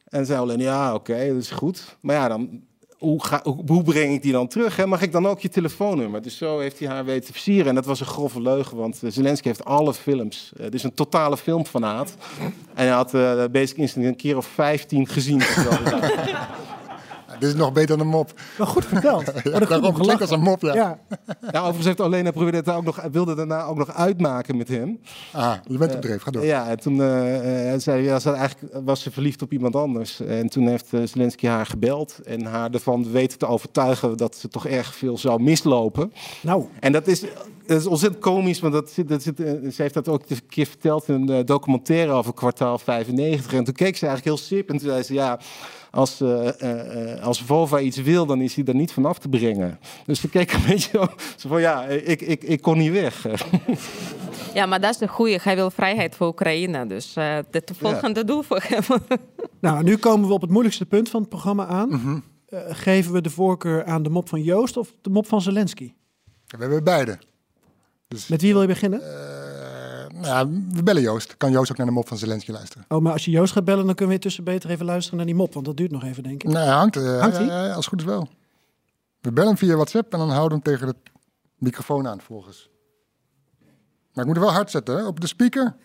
[0.08, 1.96] En zei Olena, ja, oké, dat is goed.
[2.00, 2.62] Maar ja, dan,
[2.98, 4.76] hoe, ga, hoe, hoe breng ik die dan terug?
[4.76, 4.86] Hè?
[4.86, 6.22] Mag ik dan ook je telefoonnummer?
[6.22, 7.66] Dus zo heeft hij haar weten te versieren.
[7.66, 10.52] En dat was een grove leugen, want eh, Zelensky heeft alle films.
[10.58, 12.16] Het is een totale filmfanaat.
[12.74, 15.42] En hij had eh Basic Instinct een keer of 15 gezien.
[17.38, 18.32] Dit is nog beter dan een mop.
[18.56, 19.24] Wel goed verteld.
[19.44, 20.74] Ja, Wat een goed daarom om klinkt als een mop, ja.
[20.74, 20.98] Ja.
[21.52, 25.00] Ja, overigens heeft Olena probeerde het ook nog, wilde daarna ook nog uitmaken met hem.
[25.32, 26.44] Ah, je bent op dreef, ga door.
[26.44, 30.20] Ja, en toen eh, eh, zei ja, ze eigenlijk was ze verliefd op iemand anders.
[30.20, 34.48] En toen heeft eh, Zelensky haar gebeld en haar ervan weten te overtuigen dat ze
[34.48, 36.12] toch erg veel zou mislopen.
[36.40, 36.64] Nou.
[36.80, 37.24] En dat is,
[37.66, 40.46] dat is ontzettend komisch, want dat zit, dat zit, eh, ze heeft dat ook een
[40.48, 43.52] keer verteld in een eh, documentaire over kwartaal 95.
[43.52, 45.40] En toen keek ze eigenlijk heel sip en toen zei ze ja.
[45.90, 49.18] Als, eh, eh, eh, als Vova iets wil, dan is hij er niet van af
[49.18, 49.78] te brengen.
[50.06, 51.06] Dus ze keek een beetje zo
[51.36, 53.26] zo van ja, ik, ik, ik kon niet weg.
[54.54, 55.38] Ja, maar dat is de goede.
[55.42, 56.86] Hij wil vrijheid voor Oekraïne.
[56.86, 58.82] Dus eh het volgende doel voor hem.
[59.60, 61.88] Nou, nu komen we op het moeilijkste punt van het programma aan.
[61.88, 62.18] Mhm.
[62.46, 65.92] Eh, geven we de voorkeur aan de mop van Joost of de mop van Zelensky?
[66.46, 67.18] We hebben beide.
[68.28, 69.00] Met wie wil je beginnen?
[70.22, 71.36] Ja, we bellen Joost.
[71.36, 72.84] Kan Joost ook naar de mop van Zelensky luisteren?
[72.88, 75.26] Oh, maar als je Joost gaat bellen, dan kunnen we intussen beter even luisteren naar
[75.26, 75.54] die mop.
[75.54, 76.50] Want dat duurt nog even, denk ik.
[76.52, 76.96] Nee, hangt.
[76.96, 77.46] eh, Hangt hij?
[77.46, 78.28] ja, ja, als goed is wel.
[79.20, 81.10] We bellen hem via WhatsApp en dan houden we hem tegen de
[81.56, 82.70] microfoon aan volgens.
[84.12, 85.06] Maar ik moet er wel hard zetten, hè?
[85.06, 85.76] Op de speaker.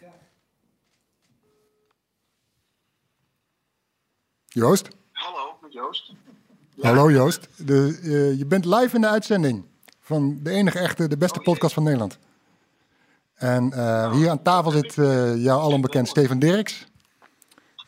[4.48, 4.88] Joost?
[5.12, 6.12] Hallo, met Joost.
[6.82, 7.48] Hallo Joost.
[7.58, 9.66] De, eh, je bent live in de uitzending
[9.99, 12.18] van de enige echte, de beste podcast van Nederland.
[13.42, 16.86] En eh, hier aan tafel zit eh jou alom bekend Steven Dirks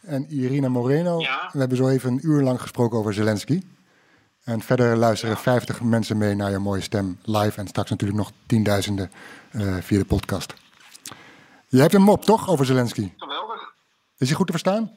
[0.01, 1.17] en Irina Moreno.
[1.51, 3.61] We hebben zo even een uur lang gesproken over Zelensky.
[4.43, 8.31] En verder luisteren 50 mensen mee naar je mooie stem live en straks natuurlijk nog
[8.45, 9.11] tienduizenden
[9.51, 10.53] eh, via de podcast.
[11.67, 13.11] Je hebt een mop, toch, over Zelensky?
[13.17, 13.73] Geweldig.
[14.17, 14.91] Is hij goed te verstaan?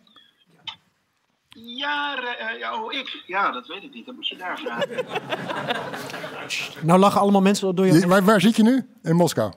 [1.49, 3.23] Ja, eh, ja, oh, ik.
[3.27, 4.07] Ja, dat weet ik niet.
[4.07, 5.07] Dat moet je daar vragen.
[6.87, 7.93] Nou lachen allemaal mensen door je...
[7.93, 8.87] Je- waar, waar zit je nu?
[9.03, 9.53] In Moskou.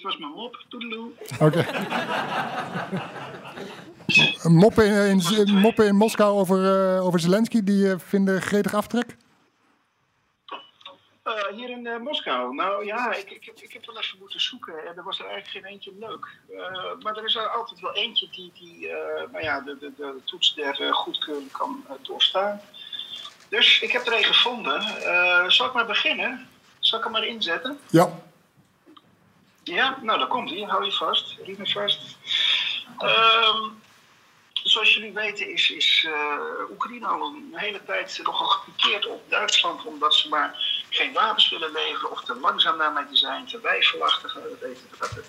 [0.00, 0.64] Dit was mijn mop.
[0.68, 1.10] Toedeloe.
[1.40, 1.66] Oké.
[4.48, 9.16] moppen, in, in, moppen in Moskou over, eh, over Zelensky, die eh, vinden gretig aftrek?
[11.22, 12.54] Eh, hier in Moskou.
[12.54, 15.26] Nou ja, ik, ik, heb, ik heb wel even moeten zoeken en er was er
[15.26, 16.26] eigenlijk geen eentje leuk.
[17.02, 18.88] Maar er is er altijd wel eentje die, die
[19.32, 22.60] nou ja, de, de, de toets der goedkeuring kan doorstaan.
[23.48, 24.82] Dus ik heb er een gevonden.
[25.52, 26.48] Zal ik maar beginnen?
[26.78, 27.78] Zal ik hem maar inzetten?
[27.90, 28.29] Ja.
[29.62, 30.60] Ja, nou daar komt hij.
[30.60, 31.36] Hou je vast.
[31.44, 32.16] Riep me vast.
[32.98, 33.68] Ehm,
[34.52, 39.84] zoals jullie weten is, is eh, Oekraïne al een hele tijd nogal gepikeerd op Duitsland.
[39.84, 44.32] Omdat ze maar geen wapens willen leveren of te langzaam daarmee te zijn, te wijfelachtig.
[44.32, 45.24] Dat weten we dat de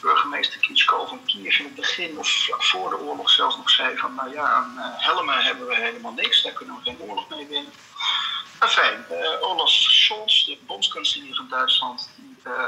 [0.00, 4.14] burgemeester Klitschko van Kiev in het begin of voor de oorlog zelfs nog zei van...
[4.14, 7.46] Nou ja, aan eh, helmen hebben we helemaal niks, daar kunnen we geen oorlog mee
[7.46, 7.72] winnen.
[8.60, 12.10] Enfin, eh, Olaf Scholz, de bondskanselier van Duitsland,
[12.42, 12.64] eh,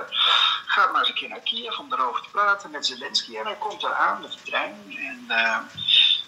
[0.67, 3.37] gaat maar eens een keer naar Kiev om daarover te praten met Zelensky.
[3.37, 4.85] En hij komt daar aan met de trein.
[4.89, 5.59] En eh,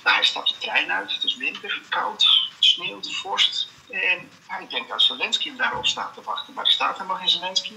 [0.03, 1.15] nou, hij stapt de trein uit.
[1.15, 2.23] Het is winter, koud,
[2.55, 3.69] het sneeuwt, vorst.
[3.91, 6.55] En hij denkt dat Zelensky hem daarop staat te wachten.
[6.55, 7.75] Maar er staat helemaal geen Zelensky.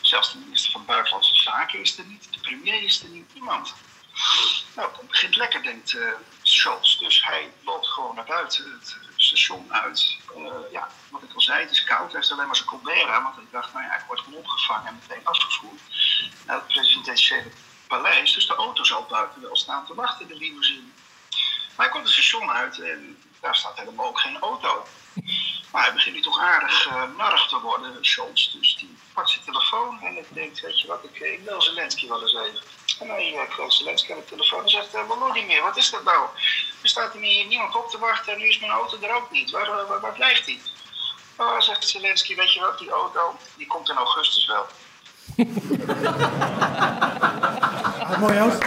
[0.00, 2.32] Zelfs de minister van Buitenlandse Zaken is er niet.
[2.32, 3.34] De premier is er niet.
[3.34, 3.74] Niemand.
[4.74, 6.12] Nou, dat begint lekker, denkt eh
[6.42, 6.98] Scholz.
[6.98, 8.96] Dus hij loopt gewoon naar buiten, het
[9.36, 10.16] station uit.
[10.36, 12.10] Eh, ja, wat ik al zei, het is koud.
[12.10, 13.22] Hij heeft alleen maar zijn colbert.
[13.22, 15.80] Want hij dacht, nou ja, ik word gewoon opgevangen en meteen afgevoerd
[16.46, 17.50] naar het presidentiële
[17.86, 18.32] paleis.
[18.32, 20.88] Dus de auto zal buiten wel staan te wachten, de limousine.
[21.76, 24.86] Maar hij komt het station uit en daar staat helemaal ook geen auto.
[25.72, 28.52] Maar hij begint nu toch aardig uh, te worden, Scholz.
[28.52, 32.08] Dus die pakt zijn telefoon en ik denkt, weet je wat, ik, ik bel Zelensky
[32.08, 32.60] wel eens even.
[33.02, 36.04] En hij uh, belt Zelensky aan de telefoon en zegt, uh, Volodymyr, wat is dat
[36.04, 36.26] nou?
[36.82, 39.50] Er staat hier niemand op te wachten en nu is mijn auto er ook niet.
[39.50, 40.58] Waar, waar, waar blijft hij?
[41.36, 44.66] Oh, zegt Zelensky, weet je wat, die auto, die komt in augustus wel.
[48.20, 48.62] Mooi, Joost.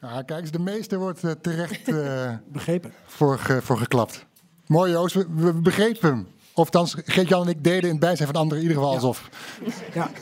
[0.00, 2.92] Ja, kijk eens, de meester wordt eh, terecht eh, Begrepen.
[3.06, 4.24] Voor, ge- voor geklapt.
[4.66, 6.28] Mooi Joost, we, we begrepen hem.
[6.54, 9.28] Of thans, Geert-Jan en ik deden in het bijzijn van anderen in ieder geval alsof.
[9.94, 10.10] Ja.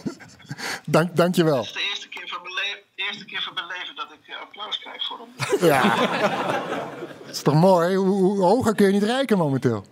[0.87, 1.57] Dank, dank je wel.
[1.57, 4.27] Het is de eerste keer van mijn, le- eerste keer van mijn leven dat ik
[4.27, 5.69] je applaus krijgt voor hem.
[5.69, 5.97] Ja.
[7.27, 7.97] Dat is toch mooi?
[7.97, 9.85] Hoe, hoe hoger kun je niet reiken momenteel?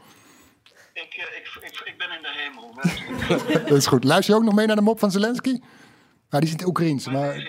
[0.93, 2.74] Ik, eh, ik, ik, ik ben in de hemel.
[3.69, 4.05] Dat is goed.
[4.05, 5.51] Luister je ook nog mee naar de mop van Zelensky?
[5.51, 5.62] Nou,
[6.28, 7.48] die is in het Oekraïens, maar...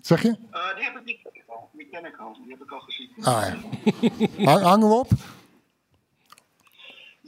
[0.00, 0.28] Zeg je?
[0.50, 1.18] Eh, die heb ik niet
[1.48, 1.68] al.
[1.72, 2.36] Die ken ik al.
[2.42, 3.10] Die heb ik al gezien.
[3.22, 3.42] Ah
[4.36, 4.44] ja.
[4.44, 5.10] Hang- Hangen we op?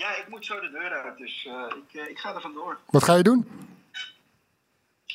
[0.06, 2.78] Ja, ik moet zo de deur uit, dus eh, ik, eh, ik ga er vandoor.
[2.86, 3.48] Wat ga je doen?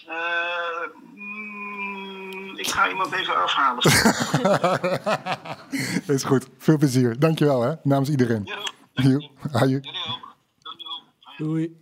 [0.07, 0.81] Eh,
[1.13, 3.83] mm, ik ga iemand even afhalen.
[6.05, 6.47] Dat is goed.
[6.57, 7.19] Veel plezier.
[7.19, 7.73] Dankjewel, hè.
[7.83, 8.49] Namens iedereen.
[8.93, 9.29] Joe.
[9.51, 9.81] Aju.
[11.37, 11.75] Doei.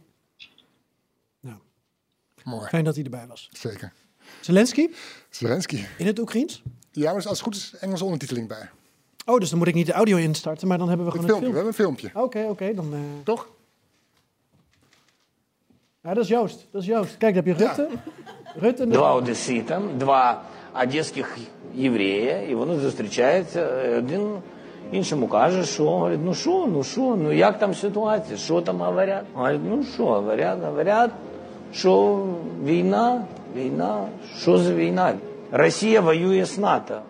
[1.39, 1.57] Nou,
[2.43, 2.67] Mooi.
[2.67, 3.49] fijn dat hij erbij was.
[3.51, 3.93] Zeker.
[4.41, 4.89] Zelensky,
[5.29, 5.85] Zelensky.
[5.97, 6.61] in het Oekraïens?
[6.91, 8.69] Ja, maar als het goed is, Engelse ondertiteling bij.
[9.28, 11.40] Oh, dus dan moet ik niet de audio instarten, maar dan hebben we Een gewoon
[11.40, 12.20] filmpje, we een hebben een filmpje.
[12.22, 12.88] Oké, oké, dan...
[12.92, 13.48] eh, Toch?
[16.02, 16.66] Ja, dat is Joost.
[16.70, 17.16] Dat is Joost.
[17.18, 17.88] Kijk, daar heb je Rutte.
[18.54, 18.82] Rutte.
[18.82, 20.42] en de- Два одесита, два
[20.82, 21.36] одеських
[21.74, 23.82] єврея, і вони зустрічаються.
[23.84, 24.36] і Один
[24.92, 29.24] іншому каже, що говорить, ну що, ну що, ну як там ситуація, що там говорять?
[29.34, 31.10] Говорить, ну що говорять, говорять,
[31.72, 32.22] що
[32.64, 33.24] війна,
[33.56, 34.06] війна,
[34.38, 35.14] що за війна?
[35.50, 37.00] Росія воює з НАТО.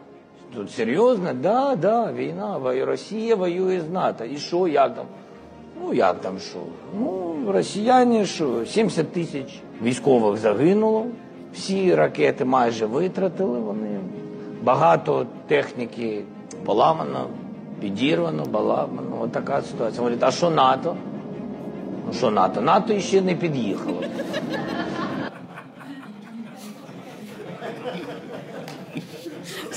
[0.56, 1.34] Тут серйозно?
[1.34, 2.60] Да, да, війна.
[2.86, 4.26] Росія воює з НАТО.
[4.26, 5.06] І що, як там?
[5.82, 6.60] Ну як там що?
[7.00, 11.06] Ну, росіяни що, 70 тисяч військових загинуло,
[11.54, 14.00] всі ракети майже витратили вони.
[14.64, 16.24] Багато техніки
[16.66, 17.28] поламано,
[17.82, 19.18] підірвано, поламано.
[19.22, 20.02] От така ситуація.
[20.02, 20.96] Говорять, а що НАТО?
[22.08, 22.62] Ну що НАТО?
[22.62, 24.04] НАТО ще не під'їхало.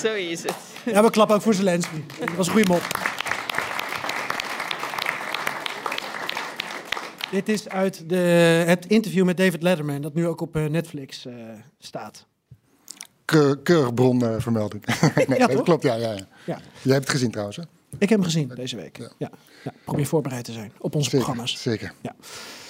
[0.02, 0.54] Zo is het.
[0.84, 2.02] Ja, we klappen ook voor Zelensky.
[2.18, 2.82] Dat was een goede mop.
[7.30, 8.16] Dit is uit de,
[8.66, 11.34] het interview met David Letterman, dat nu ook op eh, Netflix eh,
[11.78, 12.26] staat.
[13.24, 14.86] Keur, keurig bron eh, vermeld ik.
[15.28, 15.64] nee, Ja, dat toch?
[15.64, 16.26] klopt, ja, ja, ja.
[16.44, 16.58] Ja.
[16.82, 17.62] Jij hebt het gezien trouwens, hè?
[17.98, 18.98] Ik heb hem gezien deze week.
[19.18, 19.30] Ja.
[19.64, 19.72] Ja.
[19.84, 21.62] Probeer voorbereid te zijn op onze Zeker, programma's.
[21.62, 21.92] Zeker.
[22.00, 22.14] Ja.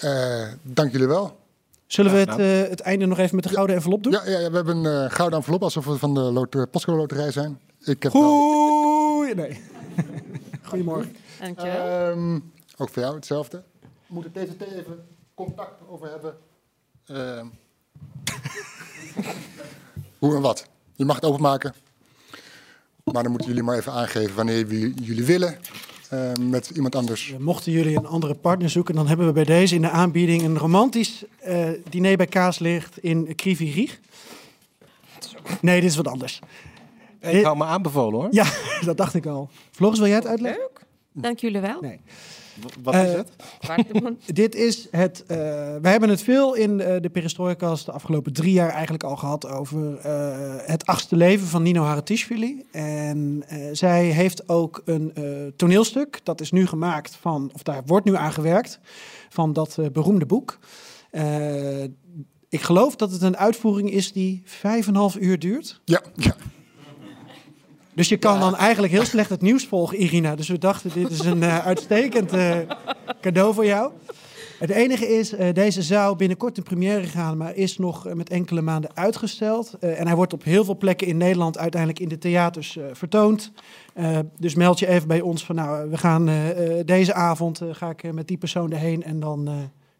[0.00, 1.40] Eh, dank jullie wel.
[1.92, 2.40] Zullen we het, nou.
[2.40, 4.12] eh, het einde nog even met de gouden envelop doen?
[4.12, 6.98] Ja, ja, ja, we hebben een eh, gouden envelop alsof we van de lot Postcode
[6.98, 7.60] Loterij zijn.
[7.80, 9.60] Ik heb Goeie, nee.
[10.62, 11.16] Goedemorgen.
[11.40, 12.10] Dankjewel.
[12.10, 12.34] Ehm,
[12.76, 13.62] ook voor jou hetzelfde.
[13.80, 15.04] We moeten TVT even
[15.34, 16.36] contact over hebben.
[17.06, 17.46] Ehm.
[20.18, 20.66] Hoe en wat.
[20.94, 21.74] Je mag het openmaken.
[23.04, 24.66] Maar dan moeten jullie maar even aangeven wanneer
[25.02, 25.58] jullie willen.
[26.12, 27.34] Eh, met iemand anders.
[27.38, 30.58] Mochten jullie een andere partner zoeken, dan hebben we bij deze in de aanbieding een
[30.58, 34.00] romantisch eh, diner bij Kaaslicht in Krivi Rieg.
[35.60, 36.40] Nee, dit is wat anders.
[37.20, 38.28] Ik hou me aanbevolen hoor.
[38.30, 38.46] Ja,
[38.84, 39.48] dat dacht ik al.
[39.70, 40.60] Floris, wil jij het uitleggen?
[40.60, 40.84] Leuk.
[41.12, 41.80] Dank jullie wel.
[41.80, 42.00] Nee.
[42.82, 43.28] Wat Eh, is het?
[44.36, 45.24] Dit is het.
[45.26, 45.36] eh
[45.82, 49.46] we hebben het veel in eh, de Perestroikast de afgelopen drie jaar eigenlijk al gehad
[49.48, 50.32] over eh,
[50.66, 52.64] het achtste leven van Nino Haratischvili.
[52.72, 55.22] En eh, zij heeft ook een eh,
[55.56, 56.20] toneelstuk.
[56.22, 58.78] Dat is nu gemaakt van, of daar wordt nu aan gewerkt,
[59.28, 60.58] van dat eh, beroemde boek.
[61.10, 61.82] Eh,
[62.48, 65.80] ik geloof dat het een uitvoering is die vijf en een half uur duurt.
[65.84, 66.34] Ja, ja.
[67.94, 70.36] Dus je kan dan eigenlijk heel slecht het nieuws volgen, Irina.
[70.36, 72.56] Dus we dachten, dit is een eh, uitstekend eh,
[73.20, 73.90] cadeau voor jou.
[74.58, 78.60] Het enige is, eh, deze zou binnenkort in première gaan, maar is nog met enkele
[78.60, 79.74] maanden uitgesteld.
[79.80, 82.84] Eh, en hij wordt op heel veel plekken in Nederland uiteindelijk in de theaters eh,
[82.92, 83.52] vertoond.
[83.94, 87.60] Eh, dus meld je even bij ons van, nou, we gaan eh, eh, deze avond,
[87.70, 89.02] ga ik met die persoon erheen.
[89.02, 89.54] En dan eh,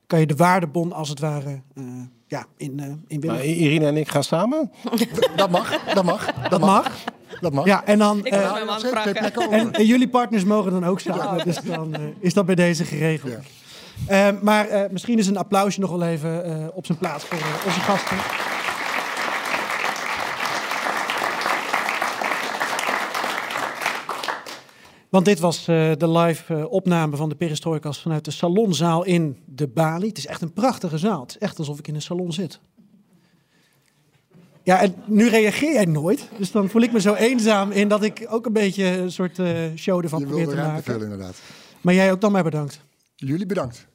[0.07, 1.85] kan je de waardebon als het ware eh,
[2.27, 3.37] ja, in, eh in willen.
[3.37, 4.71] Maar Irina en ik gaan samen?
[5.37, 6.33] Dat mag, dat mag.
[6.49, 7.05] Dat mag.
[7.41, 7.65] Dat mag.
[7.65, 8.19] Ja, en dan.
[8.19, 9.51] Ik eh, ga hem aanvragen.
[9.51, 11.45] en, en jullie partners mogen dan ook samen.
[11.45, 13.33] Dus dan eh, is dat bij deze geregeld.
[14.07, 17.39] Eh, maar eh, misschien is een applausje nog wel even eh, op zijn plaats voor
[17.39, 18.17] eh, onze gasten.
[25.13, 29.37] Want dit was eh, de live eh, opname van de Perestroikas vanuit de salonzaal in
[29.47, 30.07] de Bali.
[30.09, 31.21] Het is echt een prachtige zaal.
[31.21, 32.61] Het is echt alsof ik in een salon zit.
[34.64, 36.28] Ja, en nu reageer jij nooit.
[36.38, 39.40] Dus dan voel ik me zo eenzaam in dat ik ook een beetje een soort
[39.40, 40.94] eh, show ervan Je probeer wilde te ruimte maken.
[40.94, 41.36] vullen inderdaad.
[41.82, 42.80] Maar jij ook dan maar bedankt.
[43.16, 43.88] Jullie bedankt.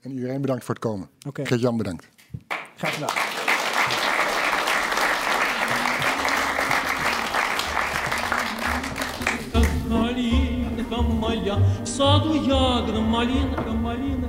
[0.00, 1.08] En iedereen bedankt voor het komen.
[1.26, 1.46] Oké.
[1.46, 2.08] Geert-Jan bedankt.
[2.76, 3.14] Graag gedaan.
[9.88, 14.28] Малинка моя, в саду ягода, малинка, малинка